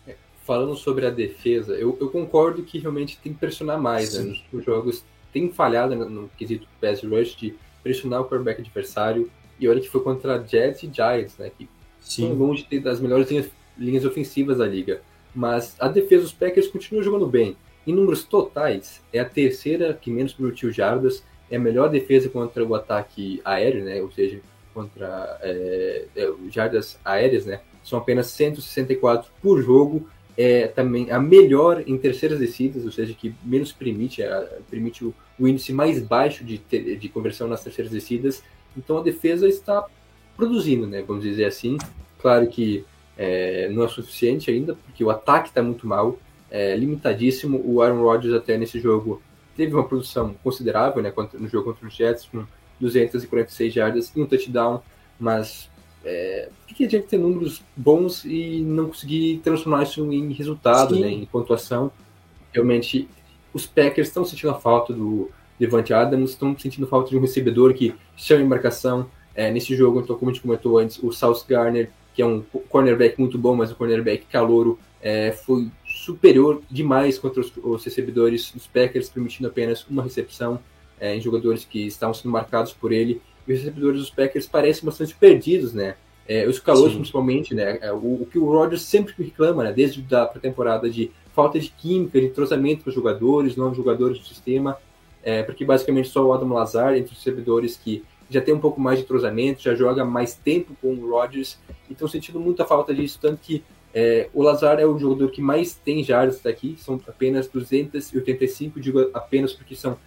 É, 0.08 0.16
falando 0.46 0.74
sobre 0.78 1.06
a 1.06 1.10
defesa, 1.10 1.74
eu, 1.74 1.98
eu, 2.00 2.10
concordo 2.10 2.64
que 2.64 2.80
realmente 2.80 3.20
tem 3.22 3.34
que 3.34 3.40
pressionar 3.40 3.78
mais, 3.78 4.14
né? 4.14 4.40
Os 4.54 4.64
jogos 4.64 5.04
tem 5.34 5.52
falhado 5.52 5.96
no, 5.96 6.10
no 6.10 6.30
quesito 6.38 6.66
pass 6.80 7.04
rush 7.04 7.36
de 7.36 7.56
pressionar 7.88 8.22
o 8.22 8.26
quarterback 8.26 8.60
adversário, 8.60 9.32
e 9.60 9.68
olha 9.68 9.80
que 9.80 9.90
foi 9.90 10.02
contra 10.02 10.44
Jets 10.46 10.84
e 10.84 10.92
Giants, 10.94 11.38
né? 11.38 11.50
Que 11.58 11.70
Sim. 12.02 12.28
são 12.28 12.34
longe 12.34 12.68
das 12.80 13.00
melhores 13.00 13.30
linhas, 13.30 13.50
linhas 13.78 14.06
ofensivas 14.06 14.58
da 14.58 14.68
liga. 14.68 15.02
Mas 15.34 15.76
a 15.80 15.88
defesa 15.88 16.24
dos 16.24 16.34
Packers 16.34 16.68
continua 16.68 17.02
jogando 17.02 17.26
bem. 17.26 17.56
Em 17.86 17.94
números 17.94 18.24
totais, 18.24 19.02
é 19.14 19.20
a 19.20 19.26
terceira 19.26 19.94
que 19.94 20.12
menos 20.12 20.34
permitiu 20.34 20.72
jardas, 20.72 21.24
é 21.50 21.56
a 21.56 21.60
melhor 21.60 21.90
defesa 21.90 22.28
contra 22.28 22.64
o 22.64 22.76
ataque 22.76 23.42
aéreo, 23.46 23.86
né? 23.86 24.02
Ou 24.02 24.12
seja, 24.12 24.42
contra 24.74 25.40
é, 25.42 26.06
é, 26.16 26.34
jardas 26.50 27.00
aéreas, 27.06 27.46
né? 27.46 27.62
São 27.84 27.98
apenas 27.98 28.28
164 28.28 29.32
por 29.42 29.62
jogo. 29.62 30.10
É 30.38 30.68
também 30.68 31.10
a 31.10 31.20
melhor 31.20 31.84
em 31.88 31.98
terceiras 31.98 32.38
descidas, 32.38 32.86
ou 32.86 32.92
seja, 32.92 33.12
que 33.14 33.34
menos 33.44 33.72
permite, 33.72 34.22
é, 34.22 34.60
permite 34.70 35.04
o, 35.04 35.14
o, 35.40 35.48
índice 35.48 35.74
mais 35.74 36.00
baixo 36.00 36.44
de, 36.44 36.60
de 36.60 37.10
conversão 37.10 37.48
nas 37.48 37.64
terceiras 37.64 37.92
descidas. 37.92 38.44
Então 38.78 39.00
a 39.00 39.02
defesa 39.02 39.48
está 39.48 39.84
produzindo, 40.36 40.86
né? 40.86 41.04
Vamos 41.06 41.24
dizer 41.24 41.46
assim. 41.46 41.78
Claro 42.20 42.48
que 42.48 42.86
é, 43.18 43.68
não 43.70 43.84
é 43.84 43.88
suficiente 43.88 44.52
ainda, 44.52 44.76
porque 44.76 45.04
o 45.04 45.10
ataque 45.10 45.50
está 45.50 45.64
muito 45.64 45.88
mal, 45.88 46.20
é, 46.52 46.76
limitadíssimo. 46.76 47.60
O 47.66 47.82
Aaron 47.82 48.02
Rodgers 48.04 48.36
até 48.36 48.58
nesse 48.58 48.80
jogo 48.80 49.22
teve 49.56 49.74
uma 49.74 49.88
produção 49.88 50.36
considerável, 50.44 51.02
né, 51.02 51.12
no 51.34 51.48
jogo 51.48 51.74
contra 51.74 51.88
os 51.88 51.96
Jets, 51.96 52.26
com 52.32 52.46
246 52.80 53.74
jardas 53.74 54.12
e 54.16 54.22
um 54.22 54.26
touchdown, 54.28 54.84
mas 55.20 55.68
é, 56.08 56.50
por 56.66 56.74
que 56.76 56.86
adianta 56.86 57.08
ter 57.08 57.18
números 57.18 57.62
bons 57.76 58.24
e 58.24 58.62
não 58.62 58.88
conseguir 58.88 59.42
transformar 59.44 59.84
isso 59.84 60.12
em 60.12 60.32
resultado, 60.32 60.98
né, 60.98 61.10
em 61.10 61.26
pontuação? 61.26 61.92
Realmente, 62.54 63.10
os 63.54 63.66
Packers 63.66 64.08
estão 64.08 64.24
sentindo 64.24 64.52
a 64.52 64.56
falta 64.56 64.94
do 64.94 65.30
Devante 65.60 65.94
Adams, 65.94 66.32
estão 66.32 66.58
sentindo 66.58 66.88
falta 66.88 67.10
de 67.10 67.18
um 67.18 67.22
recebedor 67.22 67.74
que 67.74 67.94
chama 68.16 68.42
em 68.42 68.48
marcação. 68.48 69.10
É, 69.36 69.52
nesse 69.52 69.76
jogo, 69.76 70.00
então, 70.00 70.18
como 70.18 70.32
a 70.32 70.34
gente 70.34 70.42
comentou 70.42 70.80
antes, 70.80 70.98
o 71.04 71.12
South 71.12 71.44
Garner, 71.48 71.92
que 72.16 72.22
é 72.22 72.26
um 72.26 72.42
cornerback 72.70 73.20
muito 73.20 73.38
bom, 73.38 73.56
mas 73.56 73.72
um 73.72 73.76
cornerback 73.76 74.26
calouro, 74.26 74.80
é, 75.02 75.32
foi 75.32 75.70
superior 75.86 76.62
demais 76.72 77.20
contra 77.20 77.42
os, 77.42 77.52
os 77.62 77.84
recebedores 77.84 78.52
dos 78.52 78.66
Packers, 78.66 79.10
permitindo 79.10 79.48
apenas 79.48 79.86
uma 79.88 80.02
recepção 80.02 80.60
é, 81.00 81.16
em 81.16 81.22
jogadores 81.22 81.66
que 81.66 81.86
estavam 81.86 82.14
sendo 82.14 82.32
marcados 82.32 82.74
por 82.74 82.92
ele. 82.92 83.22
E 83.48 83.54
os 83.54 83.60
recebedores 83.60 84.00
dos 84.00 84.10
Packers 84.10 84.48
parecem 84.48 84.86
bastante 84.86 85.16
perdidos, 85.16 85.74
né? 85.74 85.96
É, 86.28 86.46
os 86.46 86.60
calores, 86.60 86.94
principalmente, 86.94 87.56
né? 87.56 87.80
É, 87.82 87.92
o, 87.92 88.22
o, 88.22 88.28
que 88.30 88.38
o 88.38 88.46
Rodgers 88.46 88.82
sempre 88.82 89.14
reclama, 89.18 89.64
né? 89.64 89.72
Desde 89.72 90.04
a 90.14 90.26
pré-temporada 90.26 90.90
de 90.90 91.12
falta 91.34 91.60
de 91.60 91.70
química, 91.70 92.20
de 92.20 92.28
entrosamento 92.28 92.84
com 92.84 92.90
os 92.90 92.96
jogadores, 92.96 93.56
novos 93.56 93.78
jogadores 93.78 94.20
do 94.20 94.26
sistema, 94.26 94.78
é, 95.24 95.44
porque 95.44 95.64
basicamente 95.64 96.10
só 96.10 96.26
o 96.26 96.34
Adam 96.34 96.50
Lazar, 96.50 96.96
entre 96.96 97.14
os 97.14 97.18
recebedores 97.18 97.78
que 97.78 98.04
já 98.30 98.42
tem 98.42 98.54
um 98.54 98.60
pouco 98.60 98.82
mais 98.82 99.00
de 99.00 99.06
entrosamento, 99.06 99.62
já 99.62 99.74
joga 99.74 100.04
mais 100.04 100.34
tempo 100.34 100.76
com 100.82 100.94
o 100.94 101.10
Rodgers, 101.12 101.58
e 101.90 101.94
estão 101.94 102.08
sentindo 102.08 102.40
muita 102.40 102.66
falta 102.66 102.94
disso, 102.94 103.20
tanto 103.22 103.40
que 103.42 103.64
é, 103.94 104.30
o 104.34 104.44
Lazar 104.44 104.80
é 104.80 104.86
o 104.86 104.98
jogador 105.00 105.32
que 105.32 105.42
mais 105.42 105.74
tem 105.74 106.04
jardas 106.04 106.42
daqui, 106.42 106.76
são 106.78 107.02
apenas 107.08 107.48
285, 107.48 108.80
digo 108.80 109.10
apenas 109.14 109.54
porque 109.54 109.76
são. 109.76 109.98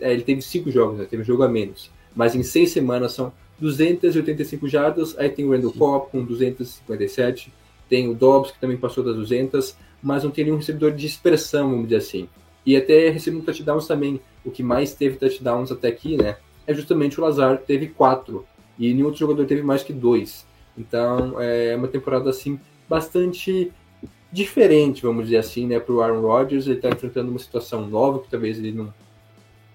É, 0.00 0.12
ele 0.12 0.22
teve 0.22 0.42
cinco 0.42 0.70
jogos, 0.70 0.98
né, 0.98 1.04
teve 1.04 1.22
um 1.22 1.24
jogo 1.24 1.42
a 1.42 1.48
menos. 1.48 1.90
Mas 2.14 2.34
em 2.34 2.42
seis 2.42 2.70
semanas 2.70 3.12
são 3.12 3.32
285 3.58 4.68
jardas, 4.68 5.16
aí 5.18 5.28
tem 5.28 5.44
o 5.44 5.50
Randall 5.50 5.72
Cobb 5.72 6.10
com 6.10 6.24
257, 6.24 7.52
tem 7.88 8.08
o 8.08 8.14
Dobbs 8.14 8.50
que 8.50 8.60
também 8.60 8.76
passou 8.76 9.04
das 9.04 9.16
200, 9.16 9.76
mas 10.02 10.24
não 10.24 10.30
tem 10.30 10.44
nenhum 10.44 10.56
recebedor 10.56 10.92
de 10.92 11.06
expressão, 11.06 11.70
vamos 11.70 11.84
dizer 11.84 11.96
assim. 11.96 12.28
E 12.66 12.76
até 12.76 13.10
recebendo 13.10 13.44
touchdowns 13.44 13.86
também, 13.86 14.20
o 14.44 14.50
que 14.50 14.62
mais 14.62 14.94
teve 14.94 15.16
touchdowns 15.16 15.70
até 15.70 15.88
aqui, 15.88 16.16
né, 16.16 16.36
é 16.66 16.74
justamente 16.74 17.20
o 17.20 17.22
Lazar, 17.22 17.58
teve 17.58 17.88
quatro, 17.88 18.46
e 18.78 18.92
nenhum 18.92 19.06
outro 19.06 19.20
jogador 19.20 19.46
teve 19.46 19.62
mais 19.62 19.82
que 19.82 19.92
dois. 19.92 20.46
Então 20.76 21.40
é 21.40 21.76
uma 21.76 21.88
temporada 21.88 22.28
assim 22.30 22.58
bastante 22.88 23.70
diferente, 24.32 25.02
vamos 25.02 25.26
dizer 25.26 25.36
assim, 25.36 25.66
né, 25.66 25.78
para 25.78 25.94
o 25.94 26.02
Aaron 26.02 26.20
Rodgers. 26.20 26.66
Ele 26.66 26.76
está 26.76 26.88
enfrentando 26.88 27.30
uma 27.30 27.38
situação 27.38 27.86
nova 27.86 28.18
que 28.18 28.28
talvez 28.28 28.58
ele 28.58 28.72
não. 28.72 28.92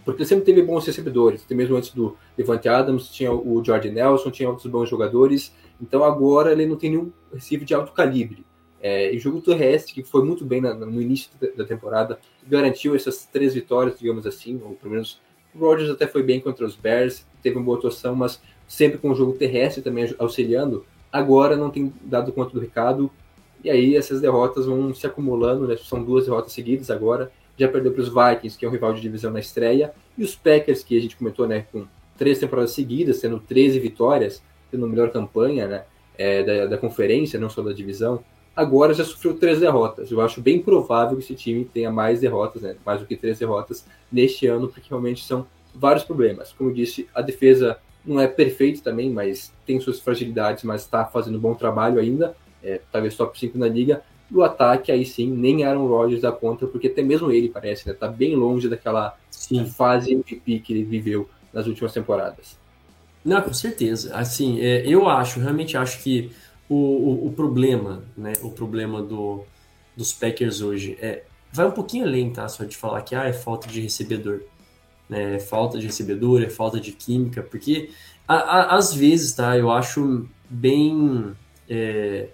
Porque 0.06 0.22
ele 0.22 0.30
sempre 0.30 0.46
teve 0.46 0.62
bons 0.62 0.86
recebedores, 0.86 1.44
até 1.44 1.54
mesmo 1.54 1.76
antes 1.76 1.92
do 1.92 2.18
Devante 2.36 2.68
Adams, 2.68 3.10
tinha 3.10 3.32
o 3.32 3.64
Jordan 3.64 3.92
Nelson, 3.92 4.32
tinha 4.32 4.50
outros 4.50 4.68
bons 4.68 4.90
jogadores. 4.90 5.54
Então 5.82 6.04
agora 6.04 6.52
ele 6.52 6.66
não 6.66 6.76
tem 6.76 6.92
nenhum 6.92 7.12
receiver 7.34 7.66
de 7.66 7.74
alto 7.74 7.92
calibre. 7.92 8.46
É, 8.82 9.14
e 9.14 9.20
jogo 9.20 9.42
terrestre, 9.42 9.94
que 9.94 10.04
foi 10.04 10.24
muito 10.24 10.46
bem 10.46 10.62
na, 10.62 10.74
no 10.74 11.02
início 11.02 11.30
da 11.56 11.66
temporada, 11.66 12.18
garantiu 12.48 12.96
essas 12.96 13.26
três 13.26 13.54
vitórias, 13.54 14.00
digamos 14.00 14.26
assim, 14.26 14.60
ou 14.64 14.74
pelo 14.76 14.94
menos 14.94 15.20
o 15.54 15.60
Rodgers 15.60 15.90
até 15.90 16.08
foi 16.08 16.24
bem 16.24 16.40
contra 16.40 16.66
os 16.66 16.76
Bears, 16.76 17.26
teve 17.44 17.58
uma 17.58 17.66
boa 17.66 17.78
atuação, 17.78 18.16
mas 18.16 18.42
sempre 18.68 18.98
com 18.98 19.12
o 19.12 19.16
jogo 19.16 19.34
terrestre 19.34 19.82
também 19.82 20.14
auxiliando 20.18 20.86
agora 21.12 21.58
não 21.58 21.70
tem 21.70 21.92
dado 22.02 22.32
conta 22.32 22.54
do 22.54 22.60
recado, 22.60 23.12
e 23.64 23.70
aí 23.70 23.96
essas 23.96 24.22
derrotas 24.22 24.66
vão 24.66 24.94
se 24.94 25.06
acumulando, 25.06 25.68
né? 25.68 25.76
são 25.78 26.04
duas 26.04 26.26
derrotas 26.26 26.54
seguidas 26.54 26.90
agora, 26.90 27.32
já 27.60 27.68
perdeu 27.68 27.92
para 27.92 28.02
os 28.02 28.08
Vikings, 28.10 28.58
que 28.58 28.66
é 28.66 28.68
um 28.68 28.72
rival 28.72 28.94
de 28.94 29.02
divisão 29.02 29.32
na 29.32 29.40
estreia, 29.40 29.94
e 30.18 30.24
os 30.24 30.36
Packers, 30.36 30.84
que 30.84 30.98
a 30.98 31.02
gente 31.02 31.18
comentou, 31.18 31.48
né, 31.48 31.66
com 31.72 31.86
três 32.18 32.40
temporadas 32.40 32.72
seguidas, 32.72 33.20
tendo 33.20 33.40
13 33.40 33.80
vitórias, 33.80 34.42
tendo 34.72 34.86
a 34.86 34.88
melhor 34.88 35.12
campanha 35.12 35.68
né, 35.68 35.84
é, 36.18 36.44
da, 36.44 36.66
da 36.68 36.78
conferência, 36.78 37.40
não 37.40 37.50
só 37.50 37.62
da 37.62 37.74
divisão, 37.74 38.24
agora 38.56 38.94
já 38.94 39.04
sofreu 39.04 39.36
três 39.36 39.60
derrotas. 39.60 40.12
Eu 40.12 40.22
acho 40.22 40.42
bem 40.42 40.62
provável 40.62 41.18
que 41.18 41.24
esse 41.24 41.36
time 41.36 41.66
tenha 41.66 41.92
mais 41.92 42.20
derrotas, 42.20 42.62
né, 42.62 42.76
mais 42.86 43.00
do 43.00 43.06
que 43.06 43.16
três 43.16 43.40
derrotas 43.40 43.86
neste 44.12 44.48
ano, 44.48 44.68
porque 44.68 44.90
realmente 44.90 45.24
são 45.24 45.48
vários 45.74 46.04
problemas. 46.04 46.52
Como 46.54 46.70
eu 46.70 46.74
disse, 46.74 47.08
a 47.14 47.22
defesa 47.22 47.78
não 48.06 48.20
é 48.20 48.28
perfeito 48.28 48.82
também, 48.82 49.10
mas 49.10 49.54
tem 49.66 49.80
suas 49.80 50.00
fragilidades, 50.00 50.64
mas 50.64 50.82
está 50.82 51.06
fazendo 51.06 51.40
bom 51.40 51.54
trabalho 51.54 52.00
ainda, 52.00 52.36
é, 52.64 52.82
talvez 52.92 53.16
top 53.16 53.38
5 53.40 53.58
na 53.58 53.68
liga. 53.68 54.02
E 54.30 54.36
o 54.36 54.44
ataque, 54.44 54.92
aí 54.92 55.06
sim, 55.06 55.30
nem 55.30 55.64
Aaron 55.64 55.88
Rodgers 55.88 56.22
dá 56.22 56.32
conta, 56.32 56.68
porque 56.68 56.88
até 56.88 57.02
mesmo 57.02 57.32
ele 57.32 57.50
parece, 57.50 57.88
né, 57.88 57.94
tá 57.94 58.08
bem 58.08 58.36
longe 58.36 58.70
daquela 58.70 59.18
sim. 59.30 59.66
fase 59.66 60.14
MVP 60.14 60.60
que 60.60 60.74
ele 60.74 60.84
viveu 60.84 61.30
nas 61.52 61.68
últimas 61.68 61.94
temporadas. 61.94 62.58
Não, 63.24 63.42
com 63.42 63.54
certeza. 63.54 64.16
Assim, 64.16 64.60
é, 64.60 64.88
eu 64.88 65.10
acho, 65.10 65.40
realmente 65.40 65.76
acho 65.76 66.02
que 66.02 66.32
o, 66.70 66.76
o, 66.76 67.28
o, 67.28 67.34
problema, 67.34 68.04
né, 68.16 68.34
o 68.42 68.52
problema 68.52 69.02
do, 69.02 69.44
dos 69.96 70.14
Packers 70.14 70.62
hoje 70.62 70.98
é 71.02 71.24
vai 71.52 71.66
um 71.66 71.72
pouquinho 71.72 72.06
além, 72.06 72.32
tá? 72.32 72.48
Só 72.48 72.64
de 72.64 72.78
falar 72.78 73.02
que 73.02 73.16
ah, 73.16 73.26
é 73.26 73.34
falta 73.34 73.68
de 73.68 73.82
recebedor 73.82 74.42
né, 75.10 75.36
é 75.36 75.40
falta 75.40 75.80
de 75.80 75.88
recebedor, 75.88 76.44
é 76.44 76.50
falta 76.50 76.80
de 76.80 76.92
química, 76.92 77.42
porque 77.42 77.90
a, 78.28 78.36
a, 78.36 78.76
às 78.78 78.94
vezes, 78.94 79.34
tá, 79.34 79.58
eu 79.58 79.72
acho 79.72 80.30
bem. 80.48 81.36
É, 81.68 82.30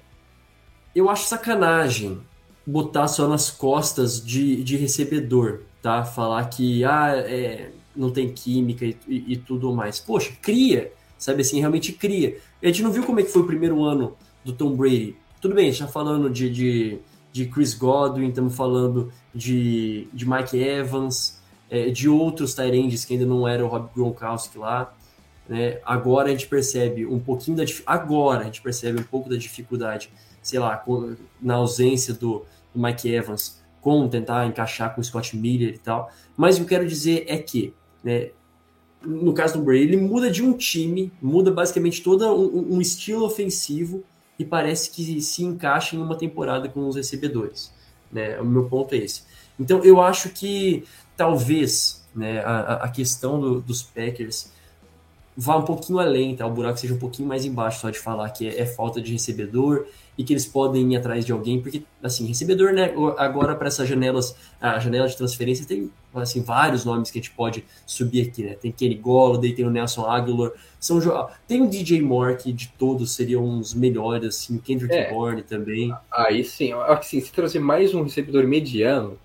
eu 0.96 1.10
acho 1.10 1.28
sacanagem 1.28 2.22
botar 2.66 3.08
só 3.08 3.28
nas 3.28 3.52
costas 3.52 4.24
de, 4.26 4.64
de 4.64 4.78
recebedor, 4.78 5.62
tá? 5.82 6.04
Falar 6.04 6.46
que 6.46 6.84
ah, 6.84 7.14
é, 7.16 7.70
não 7.96 8.10
tem 8.10 8.32
química 8.32 8.86
e, 8.86 8.98
e, 9.08 9.34
e, 9.34 9.38
tudo 9.38 9.72
mais. 9.74 10.00
Poxa, 10.00 10.32
cria, 10.42 10.92
sabe 11.18 11.42
assim, 11.42 11.60
realmente 11.60 11.92
cria. 11.92 12.38
A 12.64 12.68
gente 12.68 12.82
não 12.82 12.92
viu 12.92 13.04
como 13.04 13.20
é 13.20 13.24
que 13.24 13.30
foi 13.30 13.42
o 13.42 13.46
primeiro 13.46 13.84
ano 13.84 14.16
do 14.44 14.54
Tom 14.54 14.76
Brady. 14.76 15.16
Tudo 15.42 15.54
bem, 15.54 15.68
a 15.68 15.72
gente 15.72 15.84
tá 15.84 15.88
falando 15.88 16.30
de, 16.30 16.50
de, 16.50 16.98
de 17.32 17.46
Chris 17.46 17.74
Godwin, 17.74 18.30
estamos 18.30 18.56
falando 18.56 19.12
de, 19.34 20.08
de 20.12 20.28
Mike 20.28 20.58
Evans, 20.58 21.40
é, 21.70 21.90
de 21.90 22.10
outros 22.10 22.56
Tyrands 22.56 23.06
que 23.06 23.14
ainda 23.14 23.26
não 23.26 23.48
era 23.48 23.64
o 23.64 23.68
Rob 23.68 23.90
Gronkowski 23.94 24.58
lá. 24.58 24.92
Né? 25.48 25.80
Agora 25.86 26.30
a 26.30 26.32
gente 26.32 26.48
percebe 26.48 27.06
um 27.06 27.20
pouquinho 27.20 27.58
da 27.58 27.64
agora 27.86 28.42
a 28.42 28.44
gente 28.46 28.62
percebe 28.62 29.00
um 29.00 29.04
pouco 29.04 29.30
da 29.30 29.36
dificuldade, 29.36 30.10
sei 30.42 30.60
lá, 30.60 30.84
na 31.42 31.56
ausência 31.56 32.14
do, 32.14 32.46
do 32.74 32.82
Mike 32.82 33.08
Evans, 33.10 33.62
com 33.80 34.08
tentar 34.08 34.48
encaixar 34.48 34.96
com 34.96 35.02
o 35.02 35.04
Scott 35.04 35.38
Miller 35.38 35.76
e 35.76 35.78
tal. 35.78 36.12
Mas 36.36 36.56
o 36.56 36.60
que 36.60 36.64
eu 36.64 36.70
quero 36.70 36.88
dizer 36.88 37.26
é 37.28 37.38
que, 37.38 37.74
né, 38.04 38.32
no 39.06 39.34
caso 39.34 39.60
do 39.60 39.64
Brady, 39.64 39.84
ele 39.84 39.98
muda 39.98 40.32
de 40.32 40.42
um 40.42 40.54
time, 40.54 41.12
muda 41.22 41.52
basicamente 41.52 42.02
todo 42.02 42.26
um, 42.26 42.76
um, 42.76 42.82
estilo 42.82 43.24
ofensivo 43.24 44.04
e 44.40 44.44
parece 44.44 44.90
que 44.90 45.22
se 45.22 45.44
encaixa 45.44 45.96
em 45.96 46.00
uma 46.02 46.18
temporada 46.18 46.68
com 46.68 46.88
os 46.88 46.96
recebedores. 46.96 47.72
Né? 48.12 48.40
O 48.40 48.46
meu 48.46 48.66
ponto 48.66 48.96
é 48.96 48.98
esse. 48.98 49.24
Então 49.60 49.84
eu 49.84 50.02
acho 50.02 50.30
que 50.30 50.84
talvez 51.16 52.04
né, 52.16 52.40
a, 52.40 52.86
a 52.86 52.90
questão 52.90 53.40
do, 53.40 53.62
dos 53.62 53.84
Packers 53.84 54.52
vá 55.36 55.58
um 55.58 55.64
pouquinho 55.64 56.00
além, 56.00 56.36
tá? 56.36 56.48
O 56.48 56.52
buraco 56.52 56.80
seja 56.80 56.94
um 56.94 57.00
pouquinho 57.00 57.28
mais 57.28 57.44
embaixo 57.46 57.82
só 57.82 57.90
de 57.90 58.00
falar 58.00 58.30
que 58.30 58.48
é, 58.48 58.62
é, 58.62 58.66
falta 58.66 59.02
de 59.02 59.12
recebedor 59.12 59.86
e 60.18 60.24
que 60.24 60.32
eles 60.32 60.46
podem 60.46 60.94
ir 60.94 60.96
atrás 60.96 61.26
de 61.26 61.34
alguém, 61.34 61.62
porque, 61.62 61.84
assim, 62.02 62.26
recebedor, 62.26 62.72
né, 62.72 62.94
agora 63.18 63.54
para 63.54 63.68
essas 63.68 63.88
janelas, 63.88 64.34
a 64.62 64.80
janela 64.80 65.10
de 65.10 65.18
transferência 65.18 65.66
tem, 65.66 65.92
assim, 66.14 66.42
vários 66.42 66.86
nomes 66.86 67.12
que 67.12 67.20
a 67.20 67.22
gente 67.22 67.36
pode 67.36 67.66
subir 67.86 68.30
aqui, 68.30 68.44
né? 68.44 68.54
Tem 68.54 68.72
Kenny 68.72 68.96
Golladay, 68.96 69.54
tem 69.54 69.66
o 69.66 69.70
Nelson 69.70 70.06
Aguilar, 70.06 70.52
são 70.80 71.02
tem 71.46 71.62
o 71.62 71.70
DJ 71.70 72.02
Moore, 72.02 72.38
que 72.38 72.54
de 72.54 72.70
todos 72.78 73.14
seriam 73.14 73.44
uns 73.44 73.74
melhores, 73.74 74.28
assim, 74.30 74.58
Kendrick 74.58 74.96
é. 74.96 75.12
Bourne 75.12 75.42
também. 75.42 75.94
Aí 76.10 76.46
sim, 76.46 76.70
eu 76.70 76.82
acho 76.82 77.02
que 77.02 77.08
sim, 77.08 77.20
se 77.20 77.34
trazer 77.34 77.60
mais 77.60 77.94
um 77.94 78.04
recebedor 78.04 78.48
mediano, 78.48 79.18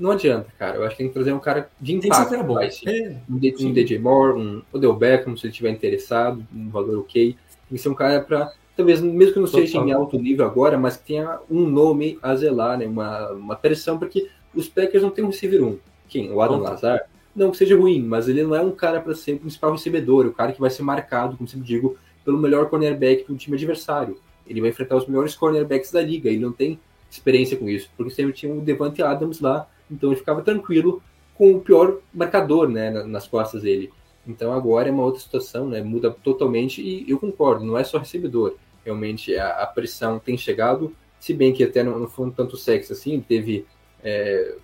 não 0.00 0.12
adianta, 0.12 0.48
cara. 0.58 0.78
Eu 0.78 0.84
acho 0.84 0.96
que 0.96 1.02
tem 1.02 1.08
que 1.08 1.14
trazer 1.14 1.32
um 1.32 1.38
cara 1.38 1.70
de 1.80 1.94
impacto. 1.94 2.16
Tem 2.16 2.24
que 2.24 2.36
ser 2.36 2.42
bom. 2.42 2.54
Vai, 2.54 2.70
é, 2.86 3.16
um, 3.28 3.34
um 3.34 3.72
DJ 3.72 3.98
Moore, 3.98 4.40
um 4.40 4.62
Odell 4.72 4.94
Beckham, 4.94 5.36
se 5.36 5.46
ele 5.46 5.52
estiver 5.52 5.70
interessado, 5.70 6.44
um 6.54 6.70
valor 6.70 6.98
ok. 6.98 7.36
Tem 7.68 7.76
que 7.76 7.78
ser 7.78 7.88
um 7.90 7.94
cara 7.94 8.20
para 8.20 8.52
talvez, 8.76 9.00
mesmo 9.00 9.34
que 9.34 9.38
não 9.38 9.46
seja 9.46 9.78
em 9.78 9.92
alto 9.92 10.18
nível 10.18 10.44
agora, 10.46 10.78
mas 10.78 10.96
que 10.96 11.08
tenha 11.08 11.38
um 11.50 11.66
nome 11.66 12.18
a 12.22 12.34
zelar, 12.34 12.78
né? 12.78 12.86
uma, 12.86 13.30
uma 13.32 13.56
pressão, 13.56 13.98
porque 13.98 14.28
os 14.54 14.68
Packers 14.68 15.02
não 15.02 15.10
tem 15.10 15.22
um 15.22 15.28
receiver 15.28 15.62
1. 15.62 15.78
Quem? 16.08 16.32
O 16.32 16.40
Adam 16.40 16.58
Total. 16.58 16.72
Lazar? 16.72 17.00
Não 17.36 17.50
que 17.50 17.58
seja 17.58 17.76
ruim, 17.76 18.02
mas 18.02 18.28
ele 18.28 18.42
não 18.42 18.54
é 18.54 18.60
um 18.60 18.72
cara 18.72 19.00
para 19.00 19.14
ser 19.14 19.34
o 19.34 19.38
principal 19.38 19.72
recebedor, 19.72 20.26
o 20.26 20.32
cara 20.32 20.52
que 20.52 20.60
vai 20.60 20.70
ser 20.70 20.82
marcado, 20.82 21.36
como 21.36 21.48
sempre 21.48 21.66
digo, 21.66 21.96
pelo 22.24 22.38
melhor 22.38 22.68
cornerback 22.68 23.24
do 23.24 23.36
time 23.36 23.56
adversário. 23.56 24.18
Ele 24.46 24.60
vai 24.60 24.70
enfrentar 24.70 24.96
os 24.96 25.06
melhores 25.06 25.34
cornerbacks 25.36 25.92
da 25.92 26.02
liga, 26.02 26.28
ele 26.28 26.40
não 26.40 26.52
tem 26.52 26.80
experiência 27.10 27.56
com 27.56 27.68
isso, 27.68 27.88
porque 27.96 28.12
sempre 28.12 28.32
tinha 28.32 28.52
o 28.52 28.60
Devante 28.60 29.02
Adams 29.02 29.40
lá, 29.40 29.68
então 29.90 30.10
ele 30.10 30.18
ficava 30.18 30.42
tranquilo 30.42 31.02
com 31.34 31.54
o 31.54 31.60
pior 31.60 31.98
marcador 32.12 32.68
né, 32.68 32.90
nas 32.90 33.26
costas 33.26 33.62
dele. 33.62 33.90
Então 34.26 34.52
agora 34.52 34.88
é 34.88 34.92
uma 34.92 35.02
outra 35.02 35.20
situação, 35.20 35.68
né, 35.68 35.82
muda 35.82 36.10
totalmente 36.10 36.82
e 36.82 37.10
eu 37.10 37.18
concordo, 37.18 37.64
não 37.64 37.78
é 37.78 37.84
só 37.84 37.98
recebedor. 37.98 38.56
Realmente 38.84 39.34
a, 39.36 39.62
a 39.62 39.66
pressão 39.66 40.18
tem 40.18 40.36
chegado, 40.36 40.94
se 41.18 41.34
bem 41.34 41.52
que 41.52 41.64
até 41.64 41.82
não, 41.82 41.98
não 41.98 42.08
foi 42.08 42.26
um 42.26 42.30
tanto 42.30 42.56
sexo 42.56 42.92
assim, 42.92 43.20
teve. 43.20 43.66
É, 44.02 44.56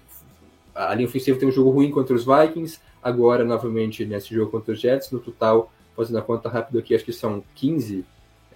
a 0.75 0.95
linha 0.95 1.09
ofensiva 1.09 1.39
tem 1.39 1.49
um 1.49 1.53
jogo 1.53 1.71
ruim 1.71 1.91
contra 1.91 2.15
os 2.15 2.25
Vikings, 2.25 2.79
agora 3.03 3.45
novamente 3.45 4.05
nesse 4.05 4.35
jogo 4.35 4.51
contra 4.51 4.75
os 4.75 4.81
Jets, 4.81 5.11
no 5.11 5.19
total, 5.19 5.73
fazendo 5.97 6.19
a 6.19 6.23
conta 6.23 6.49
rápida 6.49 6.79
aqui, 6.79 6.95
acho 6.95 7.05
que 7.05 7.13
são 7.13 7.43
15. 7.55 8.05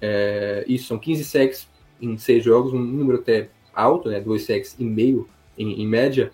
É, 0.00 0.64
isso, 0.66 0.88
são 0.88 0.98
15 0.98 1.24
sacks 1.24 1.68
em 2.00 2.16
seis 2.18 2.44
jogos, 2.44 2.72
um 2.72 2.78
número 2.78 3.18
até 3.18 3.48
alto, 3.74 4.08
né? 4.08 4.20
Dois 4.20 4.44
sacks 4.44 4.76
e 4.78 4.84
meio 4.84 5.28
em, 5.56 5.82
em 5.82 5.86
média. 5.86 6.32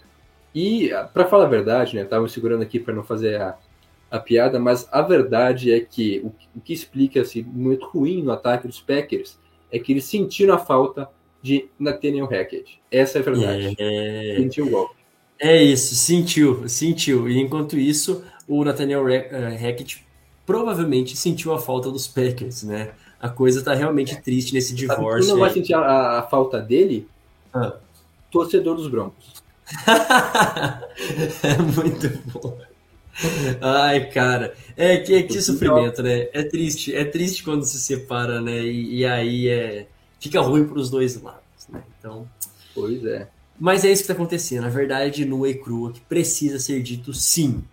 E, 0.56 0.88
para 1.12 1.26
falar 1.26 1.44
a 1.44 1.48
verdade, 1.48 1.94
né, 1.96 2.04
tava 2.04 2.26
segurando 2.28 2.62
aqui 2.62 2.80
para 2.80 2.94
não 2.94 3.04
fazer 3.04 3.38
a, 3.38 3.58
a 4.10 4.18
piada, 4.18 4.58
mas 4.58 4.88
a 4.90 5.02
verdade 5.02 5.70
é 5.70 5.80
que 5.80 6.20
o, 6.24 6.32
o 6.56 6.60
que 6.62 6.72
explica 6.72 7.20
esse 7.20 7.40
assim, 7.40 7.50
momento 7.50 7.86
ruim 7.88 8.22
no 8.22 8.32
ataque 8.32 8.66
dos 8.66 8.80
Packers 8.80 9.38
é 9.70 9.78
que 9.78 9.92
eles 9.92 10.06
sentiram 10.06 10.54
a 10.54 10.58
falta 10.58 11.10
de 11.42 11.68
Nathaniel 11.78 12.24
Hackett. 12.24 12.80
Essa 12.90 13.18
é 13.18 13.20
a 13.20 13.24
verdade. 13.24 13.76
É... 13.78 14.36
Sentiu 14.38 14.66
o 14.66 14.70
golpe. 14.70 14.94
É 15.38 15.62
isso, 15.62 15.94
sentiu, 15.94 16.66
sentiu. 16.66 17.28
E 17.28 17.38
enquanto 17.38 17.76
isso, 17.76 18.24
o 18.48 18.64
Nathaniel 18.64 19.06
eh, 19.10 19.58
Hackett 19.60 20.06
provavelmente 20.46 21.14
sentiu 21.14 21.52
a 21.52 21.58
falta 21.60 21.90
dos 21.90 22.06
Packers, 22.06 22.62
né? 22.62 22.92
A 23.20 23.28
coisa 23.28 23.62
tá 23.62 23.74
realmente 23.74 24.18
triste 24.22 24.54
nesse 24.54 24.74
divórcio. 24.74 25.24
Você 25.24 25.32
não 25.32 25.40
vai 25.40 25.50
sentir 25.50 25.74
a, 25.74 26.20
a 26.20 26.22
falta 26.22 26.58
dele? 26.62 27.06
Ah. 27.52 27.76
Torcedor 28.30 28.76
dos 28.76 28.88
Broncos. 28.88 29.44
é 31.42 31.62
muito 31.62 32.08
bom. 32.32 32.58
Ai, 33.60 34.10
cara, 34.10 34.54
é 34.76 34.98
que, 34.98 35.22
que 35.22 35.40
sofrimento, 35.40 36.02
né? 36.02 36.28
É 36.32 36.42
triste, 36.42 36.94
é 36.94 37.04
triste 37.04 37.42
quando 37.42 37.64
se 37.64 37.80
separa, 37.80 38.40
né? 38.40 38.60
E, 38.60 38.98
e 38.98 39.06
aí 39.06 39.48
é 39.48 39.86
fica 40.20 40.40
ruim 40.40 40.66
para 40.66 40.78
os 40.78 40.90
dois 40.90 41.20
lados, 41.20 41.68
né? 41.68 41.82
Então, 41.98 42.28
pois 42.74 43.04
é. 43.04 43.28
Mas 43.58 43.84
é 43.84 43.90
isso 43.90 44.02
que 44.02 44.10
está 44.10 44.12
acontecendo, 44.12 44.66
a 44.66 44.68
verdade 44.68 45.24
nua 45.24 45.48
e 45.48 45.54
crua 45.54 45.92
que 45.92 46.00
precisa 46.00 46.58
ser 46.58 46.82
dito 46.82 47.14
sim. 47.14 47.64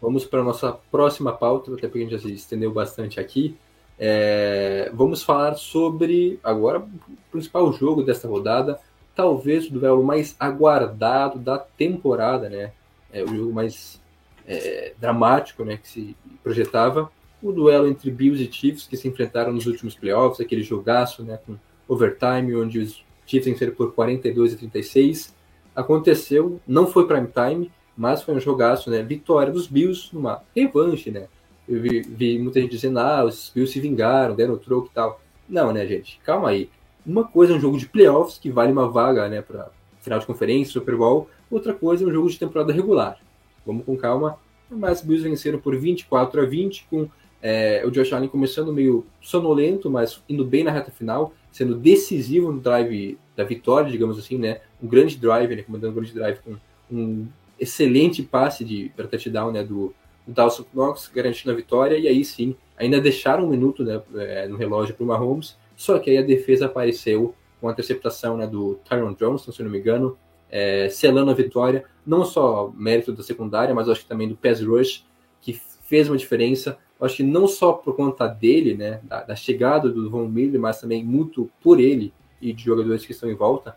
Vamos 0.00 0.24
para 0.24 0.40
a 0.40 0.44
nossa 0.44 0.72
próxima 0.90 1.32
pauta, 1.32 1.72
até 1.72 1.88
porque 1.88 1.98
a 1.98 2.00
gente 2.02 2.12
já 2.12 2.18
se 2.18 2.32
estendeu 2.32 2.72
bastante 2.72 3.18
aqui. 3.18 3.56
É, 3.98 4.90
vamos 4.94 5.22
falar 5.22 5.54
sobre 5.56 6.38
agora 6.44 6.80
o 6.80 6.88
principal 7.30 7.72
jogo 7.72 8.02
desta 8.02 8.28
rodada, 8.28 8.78
talvez 9.16 9.66
o 9.66 9.72
duelo 9.72 10.04
mais 10.04 10.36
aguardado 10.38 11.38
da 11.38 11.58
temporada, 11.58 12.48
né? 12.48 12.70
É 13.10 13.24
o 13.24 13.28
jogo 13.28 13.52
mais 13.52 14.00
é, 14.46 14.92
dramático, 14.98 15.64
né, 15.64 15.78
que 15.78 15.88
se 15.88 16.16
projetava, 16.42 17.10
o 17.42 17.50
duelo 17.50 17.88
entre 17.88 18.10
Bills 18.10 18.42
e 18.42 18.52
Chiefs 18.52 18.86
que 18.86 18.96
se 18.96 19.08
enfrentaram 19.08 19.52
nos 19.52 19.66
últimos 19.66 19.94
playoffs, 19.94 20.40
aquele 20.40 20.62
jogaço, 20.62 21.22
né, 21.22 21.38
com 21.46 21.56
overtime, 21.88 22.54
onde 22.54 22.78
os 22.78 23.04
Chiefs 23.26 23.50
venceram 23.50 23.74
por 23.74 23.92
42 23.92 24.54
a 24.54 24.56
36. 24.56 25.34
Aconteceu, 25.74 26.60
não 26.66 26.86
foi 26.86 27.06
prime 27.06 27.28
time, 27.28 27.72
mas 27.96 28.22
foi 28.22 28.34
um 28.34 28.40
jogaço, 28.40 28.90
né? 28.90 29.02
Vitória 29.02 29.52
dos 29.52 29.66
Bills 29.66 30.10
numa 30.12 30.42
revanche, 30.54 31.10
né? 31.10 31.26
Eu 31.68 31.80
vi, 31.80 32.02
vi 32.02 32.38
muita 32.38 32.60
gente 32.60 32.70
dizendo, 32.70 32.98
ah, 32.98 33.24
os 33.24 33.50
Bills 33.54 33.72
se 33.72 33.80
vingaram, 33.80 34.34
deram 34.34 34.54
o 34.54 34.58
troco 34.58 34.88
e 34.90 34.94
tal. 34.94 35.20
Não, 35.48 35.72
né, 35.72 35.86
gente? 35.86 36.20
Calma 36.24 36.50
aí. 36.50 36.70
Uma 37.06 37.22
coisa 37.22 37.52
é 37.52 37.56
um 37.56 37.60
jogo 37.60 37.78
de 37.78 37.86
playoffs, 37.86 38.36
que 38.36 38.50
vale 38.50 38.72
uma 38.72 38.90
vaga, 38.90 39.28
né, 39.28 39.40
para 39.40 39.70
final 40.00 40.18
de 40.18 40.26
conferência, 40.26 40.72
Super 40.72 40.96
Bowl. 40.96 41.28
Outra 41.48 41.72
coisa 41.72 42.04
é 42.04 42.06
um 42.06 42.12
jogo 42.12 42.28
de 42.28 42.38
temporada 42.38 42.72
regular. 42.72 43.18
Vamos 43.64 43.84
com 43.84 43.96
calma. 43.96 44.38
Mas 44.68 45.00
os 45.00 45.06
Bills 45.06 45.28
venceram 45.28 45.60
por 45.60 45.76
24 45.76 46.40
a 46.40 46.44
20, 46.44 46.86
com 46.90 47.08
é, 47.40 47.84
o 47.86 47.90
Josh 47.92 48.12
Allen 48.12 48.28
começando 48.28 48.72
meio 48.72 49.06
sonolento, 49.20 49.88
mas 49.88 50.20
indo 50.28 50.44
bem 50.44 50.64
na 50.64 50.72
reta 50.72 50.90
final, 50.90 51.32
sendo 51.52 51.76
decisivo 51.76 52.50
no 52.50 52.60
drive 52.60 53.16
da 53.36 53.44
vitória, 53.44 53.90
digamos 53.90 54.18
assim, 54.18 54.36
né? 54.36 54.60
Um 54.82 54.88
grande 54.88 55.16
drive, 55.16 55.54
né? 55.54 55.62
Comandando 55.62 55.92
um 55.92 55.96
grande 55.96 56.12
drive 56.12 56.38
com 56.40 56.56
um 56.90 57.28
excelente 57.58 58.22
passe 58.22 58.64
de 58.64 58.90
para 58.96 59.06
touchdown, 59.06 59.52
né? 59.52 59.62
Do, 59.62 59.94
do 60.26 60.32
Dawson 60.32 60.64
Knox, 60.74 61.08
garantindo 61.14 61.52
a 61.52 61.54
vitória. 61.54 61.96
E 61.96 62.08
aí 62.08 62.24
sim, 62.24 62.56
ainda 62.76 63.00
deixaram 63.00 63.44
um 63.44 63.48
minuto 63.48 63.84
né, 63.84 64.02
é, 64.16 64.48
no 64.48 64.56
relógio 64.56 64.94
para 64.94 65.04
o 65.04 65.06
Mahomes 65.06 65.56
só 65.76 65.98
que 65.98 66.10
aí 66.10 66.18
a 66.18 66.22
defesa 66.22 66.66
apareceu 66.66 67.34
com 67.60 67.68
a 67.68 67.72
interceptação 67.72 68.36
né, 68.36 68.46
do 68.46 68.76
Tyron 68.88 69.12
Johnson, 69.14 69.52
se 69.52 69.62
não 69.62 69.70
me 69.70 69.78
engano, 69.78 70.16
é, 70.50 70.88
selando 70.88 71.30
a 71.30 71.34
vitória. 71.34 71.84
Não 72.04 72.24
só 72.24 72.72
mérito 72.74 73.12
da 73.12 73.22
secundária, 73.22 73.74
mas 73.74 73.88
acho 73.88 74.02
que 74.02 74.08
também 74.08 74.28
do 74.28 74.36
pass 74.36 74.60
rush, 74.60 75.04
que 75.40 75.60
fez 75.84 76.08
uma 76.08 76.16
diferença. 76.16 76.78
Acho 77.00 77.16
que 77.16 77.22
não 77.22 77.46
só 77.46 77.72
por 77.72 77.94
conta 77.94 78.26
dele, 78.26 78.74
né, 78.74 79.00
da, 79.04 79.22
da 79.22 79.36
chegada 79.36 79.88
do 79.88 80.08
Von 80.10 80.26
Miller, 80.26 80.60
mas 80.60 80.80
também 80.80 81.04
muito 81.04 81.50
por 81.62 81.78
ele 81.78 82.12
e 82.40 82.52
de 82.52 82.64
jogadores 82.64 83.04
que 83.04 83.12
estão 83.12 83.30
em 83.30 83.34
volta. 83.34 83.76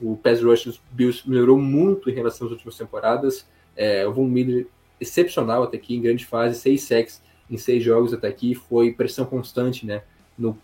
O 0.00 0.16
pass 0.16 0.42
rush 0.42 0.64
dos 0.64 0.80
Bills 0.90 1.28
melhorou 1.28 1.58
muito 1.58 2.08
em 2.08 2.14
relação 2.14 2.46
às 2.46 2.52
últimas 2.52 2.76
temporadas. 2.76 3.46
É, 3.76 4.06
o 4.06 4.12
Von 4.12 4.26
Miller 4.26 4.66
excepcional 5.00 5.62
até 5.62 5.78
aqui, 5.78 5.96
em 5.96 6.02
grande 6.02 6.26
fase, 6.26 6.60
seis 6.60 6.82
sacks 6.82 7.22
em 7.50 7.56
seis 7.56 7.82
jogos 7.82 8.12
até 8.12 8.28
aqui, 8.28 8.54
foi 8.54 8.92
pressão 8.92 9.24
constante, 9.24 9.84
né, 9.84 10.02
no 10.38 10.56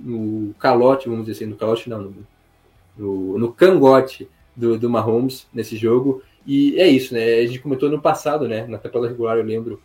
no 0.00 0.54
calote, 0.54 1.08
vamos 1.08 1.26
dizer 1.26 1.44
assim, 1.44 1.50
no 1.50 1.56
calote 1.56 1.88
não, 1.88 2.02
no, 2.02 2.26
no, 2.96 3.38
no 3.38 3.52
cangote 3.52 4.28
do, 4.56 4.78
do 4.78 4.90
Mahomes 4.90 5.46
nesse 5.52 5.76
jogo. 5.76 6.22
E 6.46 6.78
é 6.80 6.88
isso, 6.88 7.14
né? 7.14 7.38
A 7.38 7.46
gente 7.46 7.60
comentou 7.60 7.90
no 7.90 8.00
passado, 8.00 8.48
né? 8.48 8.66
Na 8.66 8.78
temporada 8.78 9.10
regular, 9.10 9.36
eu 9.36 9.44
lembro, 9.44 9.80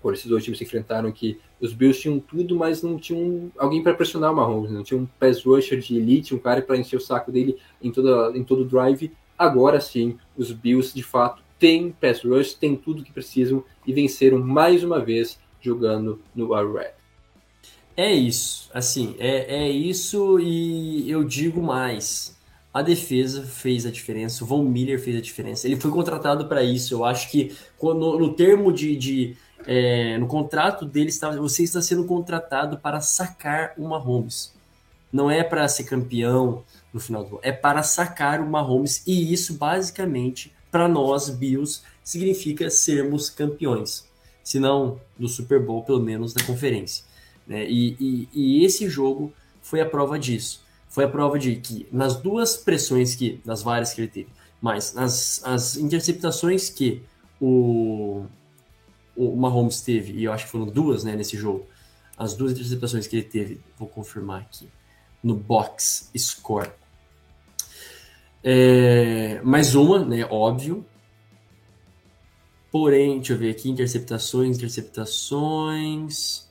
quando 0.00 0.14
esses 0.14 0.26
dois 0.26 0.42
times 0.42 0.58
se 0.58 0.64
enfrentaram, 0.64 1.12
que 1.12 1.38
os 1.60 1.72
Bills 1.72 2.00
tinham 2.00 2.18
tudo, 2.18 2.56
mas 2.56 2.82
não 2.82 2.98
tinham 2.98 3.50
alguém 3.58 3.82
para 3.82 3.94
pressionar 3.94 4.32
o 4.32 4.36
Mahomes, 4.36 4.70
não 4.70 4.82
tinha 4.82 4.98
um 4.98 5.06
pass 5.18 5.44
rusher 5.44 5.78
de 5.78 5.96
elite, 5.96 6.34
um 6.34 6.38
cara 6.38 6.62
para 6.62 6.76
encher 6.76 6.96
o 6.96 7.00
saco 7.00 7.30
dele 7.30 7.56
em, 7.82 7.90
toda, 7.90 8.36
em 8.36 8.42
todo 8.42 8.62
o 8.62 8.64
drive. 8.64 9.12
Agora 9.38 9.80
sim, 9.80 10.18
os 10.36 10.50
Bills 10.50 10.94
de 10.94 11.02
fato 11.02 11.42
têm 11.58 11.94
pass 12.00 12.22
rush, 12.22 12.54
têm 12.54 12.76
tudo 12.76 13.02
que 13.02 13.12
precisam 13.12 13.62
e 13.86 13.92
venceram 13.92 14.38
mais 14.38 14.82
uma 14.82 14.98
vez 14.98 15.38
jogando 15.60 16.20
no 16.34 16.54
Arrowhead. 16.54 16.95
É 17.96 18.12
isso, 18.12 18.68
assim, 18.74 19.16
é, 19.18 19.64
é 19.64 19.70
isso 19.70 20.38
e 20.38 21.10
eu 21.10 21.24
digo 21.24 21.62
mais. 21.62 22.36
A 22.72 22.82
defesa 22.82 23.42
fez 23.42 23.86
a 23.86 23.90
diferença, 23.90 24.44
o 24.44 24.46
Von 24.46 24.64
Miller 24.64 25.00
fez 25.00 25.16
a 25.16 25.20
diferença. 25.20 25.66
Ele 25.66 25.80
foi 25.80 25.90
contratado 25.90 26.46
para 26.46 26.62
isso. 26.62 26.92
Eu 26.92 27.06
acho 27.06 27.30
que 27.30 27.56
no, 27.80 28.34
termo 28.34 28.70
de, 28.70 28.94
de 28.96 29.36
é, 29.66 30.18
no 30.18 30.26
contrato 30.26 30.84
dele 30.84 31.10
você 31.38 31.62
está 31.62 31.80
sendo 31.80 32.04
contratado 32.04 32.76
para 32.76 33.00
sacar 33.00 33.72
uma 33.78 33.98
Mahomes. 33.98 34.54
Não 35.10 35.30
é 35.30 35.42
para 35.42 35.66
ser 35.68 35.84
campeão 35.84 36.62
no 36.92 37.00
final 37.00 37.24
do 37.24 37.28
ano, 37.36 37.40
é 37.42 37.52
para 37.52 37.82
sacar 37.82 38.40
uma 38.40 38.60
Mahomes 38.60 39.02
e 39.06 39.32
isso 39.32 39.54
basicamente 39.54 40.54
para 40.70 40.86
nós 40.86 41.30
Bills 41.30 41.80
significa 42.04 42.68
sermos 42.68 43.30
campeões, 43.30 44.06
se 44.44 44.60
não 44.60 45.00
do 45.18 45.28
Super 45.28 45.64
Bowl, 45.64 45.82
pelo 45.82 46.00
menos 46.00 46.34
da 46.34 46.44
conferência. 46.44 47.04
Né? 47.46 47.68
E, 47.68 47.96
e, 48.00 48.28
e, 48.32 48.64
esse 48.64 48.88
jogo 48.88 49.32
foi 49.62 49.80
a 49.80 49.86
prova 49.86 50.18
disso. 50.18 50.64
Foi 50.88 51.04
a 51.04 51.08
prova 51.08 51.38
de 51.38 51.56
que 51.56 51.86
nas 51.92 52.16
duas 52.16 52.56
pressões 52.56 53.14
que, 53.14 53.40
nas 53.44 53.62
várias 53.62 53.92
que 53.92 54.00
ele 54.00 54.08
teve, 54.08 54.28
mas 54.60 54.94
nas 54.94 55.44
as 55.44 55.76
interceptações 55.76 56.70
que 56.70 57.02
o, 57.40 58.24
o 59.14 59.36
Mahomes 59.36 59.80
teve, 59.80 60.12
e 60.14 60.24
eu 60.24 60.32
acho 60.32 60.46
que 60.46 60.50
foram 60.50 60.66
duas 60.66 61.04
né, 61.04 61.14
nesse 61.14 61.36
jogo, 61.36 61.66
as 62.16 62.34
duas 62.34 62.52
interceptações 62.52 63.06
que 63.06 63.16
ele 63.16 63.26
teve, 63.26 63.60
vou 63.78 63.88
confirmar 63.88 64.40
aqui, 64.40 64.68
no 65.22 65.34
box 65.34 66.10
score. 66.16 66.70
É, 68.42 69.40
mais 69.42 69.74
uma, 69.74 70.04
né, 70.04 70.24
óbvio. 70.30 70.86
Porém, 72.70 73.16
deixa 73.16 73.32
eu 73.32 73.38
ver 73.38 73.50
aqui, 73.50 73.68
interceptações, 73.68 74.56
interceptações. 74.56 76.45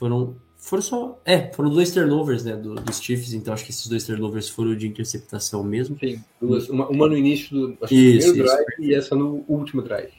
Foram, 0.00 0.34
foram 0.56 0.82
só. 0.82 1.20
É, 1.26 1.52
foram 1.52 1.68
dois 1.68 1.92
turnovers 1.92 2.42
né, 2.42 2.56
do, 2.56 2.74
dos 2.74 3.02
Chiefs, 3.02 3.34
então 3.34 3.52
acho 3.52 3.66
que 3.66 3.70
esses 3.70 3.86
dois 3.86 4.02
turnovers 4.02 4.48
foram 4.48 4.74
de 4.74 4.88
interceptação 4.88 5.62
mesmo. 5.62 5.98
Sim, 6.00 6.24
duas, 6.40 6.70
uma, 6.70 6.88
uma 6.88 7.06
no 7.06 7.14
início 7.14 7.50
do 7.50 7.72
isso, 7.90 8.32
primeiro 8.32 8.34
drive 8.44 8.66
isso. 8.70 8.82
e 8.82 8.94
essa 8.94 9.14
no 9.14 9.44
último 9.46 9.82
drive. 9.82 10.14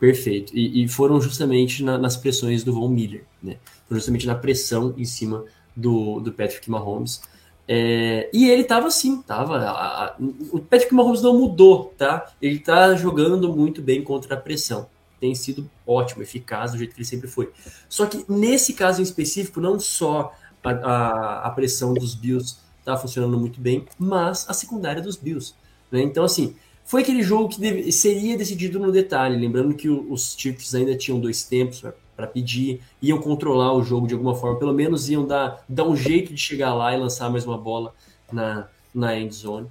Perfeito. 0.00 0.56
E, 0.56 0.82
e 0.82 0.88
foram 0.88 1.20
justamente 1.20 1.84
na, 1.84 1.98
nas 1.98 2.16
pressões 2.16 2.64
do 2.64 2.72
Von 2.72 2.88
Miller, 2.88 3.26
né? 3.42 3.58
Foram 3.86 3.98
justamente 3.98 4.26
na 4.26 4.34
pressão 4.34 4.94
em 4.96 5.04
cima 5.04 5.44
do, 5.76 6.18
do 6.20 6.32
Patrick 6.32 6.70
Mahomes. 6.70 7.20
É, 7.68 8.30
e 8.32 8.48
ele 8.48 8.64
tava 8.64 8.86
assim, 8.86 9.20
tava. 9.20 9.58
A, 9.58 10.04
a, 10.06 10.16
o 10.50 10.60
Patrick 10.60 10.94
Mahomes 10.94 11.20
não 11.20 11.38
mudou, 11.38 11.92
tá? 11.98 12.32
Ele 12.40 12.58
tá 12.58 12.94
jogando 12.94 13.54
muito 13.54 13.82
bem 13.82 14.02
contra 14.02 14.32
a 14.34 14.40
pressão 14.40 14.88
tem 15.20 15.34
sido 15.34 15.68
ótimo, 15.86 16.22
eficaz 16.22 16.72
do 16.72 16.78
jeito 16.78 16.94
que 16.94 17.00
ele 17.00 17.06
sempre 17.06 17.28
foi. 17.28 17.50
Só 17.88 18.06
que 18.06 18.24
nesse 18.28 18.74
caso 18.74 19.00
em 19.00 19.04
específico, 19.04 19.60
não 19.60 19.78
só 19.78 20.32
a, 20.62 20.70
a, 20.70 21.46
a 21.46 21.50
pressão 21.50 21.94
dos 21.94 22.14
Bills 22.14 22.56
está 22.78 22.96
funcionando 22.96 23.38
muito 23.38 23.60
bem, 23.60 23.84
mas 23.98 24.46
a 24.48 24.52
secundária 24.52 25.02
dos 25.02 25.16
Bills. 25.16 25.54
Né? 25.90 26.02
Então, 26.02 26.24
assim, 26.24 26.54
foi 26.84 27.02
aquele 27.02 27.22
jogo 27.22 27.48
que 27.48 27.60
deve, 27.60 27.90
seria 27.90 28.36
decidido 28.36 28.78
no 28.78 28.92
detalhe. 28.92 29.36
Lembrando 29.36 29.74
que 29.74 29.88
o, 29.88 30.12
os 30.12 30.36
Chiefs 30.38 30.74
ainda 30.74 30.96
tinham 30.96 31.18
dois 31.18 31.42
tempos 31.44 31.82
para 32.14 32.26
pedir, 32.26 32.80
iam 33.02 33.18
controlar 33.18 33.72
o 33.74 33.82
jogo 33.82 34.06
de 34.06 34.14
alguma 34.14 34.34
forma, 34.34 34.58
pelo 34.58 34.72
menos 34.72 35.08
iam 35.10 35.26
dar, 35.26 35.64
dar 35.68 35.84
um 35.84 35.96
jeito 35.96 36.32
de 36.32 36.40
chegar 36.40 36.74
lá 36.74 36.94
e 36.94 36.98
lançar 36.98 37.28
mais 37.28 37.44
uma 37.44 37.58
bola 37.58 37.94
na, 38.32 38.68
na 38.94 39.18
end 39.18 39.34
zone 39.34 39.68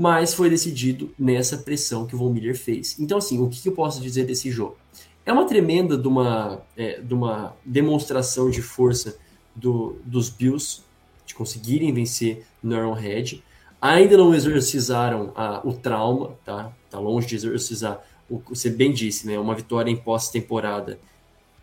mas 0.00 0.32
foi 0.32 0.48
decidido 0.48 1.12
nessa 1.18 1.58
pressão 1.58 2.06
que 2.06 2.14
o 2.14 2.18
Von 2.18 2.32
Miller 2.32 2.56
fez. 2.56 2.98
Então, 2.98 3.18
assim, 3.18 3.38
o 3.38 3.50
que 3.50 3.68
eu 3.68 3.72
posso 3.74 4.00
dizer 4.00 4.24
desse 4.24 4.50
jogo? 4.50 4.78
É 5.26 5.30
uma 5.30 5.44
tremenda 5.44 5.94
de 5.94 6.08
uma, 6.08 6.62
é, 6.74 7.02
de 7.02 7.12
uma 7.12 7.54
demonstração 7.66 8.48
de 8.48 8.62
força 8.62 9.18
do, 9.54 9.96
dos 10.02 10.30
Bills 10.30 10.80
de 11.26 11.34
conseguirem 11.34 11.92
vencer 11.92 12.46
no 12.62 12.74
Arrowhead. 12.76 13.44
Ainda 13.78 14.16
não 14.16 14.32
exorcizaram 14.32 15.34
a, 15.36 15.60
o 15.68 15.74
trauma, 15.74 16.34
tá? 16.46 16.72
Tá 16.88 16.98
longe 16.98 17.26
de 17.26 17.34
exorcizar. 17.34 18.02
O 18.26 18.40
você 18.48 18.70
bem 18.70 18.94
disse, 18.94 19.26
né? 19.26 19.38
Uma 19.38 19.54
vitória 19.54 19.90
em 19.90 19.96
pós-temporada 19.96 20.98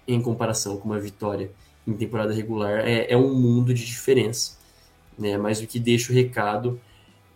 em 0.08 0.22
comparação 0.22 0.78
com 0.78 0.88
uma 0.88 1.00
vitória 1.00 1.50
em 1.88 1.94
temporada 1.94 2.32
regular 2.36 2.88
é, 2.88 3.12
é 3.12 3.18
um 3.18 3.34
mundo 3.34 3.74
de 3.74 3.84
diferença, 3.84 4.60
né? 5.18 5.40
Mas 5.40 5.60
o 5.60 5.66
que 5.66 5.80
deixa 5.80 6.12
o 6.12 6.16
recado 6.16 6.80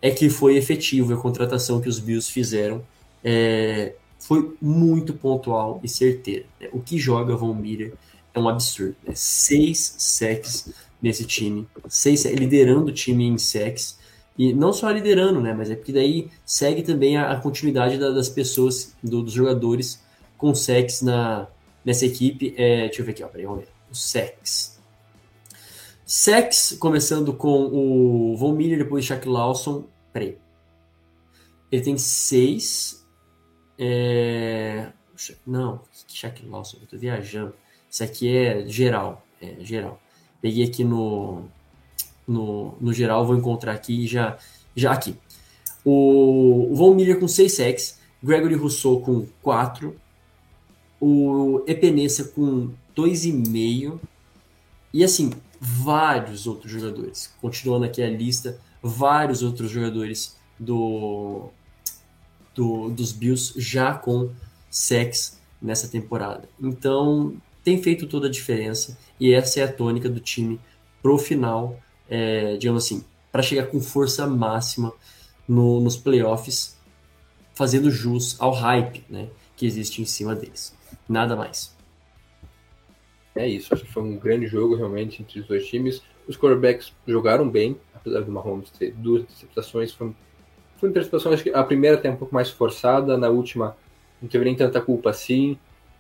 é 0.02 0.10
que 0.10 0.30
foi 0.30 0.58
efetivo 0.58 1.14
a 1.14 1.18
contratação 1.18 1.80
que 1.80 1.88
os 1.88 2.00
Bills 2.00 2.32
fizeram. 2.32 2.84
É, 3.24 3.94
foi 4.20 4.56
muito 4.62 5.14
pontual 5.14 5.80
e 5.84 5.88
certeira. 5.88 6.46
Né? 6.60 6.70
O 6.72 6.80
que 6.80 6.98
joga 6.98 7.36
Von 7.36 7.54
Miller 7.54 7.94
é 8.34 8.40
um 8.40 8.50
absurdo. 8.50 8.96
Né? 9.06 9.14
Seis 9.16 9.96
sacks 9.98 10.74
nesse 11.02 11.26
time, 11.26 11.68
seis, 11.88 12.26
liderando 12.26 12.92
o 12.92 12.94
time 12.94 13.26
em 13.26 13.38
sacks. 13.38 14.00
E 14.38 14.54
não 14.54 14.72
só 14.72 14.90
liderando, 14.90 15.42
né? 15.42 15.54
Mas 15.54 15.70
é 15.70 15.76
porque 15.76 15.92
daí 15.92 16.30
segue 16.46 16.82
também 16.84 17.18
a, 17.18 17.32
a 17.32 17.40
continuidade 17.40 17.98
da, 17.98 18.10
das 18.12 18.30
pessoas, 18.30 18.96
do, 19.04 19.22
dos 19.22 19.34
jogadores 19.34 20.02
com 20.38 20.56
sacks 20.56 21.02
na, 21.02 21.48
nessa 21.84 22.06
equipe. 22.06 22.54
É, 22.58 22.86
deixa 22.86 23.02
eu 23.02 23.06
ver 23.06 23.12
aqui, 23.12 23.24
ó, 23.24 23.28
peraí, 23.28 23.46
vamos 23.46 23.62
ver. 23.62 23.70
Os 23.92 24.02
sacks. 24.04 24.80
Sex, 26.06 26.76
começando 26.78 27.34
com 27.34 27.68
o 27.72 28.36
Von 28.36 28.54
Miller, 28.54 28.78
depois 28.80 29.06
Shaq 29.06 29.28
Lawson. 29.28 29.86
Peraí. 30.14 30.38
Ele 31.72 31.82
tem 31.82 31.98
seis. 31.98 33.06
É... 33.78 34.92
Não, 35.46 35.82
Shaq 36.08 36.46
Lawson, 36.46 36.78
eu 36.82 36.88
tô 36.88 36.98
viajando. 36.98 37.54
Isso 37.90 38.04
aqui 38.04 38.36
é 38.36 38.66
geral. 38.68 39.26
É 39.42 39.64
geral. 39.64 40.02
Peguei 40.42 40.66
aqui 40.66 40.84
no, 40.84 41.44
no, 42.28 42.76
no 42.80 42.94
geral, 42.94 43.26
vou 43.26 43.36
encontrar 43.36 43.74
aqui 43.74 44.08
já. 44.08 44.38
Já 44.76 44.92
aqui. 44.92 45.16
O, 45.84 46.72
o 46.72 46.76
Von 46.76 46.96
Miller 46.96 47.20
com 47.20 47.28
6 47.28 47.54
sacks, 47.54 48.00
Gregory 48.24 48.56
Rousseau 48.56 49.02
com 49.02 49.28
4, 49.42 49.96
o 51.00 51.64
Epenesa 51.68 52.26
com 52.26 52.72
2,5 52.96 54.00
e 54.94 55.04
assim, 55.04 55.32
vários 55.60 56.46
outros 56.48 56.72
jogadores. 56.72 57.34
Continuando 57.42 57.86
aqui 57.86 58.02
a 58.02 58.10
lista, 58.10 58.60
vários 58.82 59.44
outros 59.44 59.70
jogadores 59.70 60.38
do, 60.60 61.50
do 62.56 62.90
dos 62.90 63.12
Bills 63.12 63.54
já 63.58 63.94
com 63.94 64.32
sex 64.70 65.40
nessa 65.62 65.88
temporada. 65.88 66.50
Então, 66.60 67.36
tem 67.64 67.82
feito 67.82 68.08
toda 68.08 68.28
a 68.28 68.32
diferença 68.32 68.98
e 69.20 69.34
essa 69.34 69.60
é 69.60 69.64
a 69.64 69.72
tônica 69.72 70.10
do 70.10 70.20
time 70.20 70.60
pro 71.02 71.18
final, 71.18 71.80
é, 72.10 72.58
digamos 72.58 72.86
assim, 72.86 73.04
para 73.32 73.42
chegar 73.42 73.68
com 73.68 73.80
força 73.80 74.26
máxima 74.28 74.94
no, 75.48 75.80
nos 75.80 75.98
playoffs, 75.98 76.78
fazendo 77.54 77.92
jus 77.92 78.40
ao 78.40 78.52
hype 78.52 79.04
né, 79.10 79.30
que 79.56 79.66
existe 79.66 80.02
em 80.02 80.06
cima 80.06 80.36
deles. 80.36 80.76
Nada 81.08 81.36
mais. 81.36 81.76
É 83.36 83.48
isso, 83.48 83.74
acho 83.74 83.86
que 83.86 83.92
foi 83.92 84.04
um 84.04 84.18
grande 84.18 84.48
jogo 84.48 84.76
realmente 84.76 85.22
entre 85.22 85.40
os 85.40 85.48
dois 85.48 85.66
times. 85.68 86.02
Os 86.28 86.36
quarterbacks 86.36 86.94
jogaram 87.08 87.50
bem, 87.50 87.78
apesar 88.02 88.22
do 88.22 88.32
Mahomes 88.32 88.70
ter 88.72 88.92
duas 88.92 89.24
interceptações. 89.24 89.94
Foi, 89.94 90.12
foi 90.78 90.90
uma 90.90 90.92
interceptação, 90.92 91.32
acho 91.32 91.44
que 91.44 91.52
a 91.52 91.64
primeira 91.64 91.98
até 91.98 92.10
um 92.10 92.16
pouco 92.16 92.34
mais 92.34 92.50
forçada, 92.50 93.18
na 93.18 93.30
última 93.30 93.78
não 94.22 94.28
teve 94.28 94.46
nem 94.46 94.56
tanta 94.56 94.82
culpa 94.82 95.12
assim. 95.12 95.58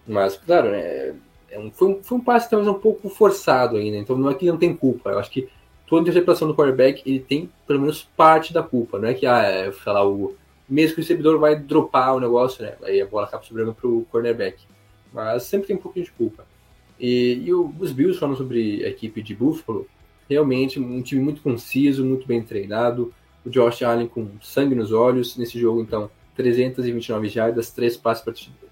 Mas, 0.07 0.35
claro, 0.35 0.71
né, 0.71 1.15
é 1.49 1.59
um, 1.59 1.71
foi, 1.71 1.87
um, 1.87 2.03
foi 2.03 2.17
um 2.17 2.21
passe 2.21 2.49
talvez 2.49 2.67
um 2.67 2.79
pouco 2.79 3.09
forçado 3.09 3.77
ainda, 3.77 3.97
então 3.97 4.17
não 4.17 4.29
é 4.29 4.33
que 4.33 4.45
não 4.45 4.57
tem 4.57 4.75
culpa. 4.75 5.11
Eu 5.11 5.19
acho 5.19 5.31
que 5.31 5.47
toda 5.87 6.01
interceptação 6.01 6.47
do 6.47 6.55
quarterback 6.55 7.03
ele 7.05 7.19
tem 7.19 7.49
pelo 7.67 7.81
menos 7.81 8.03
parte 8.15 8.53
da 8.53 8.63
culpa, 8.63 8.97
não 8.97 9.07
é 9.07 9.13
que, 9.13 9.25
ah, 9.25 9.43
é, 9.43 9.71
sei 9.71 9.91
lá, 9.91 10.07
o, 10.07 10.35
mesmo 10.67 10.95
que 10.95 11.01
o 11.01 11.03
recebedor 11.03 11.37
vai 11.37 11.55
dropar 11.55 12.15
o 12.15 12.19
negócio, 12.19 12.63
né, 12.63 12.75
aí 12.83 13.01
a 13.01 13.05
bola 13.05 13.27
acaba 13.27 13.43
sobrando 13.43 13.73
pro 13.73 14.05
cornerback. 14.11 14.65
Mas 15.13 15.43
sempre 15.43 15.67
tem 15.67 15.75
um 15.75 15.79
pouquinho 15.79 16.05
de 16.05 16.11
culpa. 16.11 16.45
E, 16.97 17.41
e 17.45 17.53
os 17.53 17.91
Bills 17.91 18.17
falando 18.19 18.37
sobre 18.37 18.85
a 18.85 18.87
equipe 18.87 19.21
de 19.21 19.35
Buffalo, 19.35 19.87
realmente 20.31 20.79
um 20.79 21.01
time 21.01 21.21
muito 21.21 21.41
conciso, 21.41 22.05
muito 22.05 22.25
bem 22.25 22.41
treinado. 22.41 23.13
O 23.45 23.49
Josh 23.49 23.83
Allen 23.83 24.07
com 24.07 24.29
sangue 24.41 24.73
nos 24.73 24.91
olhos. 24.91 25.35
Nesse 25.35 25.59
jogo, 25.59 25.81
então, 25.81 26.09
329 26.35 27.27
jardas, 27.27 27.71
3 27.71 27.97
passes 27.97 28.23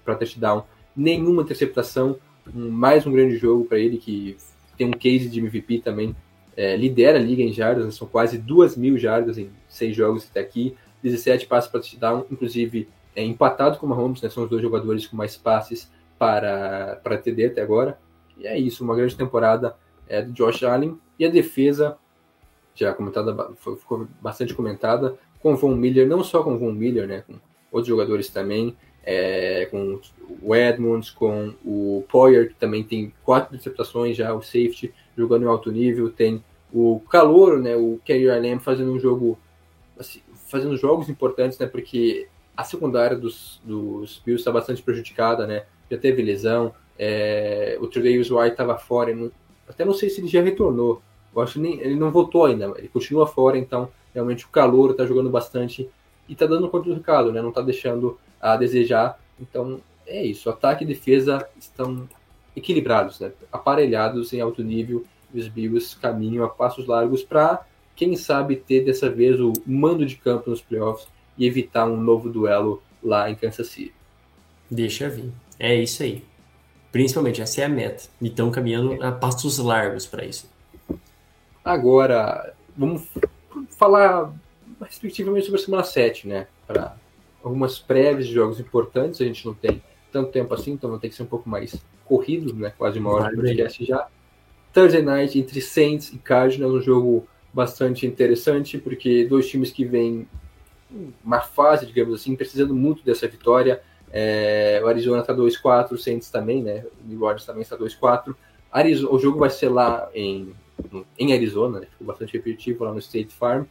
para 0.04 0.14
touchdown, 0.14 0.64
nenhuma 0.96 1.42
interceptação, 1.42 2.16
um, 2.54 2.70
mais 2.70 3.06
um 3.06 3.12
grande 3.12 3.36
jogo 3.36 3.64
para 3.64 3.78
ele 3.78 3.98
que 3.98 4.36
tem 4.76 4.86
um 4.86 4.92
case 4.92 5.28
de 5.28 5.38
MVP 5.38 5.80
também, 5.80 6.16
é, 6.56 6.76
lidera 6.76 7.18
a 7.18 7.22
liga 7.22 7.42
em 7.42 7.52
jardas, 7.52 7.84
né, 7.84 7.90
são 7.90 8.08
quase 8.08 8.38
2 8.38 8.76
mil 8.76 8.98
jardas 8.98 9.36
em 9.36 9.50
6 9.68 9.94
jogos 9.94 10.26
até 10.30 10.40
aqui, 10.40 10.74
17 11.02 11.46
passes 11.46 11.70
para 11.70 11.80
touchdown, 11.80 12.24
inclusive 12.30 12.88
é, 13.14 13.22
empatado 13.22 13.78
com 13.78 13.86
o 13.86 13.88
Mahomes, 13.88 14.22
né, 14.22 14.30
são 14.30 14.44
os 14.44 14.50
dois 14.50 14.62
jogadores 14.62 15.06
com 15.06 15.16
mais 15.16 15.36
passes 15.36 15.90
para, 16.18 16.98
para 17.04 17.18
TD 17.18 17.46
até 17.46 17.62
agora. 17.62 17.98
E 18.38 18.46
é 18.46 18.58
isso, 18.58 18.82
uma 18.82 18.96
grande 18.96 19.16
temporada 19.16 19.76
é, 20.10 20.20
do 20.20 20.32
Josh 20.32 20.62
Allen. 20.62 20.98
E 21.18 21.24
a 21.24 21.30
defesa, 21.30 21.96
já 22.74 22.92
comentada, 22.92 23.54
ficou 23.78 24.06
bastante 24.20 24.52
comentada, 24.52 25.16
com 25.40 25.56
Von 25.56 25.74
Miller, 25.74 26.06
não 26.06 26.22
só 26.22 26.42
com 26.42 26.58
Von 26.58 26.72
Miller, 26.72 27.06
né, 27.08 27.24
com 27.26 27.34
outros 27.72 27.88
jogadores 27.88 28.28
também. 28.28 28.76
é, 29.02 29.66
com 29.70 30.00
o 30.42 30.54
Edmonds, 30.54 31.10
com 31.10 31.54
o 31.64 32.04
Poyer, 32.08 32.48
que 32.48 32.54
também 32.54 32.84
tem 32.84 33.12
quatro 33.24 33.54
interceptações 33.54 34.16
já, 34.16 34.32
o 34.34 34.42
safety, 34.42 34.92
jogando 35.16 35.44
em 35.44 35.48
alto 35.48 35.72
nível, 35.72 36.10
tem 36.10 36.44
o 36.72 37.00
Calouro, 37.10 37.60
né, 37.60 37.74
o 37.76 37.98
Kerry 38.04 38.26
Lamb 38.26 38.60
fazendo 38.60 38.92
um 38.92 39.00
jogo, 39.00 39.38
assim, 39.98 40.20
fazendo 40.46 40.76
jogos 40.76 41.08
importantes, 41.08 41.58
né, 41.58 41.66
porque 41.66 42.28
a 42.56 42.62
secundária 42.62 43.16
dos, 43.16 43.60
dos 43.64 44.22
Bills 44.24 44.40
está 44.40 44.52
bastante 44.52 44.82
prejudicada, 44.82 45.46
né, 45.46 45.64
já 45.90 45.98
teve 45.98 46.22
lesão, 46.22 46.74
é, 46.98 47.78
o 47.80 47.86
Tredavious 47.86 48.30
White 48.30 48.50
estava 48.50 48.76
fora, 48.78 49.14
não, 49.14 49.32
até 49.70 49.84
não 49.84 49.94
sei 49.94 50.10
se 50.10 50.20
ele 50.20 50.28
já 50.28 50.42
retornou, 50.42 51.00
eu 51.34 51.42
acho 51.42 51.54
que 51.54 51.60
nem, 51.60 51.80
ele 51.80 51.94
não 51.94 52.10
voltou 52.10 52.44
ainda, 52.44 52.74
ele 52.76 52.88
continua 52.88 53.26
fora, 53.26 53.56
então 53.56 53.88
realmente 54.12 54.44
o 54.44 54.48
calor 54.48 54.90
está 54.90 55.06
jogando 55.06 55.30
bastante 55.30 55.88
e 56.28 56.32
está 56.32 56.46
dando 56.46 56.68
conta 56.68 56.88
do 56.88 56.94
recado, 56.94 57.32
né, 57.32 57.40
não 57.40 57.50
está 57.50 57.62
deixando 57.62 58.18
a 58.40 58.56
desejar, 58.56 59.18
então 59.40 59.80
é 60.06 60.24
isso, 60.24 60.50
ataque 60.50 60.84
e 60.84 60.86
defesa 60.86 61.46
estão 61.58 62.08
equilibrados, 62.54 63.20
né, 63.20 63.32
aparelhados 63.52 64.32
em 64.32 64.40
alto 64.40 64.62
nível, 64.62 65.04
e 65.32 65.38
os 65.38 65.48
Bills 65.48 65.96
caminham 65.96 66.44
a 66.44 66.48
passos 66.48 66.86
largos 66.86 67.22
para, 67.22 67.64
quem 67.94 68.16
sabe, 68.16 68.56
ter 68.56 68.84
dessa 68.84 69.08
vez 69.08 69.38
o 69.40 69.52
mando 69.64 70.04
de 70.04 70.16
campo 70.16 70.50
nos 70.50 70.60
playoffs 70.60 71.06
e 71.38 71.46
evitar 71.46 71.86
um 71.86 71.96
novo 71.96 72.28
duelo 72.28 72.82
lá 73.02 73.30
em 73.30 73.34
Kansas 73.34 73.68
City. 73.68 73.94
Deixa 74.70 75.08
vir. 75.08 75.30
É 75.58 75.74
isso 75.74 76.02
aí. 76.02 76.24
Principalmente, 76.92 77.40
essa 77.40 77.60
é 77.60 77.64
a 77.64 77.68
meta. 77.68 78.04
E 78.20 78.26
estão 78.26 78.50
caminhando 78.50 79.02
a 79.02 79.12
passos 79.12 79.58
largos 79.58 80.06
para 80.06 80.24
isso. 80.24 80.50
Agora, 81.64 82.54
vamos 82.76 83.06
falar 83.78 84.32
respectivamente 84.80 85.46
sobre 85.46 85.60
a 85.60 85.64
semana 85.64 85.84
7, 85.84 86.26
né? 86.26 86.46
Para 86.66 86.96
algumas 87.42 87.78
prévias 87.78 88.26
de 88.26 88.34
jogos 88.34 88.58
importantes, 88.58 89.20
a 89.20 89.24
gente 89.24 89.44
não 89.46 89.54
tem 89.54 89.82
tanto 90.10 90.30
tempo 90.30 90.52
assim, 90.54 90.72
então 90.72 90.90
vai 90.90 90.98
ter 90.98 91.08
que 91.08 91.14
ser 91.14 91.22
um 91.22 91.26
pouco 91.26 91.48
mais 91.48 91.76
corrido, 92.04 92.54
né? 92.54 92.72
Quase 92.76 92.98
uma 92.98 93.12
hora 93.12 93.30
de 93.30 93.36
podcast 93.36 93.84
já. 93.84 94.08
Thursday 94.72 95.02
Night 95.02 95.38
entre 95.38 95.60
Saints 95.60 96.12
e 96.12 96.18
Cardinals, 96.18 96.74
um 96.74 96.82
jogo 96.82 97.26
bastante 97.52 98.06
interessante, 98.06 98.78
porque 98.78 99.26
dois 99.26 99.48
times 99.48 99.70
que 99.70 99.84
vêm 99.84 100.26
uma 101.24 101.40
fase, 101.40 101.86
digamos 101.86 102.14
assim, 102.14 102.34
precisando 102.34 102.74
muito 102.74 103.04
dessa 103.04 103.28
vitória. 103.28 103.82
É, 104.12 104.80
o 104.82 104.88
Arizona 104.88 105.20
está 105.20 105.34
2-4, 105.34 105.92
o 105.92 105.98
Saints 105.98 106.30
também, 106.30 106.62
né? 106.62 106.84
O 107.04 107.08
New 107.08 107.22
Orleans 107.22 107.44
também 107.44 107.62
está 107.62 107.76
2-4. 107.76 108.34
O 109.10 109.18
jogo 109.18 109.38
vai 109.38 109.50
ser 109.50 109.68
lá 109.68 110.08
em, 110.14 110.52
em 111.18 111.32
Arizona, 111.32 111.80
né? 111.80 111.86
ficou 111.90 112.06
bastante 112.06 112.32
repetitivo 112.32 112.84
lá 112.84 112.92
no 112.92 112.98
State 112.98 113.34
Farm. 113.34 113.64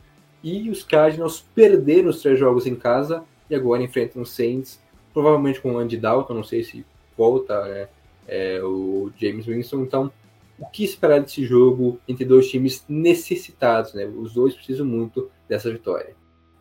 E 0.44 0.70
os 0.70 0.84
Cardinals 0.84 1.44
perderam 1.54 2.10
os 2.10 2.22
três 2.22 2.40
jogos 2.40 2.66
em 2.66 2.76
casa 2.76 3.24
e 3.50 3.56
agora 3.56 3.84
enfrentam 3.84 4.22
os 4.22 4.32
Saints, 4.32 4.80
provavelmente 5.14 5.60
com 5.60 5.74
o 5.74 5.78
Andy 5.78 5.98
Dalton, 5.98 6.34
não 6.34 6.44
sei 6.44 6.64
se 6.64 6.86
volta 7.18 7.66
né? 7.66 7.88
é, 8.28 8.62
o 8.64 9.12
James 9.18 9.46
Winston. 9.46 9.82
Então, 9.82 10.12
o 10.58 10.66
que 10.66 10.84
esperar 10.84 11.22
desse 11.22 11.46
jogo 11.46 12.00
entre 12.08 12.26
dois 12.26 12.50
times 12.50 12.86
necessitados, 12.88 13.94
né? 13.94 14.06
Os 14.06 14.34
dois 14.34 14.54
precisam 14.54 14.86
muito 14.86 15.30
dessa 15.48 15.72
vitória. 15.72 16.16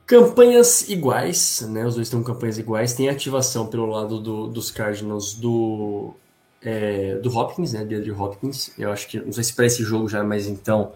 Campanhas 0.09 0.89
iguais, 0.89 1.61
né? 1.69 1.85
Os 1.87 1.95
dois 1.95 2.09
têm 2.09 2.23
campanhas 2.23 2.59
iguais. 2.59 2.95
Tem 2.95 3.11
ativação 3.11 3.67
pelo 3.67 3.85
lado 3.85 4.19
do, 4.19 4.47
dos 4.47 4.71
Cardinals 4.71 5.35
do, 5.35 6.15
é, 6.63 7.17
do 7.17 7.29
Hopkins, 7.29 7.75
né? 7.75 7.85
De 7.85 8.11
Hopkins. 8.11 8.73
Eu 8.79 8.91
acho 8.91 9.07
que, 9.07 9.21
não 9.21 9.33
sei 9.33 9.45
se 9.45 9.53
para 9.53 9.67
esse 9.67 9.85
jogo 9.85 10.09
já, 10.09 10.25
mas 10.25 10.47
então 10.47 10.95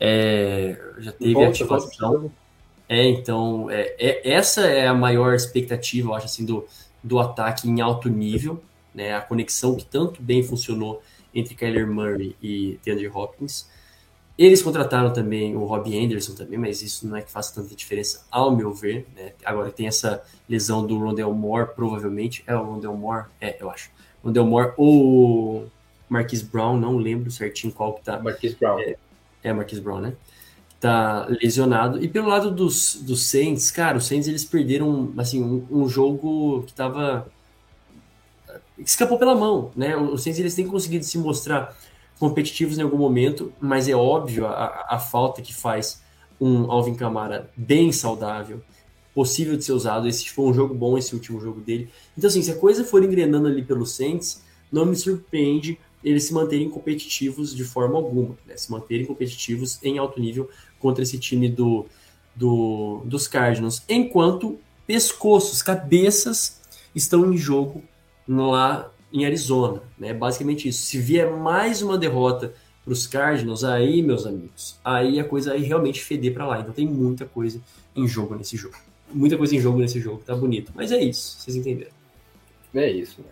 é, 0.00 0.80
já 0.98 1.12
teve 1.12 1.44
ativação. 1.44 2.32
É, 2.88 3.06
então, 3.06 3.70
é, 3.70 3.94
é, 3.98 4.32
essa 4.32 4.62
é 4.62 4.86
a 4.86 4.94
maior 4.94 5.34
expectativa, 5.34 6.08
eu 6.08 6.14
acho, 6.14 6.24
assim, 6.24 6.46
do, 6.46 6.66
do 7.02 7.18
ataque 7.18 7.68
em 7.68 7.82
alto 7.82 8.08
nível, 8.08 8.62
né? 8.94 9.14
A 9.14 9.20
conexão 9.20 9.76
que 9.76 9.84
tanto 9.84 10.22
bem 10.22 10.42
funcionou 10.42 11.02
entre 11.34 11.54
Kyler 11.54 11.86
Murray 11.86 12.34
e 12.42 12.80
DeAndre 12.82 13.08
Hopkins. 13.08 13.68
Eles 14.36 14.62
contrataram 14.62 15.12
também 15.12 15.54
o 15.54 15.64
Robbie 15.64 16.04
Anderson 16.04 16.34
também, 16.34 16.58
mas 16.58 16.82
isso 16.82 17.06
não 17.06 17.16
é 17.16 17.22
que 17.22 17.30
faça 17.30 17.54
tanta 17.54 17.74
diferença, 17.74 18.24
ao 18.30 18.54
meu 18.54 18.74
ver. 18.74 19.06
Né? 19.14 19.32
Agora 19.44 19.70
tem 19.70 19.86
essa 19.86 20.24
lesão 20.48 20.84
do 20.84 20.98
Rondell 20.98 21.32
Moore, 21.32 21.68
provavelmente. 21.74 22.42
É 22.46 22.54
o 22.54 22.64
Rondell 22.64 22.96
Moore? 22.96 23.26
É, 23.40 23.56
eu 23.60 23.70
acho. 23.70 23.90
Rondell 24.24 24.44
Moore 24.44 24.72
ou 24.76 25.68
Marquis 26.08 26.42
Brown, 26.42 26.76
não 26.76 26.96
lembro 26.96 27.30
certinho 27.30 27.72
qual 27.72 27.94
que 27.94 28.02
tá. 28.02 28.18
Marquis 28.18 28.54
Brown. 28.54 28.80
É, 28.80 28.96
é 29.44 29.52
Marquis 29.52 29.78
Brown, 29.78 30.00
né? 30.00 30.14
Tá 30.80 31.26
lesionado. 31.28 32.02
E 32.02 32.08
pelo 32.08 32.28
lado 32.28 32.50
dos, 32.50 32.96
dos 32.96 33.24
Saints, 33.26 33.70
cara, 33.70 33.98
os 33.98 34.06
Saints 34.06 34.26
eles 34.26 34.44
perderam 34.44 35.12
assim, 35.16 35.42
um, 35.42 35.64
um 35.70 35.88
jogo 35.88 36.64
que 36.66 36.72
tava 36.72 37.26
escapou 38.78 39.18
pela 39.18 39.34
mão, 39.34 39.70
né? 39.76 39.96
Os 39.96 40.22
Saints 40.22 40.40
eles 40.40 40.54
têm 40.54 40.66
conseguido 40.66 41.04
se 41.04 41.16
mostrar 41.18 41.76
competitivos 42.18 42.78
em 42.78 42.82
algum 42.82 42.96
momento, 42.96 43.52
mas 43.60 43.88
é 43.88 43.94
óbvio 43.94 44.46
a, 44.46 44.86
a 44.90 44.98
falta 44.98 45.42
que 45.42 45.54
faz 45.54 46.02
um 46.40 46.70
Alvin 46.70 46.94
Kamara 46.94 47.50
bem 47.56 47.92
saudável, 47.92 48.62
possível 49.14 49.56
de 49.56 49.64
ser 49.64 49.72
usado. 49.72 50.08
Esse 50.08 50.30
foi 50.30 50.46
um 50.46 50.54
jogo 50.54 50.74
bom, 50.74 50.98
esse 50.98 51.14
último 51.14 51.40
jogo 51.40 51.60
dele. 51.60 51.88
Então, 52.16 52.28
assim, 52.28 52.42
se 52.42 52.50
a 52.50 52.56
coisa 52.56 52.84
for 52.84 53.02
engrenando 53.02 53.46
ali 53.46 53.62
pelo 53.62 53.86
Saints, 53.86 54.42
não 54.70 54.84
me 54.84 54.96
surpreende 54.96 55.78
eles 56.04 56.24
se 56.24 56.34
manterem 56.34 56.68
competitivos 56.68 57.54
de 57.54 57.64
forma 57.64 57.96
alguma, 57.96 58.36
né? 58.46 58.56
se 58.56 58.70
manterem 58.70 59.06
competitivos 59.06 59.82
em 59.82 59.98
alto 59.98 60.20
nível 60.20 60.50
contra 60.78 61.02
esse 61.02 61.18
time 61.18 61.48
do, 61.48 61.86
do, 62.36 63.00
dos 63.06 63.26
Cardinals, 63.26 63.82
enquanto 63.88 64.58
pescoços, 64.86 65.62
cabeças 65.62 66.60
estão 66.94 67.32
em 67.32 67.36
jogo 67.38 67.82
lá 68.28 68.92
em 69.14 69.24
Arizona. 69.24 69.80
Né? 69.96 70.12
Basicamente 70.12 70.68
isso. 70.68 70.84
Se 70.84 70.98
vier 70.98 71.30
mais 71.30 71.80
uma 71.80 71.96
derrota 71.96 72.52
para 72.84 72.92
os 72.92 73.06
Cardinals, 73.06 73.62
aí, 73.62 74.02
meus 74.02 74.26
amigos, 74.26 74.78
aí 74.84 75.20
a 75.20 75.24
coisa 75.24 75.52
aí 75.52 75.62
realmente 75.62 76.02
feder 76.02 76.34
para 76.34 76.46
lá. 76.46 76.60
Então 76.60 76.74
tem 76.74 76.86
muita 76.86 77.24
coisa 77.24 77.60
em 77.94 78.06
jogo 78.08 78.34
nesse 78.34 78.56
jogo. 78.56 78.74
Muita 79.12 79.38
coisa 79.38 79.54
em 79.54 79.60
jogo 79.60 79.78
nesse 79.78 80.00
jogo, 80.00 80.20
tá 80.26 80.34
bonito. 80.34 80.72
Mas 80.74 80.90
é 80.90 81.00
isso, 81.00 81.38
vocês 81.38 81.56
entenderam. 81.56 81.92
É 82.74 82.90
isso. 82.90 83.20
Né? 83.20 83.28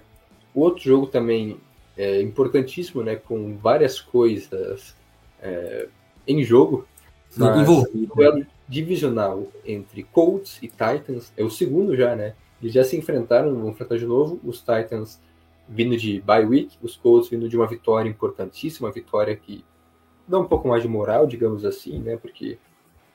O 0.54 0.60
outro 0.60 0.84
jogo 0.84 1.08
também 1.08 1.58
é 1.96 2.22
importantíssimo, 2.22 3.02
né? 3.02 3.16
Com 3.16 3.56
várias 3.56 4.00
coisas 4.00 4.94
é, 5.40 5.88
em 6.26 6.44
jogo. 6.44 6.86
Envolvido. 7.36 8.12
O 8.12 8.16
duelo 8.16 8.46
divisional 8.68 9.48
entre 9.66 10.04
Colts 10.04 10.58
e 10.62 10.68
Titans 10.68 11.32
é 11.36 11.42
o 11.42 11.50
segundo 11.50 11.96
já, 11.96 12.14
né? 12.14 12.34
Eles 12.60 12.72
já 12.72 12.84
se 12.84 12.96
enfrentaram, 12.96 13.54
vão 13.54 13.70
enfrentar 13.70 13.98
de 13.98 14.06
novo. 14.06 14.38
Os 14.44 14.60
Titans 14.60 15.18
vindo 15.68 15.96
de 15.96 16.20
bye 16.20 16.44
week, 16.44 16.76
os 16.82 16.96
Colts 16.96 17.28
vindo 17.28 17.48
de 17.48 17.56
uma 17.56 17.66
vitória 17.66 18.08
importantíssima, 18.08 18.88
uma 18.88 18.94
vitória 18.94 19.34
que 19.34 19.64
dá 20.26 20.38
um 20.38 20.46
pouco 20.46 20.68
mais 20.68 20.82
de 20.82 20.88
moral, 20.88 21.26
digamos 21.26 21.64
assim, 21.64 21.98
né? 21.98 22.16
Porque 22.16 22.58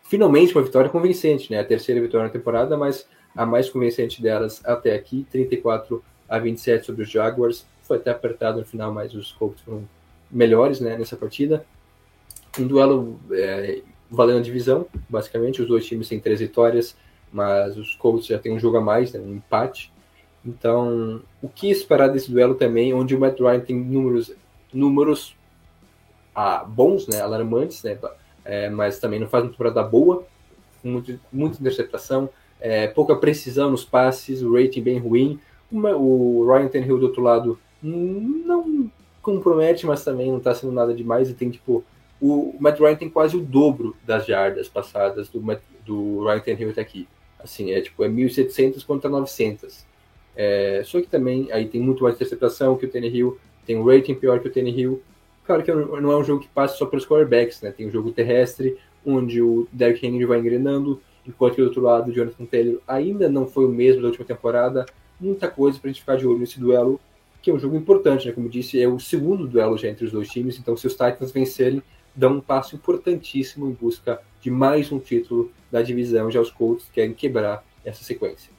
finalmente 0.03 0.55
uma 0.55 0.63
vitória 0.63 0.89
convincente, 0.89 1.51
né? 1.51 1.59
A 1.59 1.65
terceira 1.65 2.01
vitória 2.01 2.27
na 2.27 2.33
temporada, 2.33 2.77
mas 2.77 3.07
a 3.35 3.45
mais 3.45 3.69
convincente 3.69 4.21
delas 4.21 4.61
até 4.65 4.95
aqui, 4.95 5.25
34 5.29 6.03
a 6.27 6.39
27 6.39 6.85
sobre 6.85 7.03
os 7.03 7.09
Jaguars. 7.09 7.65
Foi 7.83 7.97
até 7.97 8.11
apertado 8.11 8.59
no 8.59 8.65
final, 8.65 8.93
mas 8.93 9.13
os 9.13 9.31
Colts 9.31 9.61
foram 9.61 9.87
melhores, 10.29 10.79
né, 10.79 10.97
nessa 10.97 11.15
partida. 11.15 11.65
Um 12.59 12.67
duelo 12.67 13.19
é, 13.31 13.81
valendo 14.09 14.39
a 14.39 14.41
divisão, 14.41 14.87
basicamente, 15.07 15.61
os 15.61 15.67
dois 15.67 15.85
times 15.85 16.09
têm 16.09 16.19
três 16.19 16.39
vitórias, 16.39 16.97
mas 17.31 17.77
os 17.77 17.95
Colts 17.95 18.27
já 18.27 18.39
têm 18.39 18.53
um 18.53 18.59
jogo 18.59 18.77
a 18.77 18.81
mais, 18.81 19.13
né, 19.13 19.19
um 19.19 19.35
empate. 19.35 19.93
Então, 20.45 21.21
o 21.41 21.49
que 21.49 21.69
esperar 21.69 22.07
desse 22.07 22.31
duelo 22.31 22.55
também, 22.55 22.93
onde 22.93 23.15
o 23.15 23.19
Matt 23.19 23.39
Ryan 23.39 23.59
tem 23.59 23.75
números, 23.75 24.31
números 24.73 25.35
ah, 26.33 26.63
bons, 26.63 27.07
né, 27.07 27.19
alarmantes, 27.19 27.83
né, 27.83 27.97
é, 28.45 28.69
mas 28.69 28.99
também 28.99 29.19
não 29.19 29.27
faz 29.27 29.43
uma 29.43 29.51
temporada 29.51 29.83
boa, 29.83 30.25
muito, 30.83 31.19
muita 31.31 31.59
interceptação, 31.59 32.29
é, 32.59 32.87
pouca 32.87 33.15
precisão 33.15 33.69
nos 33.69 33.83
passes, 33.83 34.41
o 34.41 34.53
rating 34.53 34.81
bem 34.81 34.99
ruim. 34.99 35.39
Uma, 35.71 35.95
o 35.95 36.47
Ryan 36.47 36.67
Tannehill 36.69 36.99
do 36.99 37.07
outro 37.07 37.21
lado 37.21 37.59
não 37.81 38.89
compromete, 39.21 39.85
mas 39.85 40.03
também 40.03 40.31
não 40.31 40.37
está 40.37 40.55
sendo 40.55 40.71
nada 40.71 40.93
demais 40.93 41.29
e 41.29 41.33
tem 41.33 41.49
tipo 41.49 41.83
o 42.19 42.55
Matt 42.59 42.79
Ryan 42.79 42.95
tem 42.95 43.09
quase 43.09 43.37
o 43.37 43.41
dobro 43.41 43.95
das 44.03 44.25
jardas 44.25 44.67
passadas 44.67 45.29
do, 45.29 45.39
do 45.85 46.25
Ryan 46.25 46.39
Tannehill 46.39 46.71
até 46.71 46.81
aqui. 46.81 47.07
Assim, 47.39 47.71
é 47.71 47.81
tipo, 47.81 48.03
é 48.03 48.09
1.700 48.09 48.83
contra 48.85 49.09
900. 49.09 49.85
É, 50.37 50.83
só 50.85 51.01
que 51.01 51.07
também 51.07 51.51
aí 51.51 51.67
tem 51.67 51.81
muito 51.81 52.03
mais 52.03 52.13
interceptação 52.13 52.77
que 52.77 52.85
o 52.85 52.89
Tannehill, 52.89 53.39
tem 53.65 53.75
um 53.75 53.83
rating 53.83 54.13
pior 54.13 54.39
que 54.39 54.47
o 54.47 54.51
Tannehill. 54.51 55.01
Claro 55.43 55.63
que 55.63 55.71
não 55.73 56.11
é 56.11 56.17
um 56.17 56.23
jogo 56.23 56.41
que 56.41 56.47
passa 56.47 56.77
só 56.77 56.85
pelos 56.85 57.07
quarterbacks, 57.07 57.61
né? 57.61 57.71
Tem 57.71 57.87
um 57.87 57.91
jogo 57.91 58.11
terrestre, 58.11 58.77
onde 59.05 59.41
o 59.41 59.67
Derrick 59.71 60.05
Henry 60.05 60.25
vai 60.25 60.39
engrenando, 60.39 61.01
enquanto 61.25 61.55
que 61.55 61.61
do 61.61 61.67
outro 61.67 61.81
lado 61.81 62.11
o 62.11 62.13
Jonathan 62.13 62.45
Taylor 62.45 62.81
ainda 62.87 63.27
não 63.27 63.47
foi 63.47 63.65
o 63.65 63.69
mesmo 63.69 64.01
da 64.01 64.09
última 64.09 64.25
temporada. 64.25 64.85
Muita 65.19 65.47
coisa 65.47 65.79
para 65.79 65.89
a 65.89 65.93
gente 65.93 66.01
ficar 66.01 66.17
de 66.17 66.27
olho 66.27 66.39
nesse 66.39 66.59
duelo, 66.59 66.99
que 67.41 67.49
é 67.49 67.53
um 67.53 67.59
jogo 67.59 67.75
importante, 67.75 68.27
né? 68.27 68.33
Como 68.33 68.47
disse, 68.47 68.79
é 68.79 68.87
o 68.87 68.99
segundo 68.99 69.47
duelo 69.47 69.77
já 69.77 69.87
entre 69.87 70.05
os 70.05 70.11
dois 70.11 70.27
times, 70.27 70.59
então 70.59 70.77
se 70.77 70.85
os 70.85 70.93
Titans 70.93 71.31
vencerem, 71.31 71.81
dão 72.13 72.33
um 72.33 72.41
passo 72.41 72.75
importantíssimo 72.75 73.67
em 73.67 73.73
busca 73.73 74.19
de 74.41 74.51
mais 74.51 74.91
um 74.91 74.99
título 74.99 75.51
da 75.71 75.81
divisão. 75.81 76.29
Já 76.29 76.41
os 76.41 76.51
Colts 76.51 76.89
querem 76.91 77.13
quebrar 77.13 77.65
essa 77.85 78.03
sequência. 78.03 78.56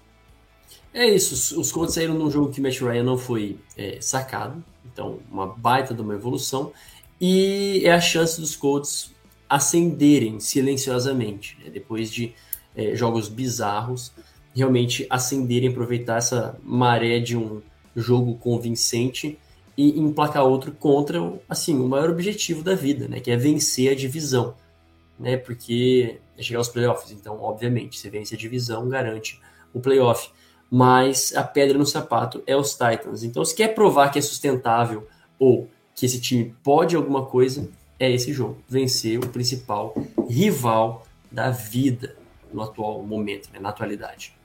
É 0.93 1.07
isso, 1.07 1.61
os- 1.61 1.71
Colts 1.71 1.95
saíram 1.95 2.15
num 2.15 2.31
jogo 2.31 2.53
que 2.53 2.61
Matt 2.61 2.81
Ryan 2.81 3.03
não 3.03 3.19
foi 3.19 3.59
é, 3.77 4.01
sacado, 4.01 4.63
então 4.93 5.19
uma 5.31 5.47
baita 5.47 5.95
de 5.95 6.01
uma 6.01 6.15
evolução, 6.15 6.73
e 7.21 7.83
é 7.85 7.93
a 7.93 8.01
chance 8.01 8.41
dos 8.41 8.57
Colts 8.57 9.13
ascenderem 9.49 10.41
silenciosamente, 10.41 11.57
né, 11.63 11.71
depois 11.71 12.11
de 12.11 12.35
é, 12.75 12.95
jogos 12.95 13.29
bizarros, 13.29 14.13
realmente 14.55 15.07
ascenderem, 15.11 15.69
aproveitar 15.69 16.17
essa 16.19 16.59
maré 16.63 17.19
de 17.21 17.37
um 17.37 17.61
jogo 17.95 18.37
convincente 18.37 19.39
e 19.77 19.99
emplacar 19.99 20.45
outro 20.45 20.73
contra, 20.73 21.21
assim, 21.49 21.79
o 21.79 21.87
maior 21.89 22.11
objetivo 22.11 22.63
da 22.63 22.75
vida, 22.75 23.09
né, 23.09 23.21
que 23.21 23.31
é 23.31 23.37
vencer 23.37 23.93
a 23.93 23.95
divisão, 23.95 24.55
né, 25.19 25.37
porque 25.37 26.19
é 26.37 26.43
chegar 26.43 26.59
aos 26.59 26.69
playoffs, 26.69 27.11
então, 27.13 27.41
obviamente, 27.43 27.99
você 27.99 28.09
vence 28.11 28.35
a 28.35 28.39
divisão, 28.39 28.89
garante 28.89 29.41
o 29.75 29.81
playoff 29.81 30.31
mas 30.71 31.35
a 31.35 31.43
pedra 31.43 31.79
no 31.79 31.87
sapato 31.87 32.43
é 32.47 32.57
os 32.57 32.73
Titans. 32.73 33.23
Então, 33.23 33.45
se 33.45 33.55
quer 33.55 33.75
provar 33.75 34.11
que 34.11 34.19
é 34.19 34.23
sustentável 34.23 35.09
ou 35.39 35.69
que 35.95 36.07
esse 36.07 36.21
time 36.21 36.55
pode 36.63 36.95
alguma 36.95 37.25
coisa, 37.25 37.69
é 37.99 38.11
esse 38.11 38.33
jogo. 38.33 38.59
Vencer 38.69 39.19
o 39.19 39.29
principal 39.29 39.95
rival 40.29 41.07
da 41.31 41.51
vida 41.51 42.17
no 42.53 42.63
atual 42.63 43.03
momento, 43.03 43.51
né, 43.53 43.59
na 43.59 43.71
atualidade. 43.71 44.37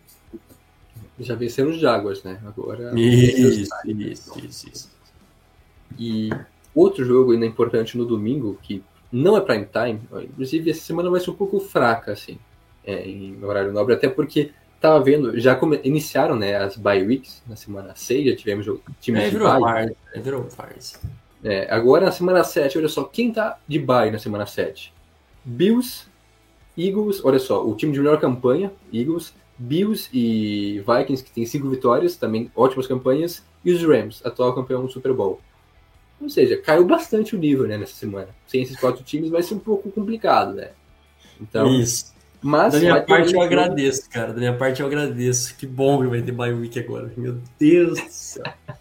Já 1.19 1.35
venceram 1.35 1.69
os 1.69 1.79
Jaguars, 1.79 2.23
né? 2.23 2.39
Agora. 2.45 2.91
Isso, 2.99 3.61
isso, 3.61 4.39
isso, 4.39 4.69
isso. 4.69 4.91
E 5.97 6.29
outro 6.73 7.05
jogo 7.05 7.33
ainda 7.33 7.45
importante 7.45 7.97
no 7.97 8.05
domingo, 8.05 8.57
que 8.63 8.83
não 9.11 9.37
é 9.37 9.41
prime 9.41 9.67
time, 9.67 10.01
inclusive 10.23 10.71
essa 10.71 10.81
semana 10.81 11.09
vai 11.09 11.19
ser 11.19 11.29
um 11.29 11.35
pouco 11.35 11.59
fraca, 11.59 12.13
assim, 12.13 12.39
é, 12.83 13.07
em 13.07 13.43
horário 13.43 13.71
nobre, 13.71 13.93
até 13.93 14.09
porque 14.09 14.51
tava 14.83 15.01
vendo, 15.01 15.39
já 15.39 15.55
come- 15.55 15.79
iniciaram 15.85 16.35
né, 16.35 16.57
as 16.57 16.75
bye 16.75 17.01
weeks 17.01 17.41
na 17.47 17.55
semana 17.55 17.95
6, 17.95 18.25
já 18.25 18.35
tivemos 18.35 18.65
jogo, 18.65 18.81
times 18.99 19.21
É, 19.21 19.25
de 19.29 19.31
virou 19.31 19.61
bye. 19.61 19.95
É, 20.13 20.19
virou. 20.19 20.45
É, 21.41 21.73
agora 21.73 22.05
na 22.05 22.11
semana 22.11 22.43
7, 22.43 22.77
olha 22.77 22.89
só, 22.89 23.05
quem 23.05 23.31
tá 23.31 23.57
de 23.65 23.79
bye 23.79 24.11
na 24.11 24.19
semana 24.19 24.45
7? 24.45 24.93
Bills, 25.45 26.05
Eagles, 26.77 27.23
olha 27.23 27.39
só, 27.39 27.65
o 27.65 27.73
time 27.75 27.93
de 27.93 27.99
melhor 27.99 28.19
campanha, 28.19 28.73
Eagles, 28.93 29.33
Bills 29.57 30.09
e 30.11 30.79
Vikings, 30.85 31.23
que 31.23 31.31
tem 31.31 31.45
cinco 31.45 31.69
vitórias, 31.69 32.17
também 32.17 32.51
ótimas 32.53 32.85
campanhas, 32.85 33.41
e 33.63 33.71
os 33.71 33.81
Rams, 33.81 34.21
atual 34.25 34.53
campeão 34.53 34.85
do 34.85 34.91
Super 34.91 35.13
Bowl. 35.13 35.39
Ou 36.19 36.29
seja, 36.29 36.57
caiu 36.57 36.85
bastante 36.85 37.37
o 37.37 37.39
nível 37.39 37.65
né, 37.67 37.77
nessa 37.77 37.95
semana. 37.95 38.29
Sem 38.47 38.61
esses 38.61 38.77
quatro 38.77 39.01
times 39.01 39.29
vai 39.29 39.41
ser 39.41 39.53
um 39.53 39.59
pouco 39.59 39.89
complicado, 39.91 40.53
né? 40.55 40.71
Então, 41.39 41.73
Isso. 41.73 42.12
Mas 42.43 42.73
Da 42.73 42.79
minha 42.79 43.01
parte 43.01 43.27
eu 43.27 43.31
jogo- 43.31 43.43
agradeço, 43.43 44.09
cara. 44.09 44.33
Da 44.33 44.39
minha 44.39 44.55
parte 44.57 44.81
eu 44.81 44.87
agradeço. 44.87 45.55
Que 45.55 45.65
bom 45.65 46.01
que 46.01 46.07
vai 46.07 46.21
ter 46.21 46.31
bye 46.31 46.53
week 46.53 46.77
agora. 46.79 47.11
Meu 47.17 47.37
Deus 47.59 47.99
do 47.99 48.09
céu. 48.09 48.43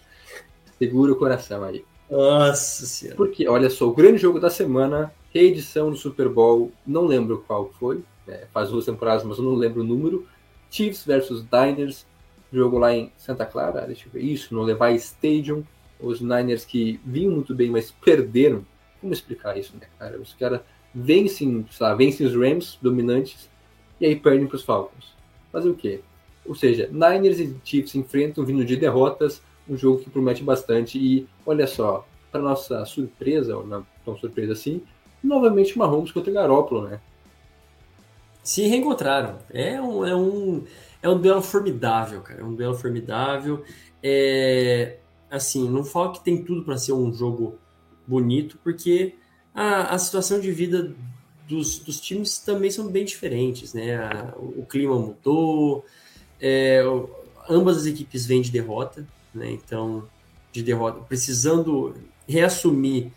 Segura 0.79 1.13
o 1.13 1.17
coração 1.17 1.63
aí. 1.65 1.85
Nossa 2.11 2.85
senhora. 2.87 3.17
Porque, 3.17 3.49
olha 3.49 3.71
só, 3.71 3.87
o 3.89 3.95
grande 3.95 4.19
jogo 4.19 4.39
da 4.39 4.51
semana, 4.51 5.13
reedição 5.33 5.91
do 5.91 5.97
Super 5.97 6.29
Bowl, 6.29 6.71
não 6.87 7.07
lembro 7.07 7.43
qual 7.47 7.71
foi, 7.79 8.03
né, 8.27 8.43
faz 8.53 8.69
duas 8.71 8.85
temporadas, 8.85 9.25
mas 9.25 9.39
eu 9.39 9.45
não 9.45 9.55
lembro 9.55 9.81
o 9.81 9.85
número. 9.85 10.27
Chiefs 10.71 11.05
versus 11.07 11.45
Niners, 11.51 12.05
jogo 12.53 12.79
lá 12.79 12.95
em 12.95 13.11
Santa 13.17 13.47
Clara, 13.47 13.87
deixa 13.87 14.07
eu 14.09 14.13
ver 14.13 14.23
isso, 14.23 14.55
no 14.55 14.63
Levi 14.63 14.95
Stadium. 14.97 15.63
Os 16.01 16.21
Niners 16.21 16.65
que 16.65 17.01
vinham 17.07 17.33
muito 17.33 17.55
bem, 17.55 17.71
mas 17.71 17.91
perderam. 17.93 18.67
Como 19.01 19.13
explicar 19.13 19.57
isso, 19.57 19.73
né, 19.81 19.87
cara? 19.99 20.21
Os 20.21 20.35
caras 20.35 20.61
vencem, 20.95 21.65
sei 21.71 21.87
lá, 21.87 21.95
vencem 21.95 22.27
os 22.27 22.35
Rams 22.35 22.77
dominantes 22.83 23.49
e 24.03 24.07
aí 24.07 24.17
perdem 24.17 24.49
para 24.49 24.57
os 24.57 24.65
Falcons. 24.65 25.15
Fazer 25.53 25.69
o 25.69 25.77
quê? 25.77 26.01
Ou 26.45 26.57
seja, 26.57 26.89
Niners 26.91 27.39
e 27.39 27.57
Chiefs 27.63 27.95
enfrentam 27.95 28.45
vindo 28.45 28.65
de 28.65 28.77
derrotas, 28.77 29.41
um 29.69 29.77
jogo 29.77 30.01
que 30.01 30.11
promete 30.11 30.43
bastante 30.43 30.99
e 30.99 31.29
olha 31.47 31.69
só, 31.69 32.05
para 32.33 32.43
nossa 32.43 32.85
surpresa, 32.85 33.57
ou 33.57 33.65
não 33.65 33.87
tão 34.05 34.17
surpresa 34.17 34.55
assim, 34.55 34.83
novamente 35.23 35.79
Mahomes 35.79 36.11
contra 36.11 36.33
Garoppolo, 36.33 36.89
né? 36.89 37.01
Se 38.43 38.67
reencontraram. 38.67 39.39
É 39.51 39.81
um, 39.81 40.05
é 40.05 40.17
um, 40.17 40.65
é 41.01 41.09
um 41.09 41.21
duelo 41.21 41.41
formidável, 41.41 42.23
cara. 42.23 42.41
É 42.41 42.45
um 42.45 42.57
duelo 42.57 42.75
formidável. 42.75 43.63
É, 44.03 44.97
assim, 45.31 45.71
não 45.71 45.85
falo 45.85 46.11
que 46.11 46.25
tem 46.25 46.43
tudo 46.43 46.65
para 46.65 46.77
ser 46.77 46.93
um 46.93 47.13
jogo 47.13 47.57
bonito, 48.05 48.59
porque 48.65 49.15
a, 49.55 49.95
a 49.95 49.99
situação 49.99 50.41
de 50.41 50.51
vida 50.51 50.93
dos, 51.53 51.79
dos 51.79 52.01
times 52.01 52.39
também 52.39 52.71
são 52.71 52.89
bem 52.89 53.05
diferentes, 53.05 53.75
né? 53.75 53.97
A- 53.97 54.35
o, 54.39 54.65
clima 54.67 54.97
mudou, 54.99 55.85
é, 56.41 56.83
ambas 57.49 57.77
as 57.79 57.87
equipes 57.87 58.25
vêm 58.27 58.41
de 58.43 58.51
derrota, 58.51 59.07
né? 59.35 59.51
Então, 59.51 60.05
de 60.53 60.63
derrota, 60.63 61.01
precisando 61.01 61.95
reassumir 62.29 63.11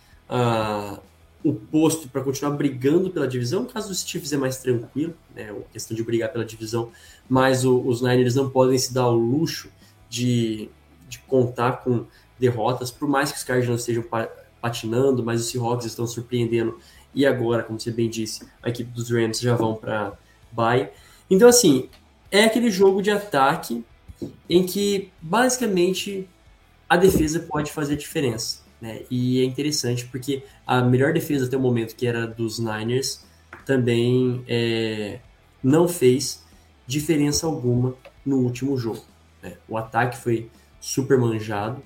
o 1.43 1.53
posto 1.53 2.09
para 2.09 2.21
continuar 2.23 2.51
brigando 2.55 3.09
pela 3.11 3.27
divisão. 3.27 3.63
No 3.63 3.69
caso 3.69 3.89
dos 3.89 4.03
Chiefs 4.03 4.33
é 4.33 4.37
mais 4.37 4.57
tranquilo, 4.57 5.13
né? 5.35 5.51
A 5.51 5.71
questão 5.73 5.95
de 5.95 6.03
brigar 6.03 6.31
pela 6.31 6.43
divisão, 6.43 6.91
mas 7.29 7.63
o- 7.65 7.79
os 7.81 8.01
Niners 8.01 8.33
não 8.35 8.49
podem 8.49 8.77
se 8.77 8.93
dar 8.93 9.07
o 9.07 9.13
luxo 9.15 9.69
de, 10.09 10.69
de 11.07 11.19
contar 11.19 11.83
com 11.83 12.05
derrotas, 12.39 12.89
por 12.91 13.07
mais 13.07 13.31
que 13.31 13.37
os 13.37 13.43
Cardinals 13.43 13.81
estejam 13.81 14.03
pa- 14.03 14.29
patinando, 14.59 15.23
mas 15.23 15.41
os 15.41 15.47
Seahawks 15.47 15.85
estão 15.85 16.07
surpreendendo. 16.07 16.79
E 17.15 17.25
agora, 17.25 17.63
como 17.63 17.79
você 17.79 17.91
bem 17.91 18.09
disse, 18.09 18.45
a 18.61 18.69
equipe 18.69 18.91
dos 18.91 19.09
Rams 19.09 19.39
já 19.39 19.55
vão 19.55 19.73
para 19.73 20.13
bye. 20.51 20.89
Então, 21.29 21.47
assim, 21.47 21.89
é 22.29 22.43
aquele 22.43 22.69
jogo 22.69 23.01
de 23.01 23.09
ataque 23.09 23.83
em 24.49 24.65
que 24.65 25.09
basicamente 25.21 26.27
a 26.89 26.97
defesa 26.97 27.39
pode 27.39 27.71
fazer 27.71 27.95
diferença. 27.95 28.59
Né? 28.81 29.01
E 29.09 29.39
é 29.41 29.45
interessante 29.45 30.05
porque 30.05 30.43
a 30.67 30.81
melhor 30.81 31.13
defesa 31.13 31.45
até 31.45 31.55
o 31.55 31.59
momento, 31.59 31.95
que 31.95 32.05
era 32.05 32.27
dos 32.27 32.59
Niners, 32.59 33.25
também 33.65 34.43
é, 34.47 35.19
não 35.63 35.87
fez 35.87 36.43
diferença 36.85 37.47
alguma 37.47 37.95
no 38.25 38.39
último 38.39 38.77
jogo. 38.77 39.03
né? 39.41 39.53
O 39.67 39.77
ataque 39.77 40.17
foi 40.17 40.49
super 40.79 41.17
manjado 41.17 41.81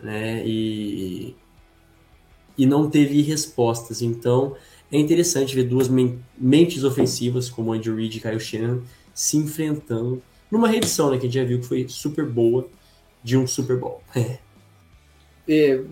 né? 0.00 0.42
e, 0.46 1.34
e 2.60 2.66
não 2.66 2.90
teve 2.90 3.22
respostas. 3.22 4.02
Então 4.02 4.54
é 4.92 4.98
interessante 4.98 5.54
ver 5.54 5.64
duas 5.64 5.88
men- 5.88 6.18
mentes 6.36 6.84
ofensivas, 6.84 7.48
como 7.48 7.72
Andy 7.72 7.90
Reid 7.90 8.18
e 8.18 8.20
Kyle 8.20 8.38
Shanahan, 8.38 8.82
se 9.14 9.38
enfrentando 9.38 10.22
numa 10.50 10.68
reedição 10.68 11.10
né, 11.10 11.16
que 11.16 11.22
a 11.22 11.28
gente 11.30 11.40
já 11.40 11.44
viu 11.44 11.58
que 11.58 11.66
foi 11.66 11.86
super 11.88 12.26
boa 12.26 12.68
de 13.24 13.38
um 13.38 13.46
Super 13.46 13.78
Bowl. 13.78 14.02
É, 15.48 15.82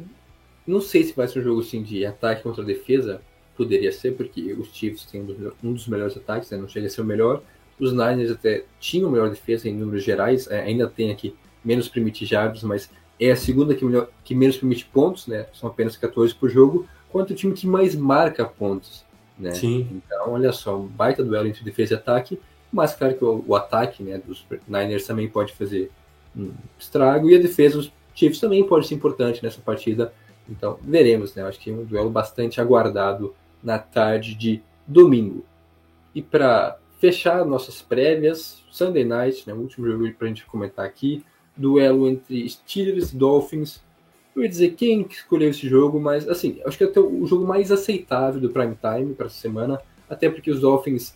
não 0.64 0.80
sei 0.80 1.02
se 1.02 1.12
vai 1.12 1.26
ser 1.26 1.40
um 1.40 1.42
jogo 1.42 1.60
assim 1.62 1.82
de 1.82 2.06
ataque 2.06 2.44
contra 2.44 2.62
defesa, 2.62 3.20
poderia 3.56 3.90
ser, 3.90 4.12
porque 4.12 4.52
os 4.52 4.68
Chiefs 4.68 5.04
têm 5.06 5.26
um 5.64 5.72
dos, 5.72 5.88
melhores 5.88 6.16
ataques, 6.16 6.48
né? 6.50 6.58
não 6.58 6.68
chega 6.68 6.86
a 6.86 6.90
ser 6.90 7.00
o 7.00 7.04
melhor. 7.04 7.42
Os 7.76 7.90
Niners 7.90 8.30
até 8.30 8.66
tinham 8.78 9.10
melhor 9.10 9.30
defesa 9.30 9.68
em 9.68 9.74
números 9.74 10.04
gerais, 10.04 10.46
é, 10.46 10.60
ainda 10.60 10.86
tem 10.86 11.10
aqui 11.10 11.34
menos 11.64 11.90
jardas, 12.22 12.62
mas 12.62 12.88
é 13.20 13.30
a 13.30 13.36
segunda 13.36 13.74
que, 13.74 13.84
melhor, 13.84 14.08
que 14.24 14.34
menos 14.34 14.56
permite 14.56 14.84
pontos, 14.86 15.26
né? 15.26 15.46
São 15.52 15.68
apenas 15.68 15.96
14 15.96 16.34
por 16.34 16.48
jogo, 16.48 16.86
quanto 17.10 17.32
o 17.32 17.34
time 17.34 17.52
que 17.52 17.66
mais 17.66 17.94
marca 17.94 18.44
pontos, 18.44 19.04
né? 19.38 19.52
Sim. 19.52 19.88
Então, 19.90 20.32
olha 20.32 20.52
só, 20.52 20.78
um 20.78 20.86
baita 20.86 21.24
duelo 21.24 21.48
entre 21.48 21.64
defesa 21.64 21.94
e 21.94 21.96
ataque, 21.96 22.40
mas 22.72 22.94
claro 22.94 23.14
que 23.14 23.24
o, 23.24 23.44
o 23.46 23.56
ataque, 23.56 24.02
né, 24.02 24.18
dos 24.18 24.44
Niners 24.66 25.06
também 25.06 25.28
pode 25.28 25.52
fazer 25.54 25.90
um 26.36 26.52
estrago 26.78 27.28
e 27.28 27.34
a 27.34 27.40
defesa 27.40 27.78
dos 27.78 27.92
Chiefs 28.14 28.40
também 28.40 28.64
pode 28.64 28.86
ser 28.86 28.94
importante 28.94 29.42
nessa 29.42 29.60
partida. 29.60 30.12
Então, 30.48 30.78
veremos, 30.82 31.34
né? 31.34 31.42
Acho 31.42 31.58
que 31.58 31.70
é 31.70 31.72
um 31.72 31.84
duelo 31.84 32.10
bastante 32.10 32.60
aguardado 32.60 33.34
na 33.62 33.78
tarde 33.78 34.34
de 34.34 34.62
domingo. 34.86 35.44
E 36.14 36.22
para 36.22 36.78
fechar 36.98 37.44
nossas 37.44 37.80
prévias, 37.80 38.62
Sunday 38.70 39.04
Night, 39.04 39.46
né, 39.46 39.54
o 39.54 39.58
último 39.58 39.86
jogo 39.86 40.10
para 40.14 40.26
a 40.26 40.28
gente 40.28 40.44
comentar 40.46 40.84
aqui, 40.84 41.24
duelo 41.58 42.08
entre 42.08 42.48
Steelers 42.48 43.12
e 43.12 43.16
Dolphins. 43.16 43.82
Eu 44.34 44.42
ia 44.42 44.48
dizer 44.48 44.74
quem 44.74 45.02
que 45.02 45.16
escolheu 45.16 45.50
esse 45.50 45.68
jogo, 45.68 45.98
mas 46.00 46.28
assim, 46.28 46.60
acho 46.64 46.78
que 46.78 46.84
é 46.84 46.86
até 46.86 47.00
o 47.00 47.26
jogo 47.26 47.46
mais 47.46 47.72
aceitável 47.72 48.40
do 48.40 48.50
prime 48.50 48.76
time 48.76 49.14
para 49.14 49.26
essa 49.26 49.36
semana, 49.36 49.80
até 50.08 50.30
porque 50.30 50.50
os 50.50 50.60
Dolphins 50.60 51.14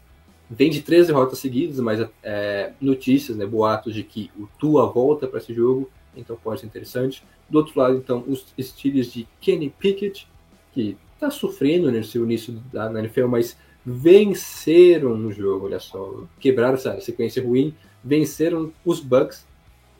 vêm 0.51 0.71
de 0.71 0.83
três 0.83 1.07
derrotas 1.07 1.39
seguidas, 1.39 1.79
mas 1.81 2.07
é, 2.23 2.73
notícias, 2.81 3.37
né, 3.37 3.47
boatos 3.47 3.95
de 3.95 4.03
que 4.03 4.31
o 4.39 4.47
Tua 4.59 4.87
volta 4.87 5.27
para 5.27 5.39
esse 5.39 5.55
jogo, 5.55 5.89
então 6.17 6.37
pode 6.37 6.61
ser 6.61 6.67
interessante. 6.67 7.23
Do 7.49 7.59
outro 7.59 7.79
lado, 7.79 7.97
então, 7.97 8.25
os 8.27 8.47
Steelers 8.61 9.13
de 9.13 9.27
Kenny 9.41 9.71
Pickett, 9.71 10.29
que 10.73 10.97
está 11.15 11.31
sofrendo 11.31 11.91
nesse 11.91 12.19
início 12.19 12.53
da 12.73 12.91
na 12.91 13.01
NFL, 13.01 13.29
mas 13.29 13.57
venceram 13.85 15.17
no 15.17 15.33
jogo, 15.33 15.67
olha 15.67 15.81
só, 15.81 16.25
quebraram 16.39 16.75
essa 16.75 17.01
sequência 17.01 17.43
ruim, 17.43 17.75
venceram 18.03 18.73
os 18.85 19.01
Bucks. 19.01 19.47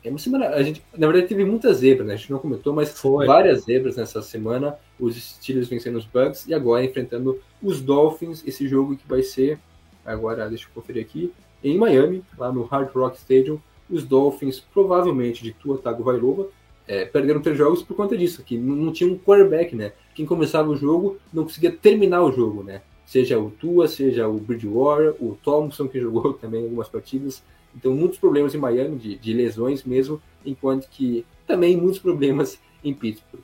É 0.03 0.09
uma 0.09 0.19
semana, 0.19 0.49
a 0.49 0.61
gente, 0.61 0.83
na 0.97 1.07
verdade, 1.07 1.27
teve 1.27 1.45
muitas 1.45 1.77
zebras, 1.77 2.05
né? 2.05 2.13
A 2.13 2.17
gente 2.17 2.31
não 2.31 2.39
comentou, 2.39 2.73
mas 2.73 2.89
Foi. 2.89 3.25
várias 3.25 3.63
zebras 3.63 3.95
nessa 3.95 4.21
semana. 4.21 4.77
Os 4.99 5.15
Steelers 5.15 5.69
vencendo 5.69 5.97
os 5.97 6.05
Bucks 6.05 6.45
e 6.47 6.53
agora 6.53 6.83
enfrentando 6.83 7.39
os 7.61 7.79
Dolphins. 7.79 8.43
Esse 8.45 8.67
jogo 8.67 8.97
que 8.97 9.07
vai 9.07 9.23
ser, 9.23 9.57
agora 10.05 10.49
deixa 10.49 10.65
eu 10.65 10.69
conferir 10.73 11.01
aqui, 11.01 11.31
em 11.63 11.77
Miami, 11.77 12.23
lá 12.37 12.51
no 12.51 12.63
Hard 12.63 12.93
Rock 12.93 13.17
Stadium. 13.17 13.59
os 13.89 14.03
Dolphins, 14.03 14.59
provavelmente 14.59 15.43
de 15.43 15.53
Tua 15.53 15.77
Tagovailoa, 15.77 16.49
é, 16.87 17.05
perderam 17.05 17.41
três 17.41 17.57
jogos 17.57 17.81
por 17.81 17.95
conta 17.95 18.17
disso, 18.17 18.43
que 18.43 18.57
não, 18.57 18.75
não 18.75 18.91
tinha 18.91 19.09
um 19.09 19.17
quarterback, 19.17 19.75
né? 19.75 19.93
Quem 20.13 20.25
começava 20.25 20.69
o 20.69 20.75
jogo 20.75 21.17
não 21.31 21.43
conseguia 21.43 21.71
terminar 21.71 22.23
o 22.23 22.31
jogo, 22.31 22.63
né? 22.63 22.81
Seja 23.05 23.39
o 23.39 23.49
Tua, 23.51 23.87
seja 23.87 24.27
o 24.27 24.37
Bridgewater, 24.37 25.15
o 25.19 25.37
Thompson, 25.43 25.87
que 25.87 25.99
jogou 25.99 26.33
também 26.35 26.63
algumas 26.63 26.89
partidas. 26.89 27.41
Então, 27.75 27.93
muitos 27.93 28.19
problemas 28.19 28.53
em 28.53 28.57
Miami, 28.57 28.97
de, 28.97 29.17
de 29.17 29.33
lesões 29.33 29.83
mesmo, 29.83 30.21
enquanto 30.45 30.87
que 30.89 31.25
também 31.47 31.75
muitos 31.75 31.99
problemas 31.99 32.59
em 32.83 32.93
Pittsburgh. 32.93 33.43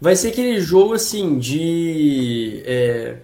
Vai 0.00 0.14
ser 0.14 0.28
aquele 0.28 0.60
jogo 0.60 0.94
assim 0.94 1.38
de. 1.38 2.62
É, 2.64 3.18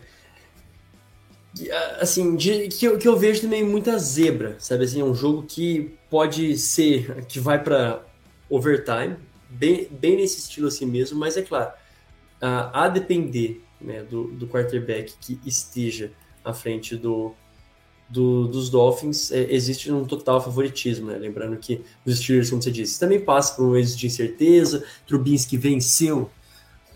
assim, 2.01 2.35
de, 2.35 2.69
que, 2.69 2.85
eu, 2.85 2.99
que 2.99 3.07
eu 3.07 3.17
vejo 3.17 3.43
também 3.43 3.63
muita 3.63 3.97
zebra, 3.99 4.57
sabe? 4.59 4.85
Assim, 4.85 5.01
é 5.01 5.05
um 5.05 5.15
jogo 5.15 5.45
que 5.45 5.95
pode 6.11 6.57
ser. 6.57 7.25
que 7.27 7.39
vai 7.39 7.63
para 7.63 8.05
overtime, 8.49 9.17
bem, 9.49 9.89
bem 9.91 10.17
nesse 10.17 10.41
estilo 10.41 10.69
assim 10.69 10.87
mesmo, 10.87 11.19
mas 11.19 11.37
é 11.37 11.43
claro, 11.43 11.73
a, 12.41 12.85
a 12.85 12.89
depender 12.89 13.63
né, 13.81 14.03
do, 14.03 14.25
do 14.29 14.47
quarterback 14.47 15.15
que 15.21 15.39
esteja 15.47 16.11
à 16.45 16.53
frente 16.53 16.97
do, 16.97 17.35
do, 18.09 18.47
dos 18.47 18.71
Dolphins, 18.71 19.33
é, 19.33 19.53
existe 19.53 19.91
um 19.91 20.05
total 20.05 20.41
favoritismo, 20.41 21.07
né? 21.07 21.17
Lembrando 21.17 21.57
que 21.57 21.81
os 22.05 22.19
Steelers, 22.19 22.51
como 22.51 22.63
você 22.63 22.71
disse, 22.71 23.01
também 23.01 23.21
passa 23.21 23.55
por 23.55 23.67
um 23.67 23.77
êxito 23.77 23.99
de 23.99 24.07
incerteza. 24.07 24.85
Trubisky 25.07 25.57
venceu 25.57 26.31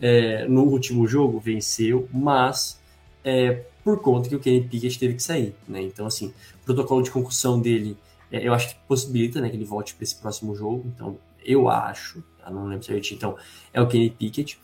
é, 0.00 0.46
no 0.46 0.62
último 0.64 1.06
jogo, 1.06 1.40
venceu, 1.40 2.08
mas 2.12 2.78
é, 3.24 3.64
por 3.82 4.00
conta 4.00 4.28
que 4.28 4.36
o 4.36 4.40
Kenny 4.40 4.62
Pickett 4.62 4.98
teve 4.98 5.14
que 5.14 5.22
sair, 5.22 5.54
né? 5.66 5.82
Então, 5.82 6.06
assim, 6.06 6.32
o 6.62 6.64
protocolo 6.64 7.02
de 7.02 7.10
concussão 7.10 7.60
dele, 7.60 7.96
é, 8.30 8.46
eu 8.46 8.52
acho 8.52 8.68
que 8.68 8.76
possibilita, 8.86 9.40
né, 9.40 9.48
que 9.48 9.56
ele 9.56 9.64
volte 9.64 9.94
para 9.94 10.04
esse 10.04 10.14
próximo 10.14 10.54
jogo. 10.54 10.84
Então, 10.94 11.18
eu 11.44 11.68
acho, 11.68 12.22
tá? 12.38 12.50
não 12.50 12.66
lembro 12.66 12.84
certinho, 12.84 13.16
então, 13.16 13.36
é 13.72 13.80
o 13.80 13.88
Kenny 13.88 14.10
Pickett. 14.10 14.58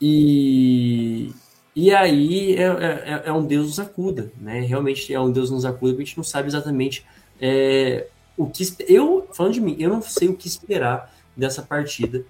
E, 0.00 1.30
e 1.74 1.92
aí 1.92 2.54
é, 2.54 2.62
é, 2.62 3.22
é, 3.26 3.32
um 3.32 3.44
Deus 3.44 3.66
nos 3.66 3.80
acuda, 3.80 4.30
né? 4.40 4.60
Realmente 4.60 5.12
é 5.12 5.20
um 5.20 5.30
Deus 5.30 5.50
nos 5.50 5.64
acuda, 5.64 5.92
porque 5.92 6.02
a 6.02 6.06
gente 6.06 6.16
não 6.16 6.24
sabe 6.24 6.48
exatamente 6.48 7.04
é, 7.40 8.06
o 8.36 8.46
que. 8.48 8.64
Eu, 8.88 9.28
falando 9.32 9.54
de 9.54 9.60
mim, 9.60 9.76
eu 9.78 9.90
não 9.90 10.00
sei 10.00 10.28
o 10.28 10.36
que 10.36 10.46
esperar 10.46 11.12
dessa 11.36 11.62
partida, 11.62 12.24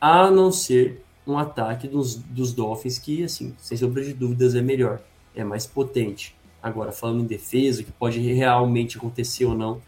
a 0.00 0.30
não 0.30 0.52
ser 0.52 1.02
um 1.26 1.38
ataque 1.38 1.88
dos, 1.88 2.14
dos 2.14 2.52
Dolphins 2.52 2.98
que, 2.98 3.24
assim, 3.24 3.54
sem 3.58 3.76
sombra 3.76 4.04
de 4.04 4.12
dúvidas, 4.12 4.54
é 4.54 4.62
melhor, 4.62 5.00
é 5.34 5.42
mais 5.42 5.66
potente. 5.66 6.36
Agora, 6.62 6.92
falando 6.92 7.22
em 7.22 7.26
defesa, 7.26 7.82
o 7.82 7.84
que 7.84 7.92
pode 7.92 8.20
realmente 8.20 8.96
acontecer 8.96 9.44
ou 9.44 9.54
não, 9.54 9.82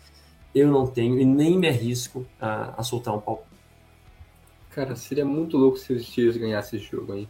eu 0.54 0.68
não 0.70 0.86
tenho 0.86 1.20
e 1.20 1.24
nem 1.24 1.56
me 1.58 1.68
arrisco 1.68 2.26
a, 2.40 2.80
a 2.80 2.82
soltar 2.82 3.14
um 3.14 3.20
pau. 3.20 3.46
Cara, 4.70 4.96
seria 4.96 5.24
muito 5.24 5.56
louco 5.56 5.78
se 5.78 5.92
os 5.92 6.06
Steelers 6.06 6.36
ganhassem 6.36 6.78
esse 6.78 6.88
jogo, 6.88 7.14
hein? 7.14 7.28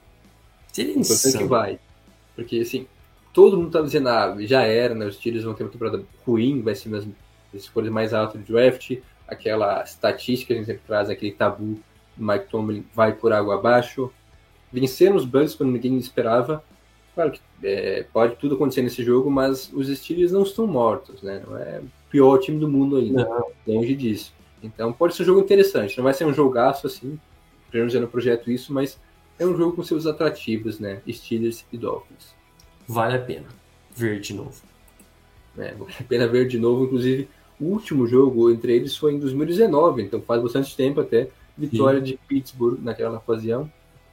Seria 0.77 0.99
insano. 0.99 1.39
que 1.39 1.45
vai. 1.45 1.79
Porque, 2.35 2.59
assim, 2.59 2.87
todo 3.33 3.57
mundo 3.57 3.71
tá 3.71 3.81
dizendo, 3.81 4.11
ah, 4.11 4.37
já 4.41 4.61
era, 4.63 4.95
né? 4.95 5.07
Os 5.07 5.17
Steelers 5.17 5.45
vão 5.45 5.55
ter 5.55 5.65
uma 5.65 5.71
temporada 5.71 6.05
ruim, 6.27 6.61
vai 6.61 6.75
ser 6.75 6.91
mesmo 6.91 7.17
as 7.55 7.63
escolhas 7.63 7.91
mais 7.91 8.13
altas 8.13 8.43
do 8.43 8.53
draft, 8.53 8.99
aquela 9.27 9.83
estatística 9.83 10.49
que 10.49 10.53
a 10.53 10.57
gente 10.57 10.67
sempre 10.67 10.83
traz, 10.87 11.09
aquele 11.09 11.33
tabu, 11.33 11.81
Mike 12.15 12.51
Tomlin 12.51 12.85
vai 12.95 13.15
por 13.15 13.33
água 13.33 13.55
abaixo. 13.55 14.13
Venceram 14.71 15.17
os 15.17 15.25
Bucks 15.25 15.55
quando 15.55 15.73
ninguém 15.73 15.97
esperava. 15.97 16.63
Claro 17.15 17.33
que 17.33 17.41
é, 17.63 18.05
pode 18.13 18.37
tudo 18.37 18.57
acontecer 18.57 18.83
nesse 18.83 19.03
jogo, 19.03 19.31
mas 19.31 19.73
os 19.73 19.89
Steelers 19.89 20.33
não 20.33 20.43
estão 20.43 20.67
mortos, 20.67 21.23
né? 21.23 21.43
Não 21.47 21.57
é 21.57 21.81
o 21.81 22.11
pior 22.11 22.37
time 22.37 22.59
do 22.59 22.69
mundo 22.69 22.97
ainda, 22.97 23.25
não. 23.25 23.51
longe 23.67 23.95
disso. 23.95 24.35
Então 24.63 24.93
pode 24.93 25.15
ser 25.15 25.23
um 25.23 25.27
jogo 25.27 25.41
interessante. 25.41 25.97
Não 25.97 26.05
vai 26.05 26.13
ser 26.13 26.27
um 26.27 26.35
jogaço 26.35 26.87
assim, 26.87 27.19
pelo 27.71 27.81
menos 27.81 27.95
eu 27.95 28.03
não 28.03 28.09
projeto 28.09 28.51
isso, 28.51 28.75
mas 28.75 29.01
é 29.39 29.47
um 29.47 29.57
jogo 29.57 29.77
com 29.77 29.83
seus 29.83 30.07
atrativos, 30.07 30.79
né? 30.79 31.03
Steelers 31.09 31.65
e 31.73 31.77
Dolphins. 31.77 32.35
Vale 32.89 33.17
a 33.17 33.21
pena 33.21 33.47
ver 33.95 34.21
de 34.21 34.35
novo. 34.35 34.63
É, 35.59 35.75
vale 35.75 35.95
a 35.99 36.03
pena 36.05 36.27
ver 36.27 36.47
de 36.47 36.59
novo. 36.59 36.85
Inclusive, 36.85 37.29
o 37.61 37.67
último 37.67 38.07
jogo 38.07 38.51
entre 38.51 38.75
eles 38.75 38.97
foi 38.97 39.15
em 39.15 39.19
2019, 39.19 40.03
então 40.03 40.21
faz 40.21 40.43
bastante 40.43 40.77
tempo 40.77 41.01
até. 41.01 41.29
Vitória 41.57 42.01
Sim. 42.01 42.05
de 42.05 42.19
Pittsburgh 42.29 42.79
naquela 42.83 43.17
ocasião. 43.17 43.71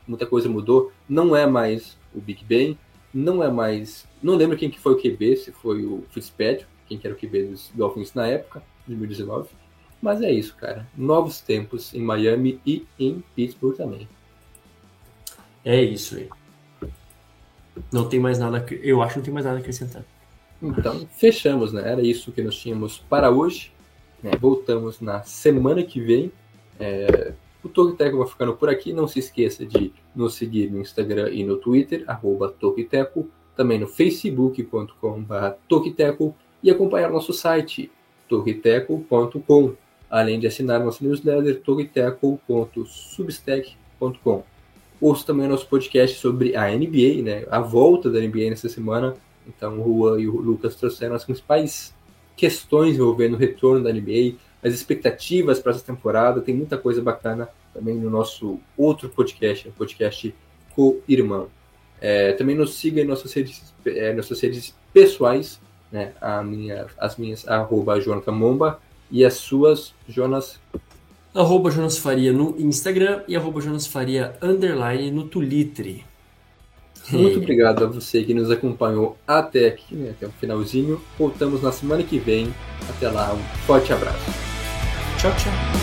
Muita 0.08 0.26
coisa 0.26 0.48
mudou. 0.48 0.92
Não 1.08 1.36
é 1.36 1.46
mais 1.46 1.98
o 2.14 2.22
Big 2.22 2.44
Ben, 2.46 2.78
não 3.14 3.44
é 3.44 3.52
mais. 3.52 4.08
Não 4.22 4.36
lembro 4.36 4.58
quem 4.58 4.70
que 4.70 4.80
foi 4.80 4.94
o 4.94 4.98
QB, 4.98 5.36
se 5.36 5.52
foi 5.52 5.86
o 5.86 6.04
Fitzpatrick, 6.10 6.66
quem 6.88 6.98
que 6.98 7.06
era 7.06 7.16
o 7.16 7.20
QB 7.20 7.44
dos 7.48 7.72
Dolphins 7.74 8.14
na 8.14 8.28
época, 8.28 8.64
2019. 8.88 9.50
Mas 10.02 10.22
é 10.22 10.32
isso, 10.32 10.56
cara. 10.56 10.88
Novos 10.98 11.42
tempos 11.42 11.94
em 11.94 12.02
Miami 12.02 12.60
e 12.66 12.86
em 13.00 13.24
Pittsburgh 13.36 13.76
também. 13.76 14.08
É 15.66 15.82
isso 15.82 16.18
aí. 16.18 16.30
Não 17.91 18.07
tem 18.07 18.20
mais 18.20 18.39
nada. 18.39 18.66
Eu 18.82 19.01
acho 19.01 19.14
que 19.14 19.20
não 19.20 19.26
tem 19.26 19.34
mais 19.34 19.45
nada 19.45 19.57
a 19.57 19.59
acrescentar. 19.59 20.03
Então, 20.61 21.05
fechamos, 21.11 21.74
né? 21.74 21.89
Era 21.89 22.01
isso 22.01 22.32
que 22.32 22.41
nós 22.41 22.55
tínhamos 22.55 22.97
para 22.97 23.30
hoje. 23.30 23.72
É, 24.24 24.38
voltamos 24.38 25.01
na 25.01 25.22
semana 25.24 25.84
que 25.84 25.99
vem. 25.99 26.32
É, 26.80 27.34
o 27.64 27.70
Tokiteco 27.70 28.18
vai 28.18 28.28
ficando 28.28 28.55
por 28.55 28.70
aqui. 28.70 28.93
Não 28.93 29.07
se 29.07 29.20
esqueça 29.20 29.64
de 29.66 29.93
nos 30.16 30.36
seguir 30.36 30.72
no 30.72 30.80
Instagram 30.80 31.32
e 31.32 31.43
no 31.43 31.57
Twitter, 31.57 32.05
arroba 32.07 32.47
Tokiteco, 32.49 33.30
também 33.55 33.80
no 33.80 33.88
facebook.com.br 33.88 35.51
Tokiteco 35.68 36.36
e 36.61 36.70
acompanhar 36.72 37.09
nosso 37.09 37.34
site, 37.34 37.91
tokiteco.com, 38.30 39.74
além 40.09 40.39
de 40.39 40.47
assinar 40.47 40.80
nosso 40.80 41.03
newsletter, 41.03 41.59
tokiteco.substack.com. 41.61 44.53
Ouça 45.04 45.26
também 45.26 45.47
o 45.47 45.49
nosso 45.49 45.68
podcast 45.68 46.18
sobre 46.18 46.56
a 46.56 46.70
NBA, 46.70 47.22
né? 47.24 47.45
A 47.51 47.60
volta 47.60 48.10
da 48.10 48.22
NBA 48.22 48.49
nessa 48.49 48.70
semana. 48.70 49.14
Então 49.45 49.82
o 49.82 50.08
Juan 50.08 50.22
e 50.22 50.30
o 50.30 50.39
Lucas 50.39 50.78
trouxeram 50.78 51.14
as 51.14 51.26
principais 51.26 51.93
questões 52.38 52.95
envolvendo 52.95 53.34
o 53.34 53.38
retorno 53.38 53.84
da 53.84 53.91
NBA, 53.91 54.38
as 54.64 54.74
expectativas 54.74 55.60
para 55.60 55.74
essa 55.74 55.84
temporada. 55.84 56.39
Tem 56.39 56.56
muita 56.56 56.78
coisa 56.78 57.01
bacana 57.01 57.49
também 57.74 57.95
no 57.95 58.10
nosso 58.10 58.62
outro 58.78 59.10
podcast, 59.10 59.68
o 59.68 59.74
podcast 59.74 60.34
Co-Irmão. 60.74 61.49
É, 61.99 62.32
também 62.32 62.56
nos 62.56 62.76
siga 62.76 63.01
em 63.01 63.06
nossas 63.06 63.34
redes, 63.34 63.74
é, 63.86 64.14
nossas 64.14 64.39
redes 64.39 64.74
pessoais, 64.93 65.60
né? 65.91 66.14
A 66.22 66.41
minha, 66.41 66.88
as 66.97 67.18
minhas, 67.18 67.45
arroba 67.45 67.99
Jonathan 67.99 68.32
Momba 68.32 68.80
e 69.11 69.26
as 69.26 69.34
suas, 69.34 69.94
Jonas 70.07 70.61
arroba 71.34 71.72
Jonas 71.72 71.97
Faria 71.97 72.31
no 72.31 72.55
Instagram 72.60 73.23
e 73.27 73.35
arroba 73.35 73.61
Jonas 73.61 73.88
Faria 73.88 74.35
underline 74.41 75.11
no 75.11 75.23
Twitter. 75.23 76.03
Muito 77.11 77.39
obrigado 77.39 77.84
a 77.84 77.88
você 77.88 78.23
que 78.23 78.34
nos 78.34 78.49
acompanhou 78.49 79.18
até 79.27 79.68
aqui, 79.68 79.93
né, 79.95 80.11
até 80.11 80.26
o 80.26 80.31
finalzinho. 80.31 81.01
Voltamos 81.18 81.61
na 81.61 81.72
semana 81.72 82.01
que 82.01 82.18
vem. 82.18 82.53
Até 82.89 83.10
lá, 83.10 83.34
um 83.34 83.43
forte 83.65 83.91
abraço. 83.91 84.31
Tchau, 85.18 85.31
tchau. 85.31 85.82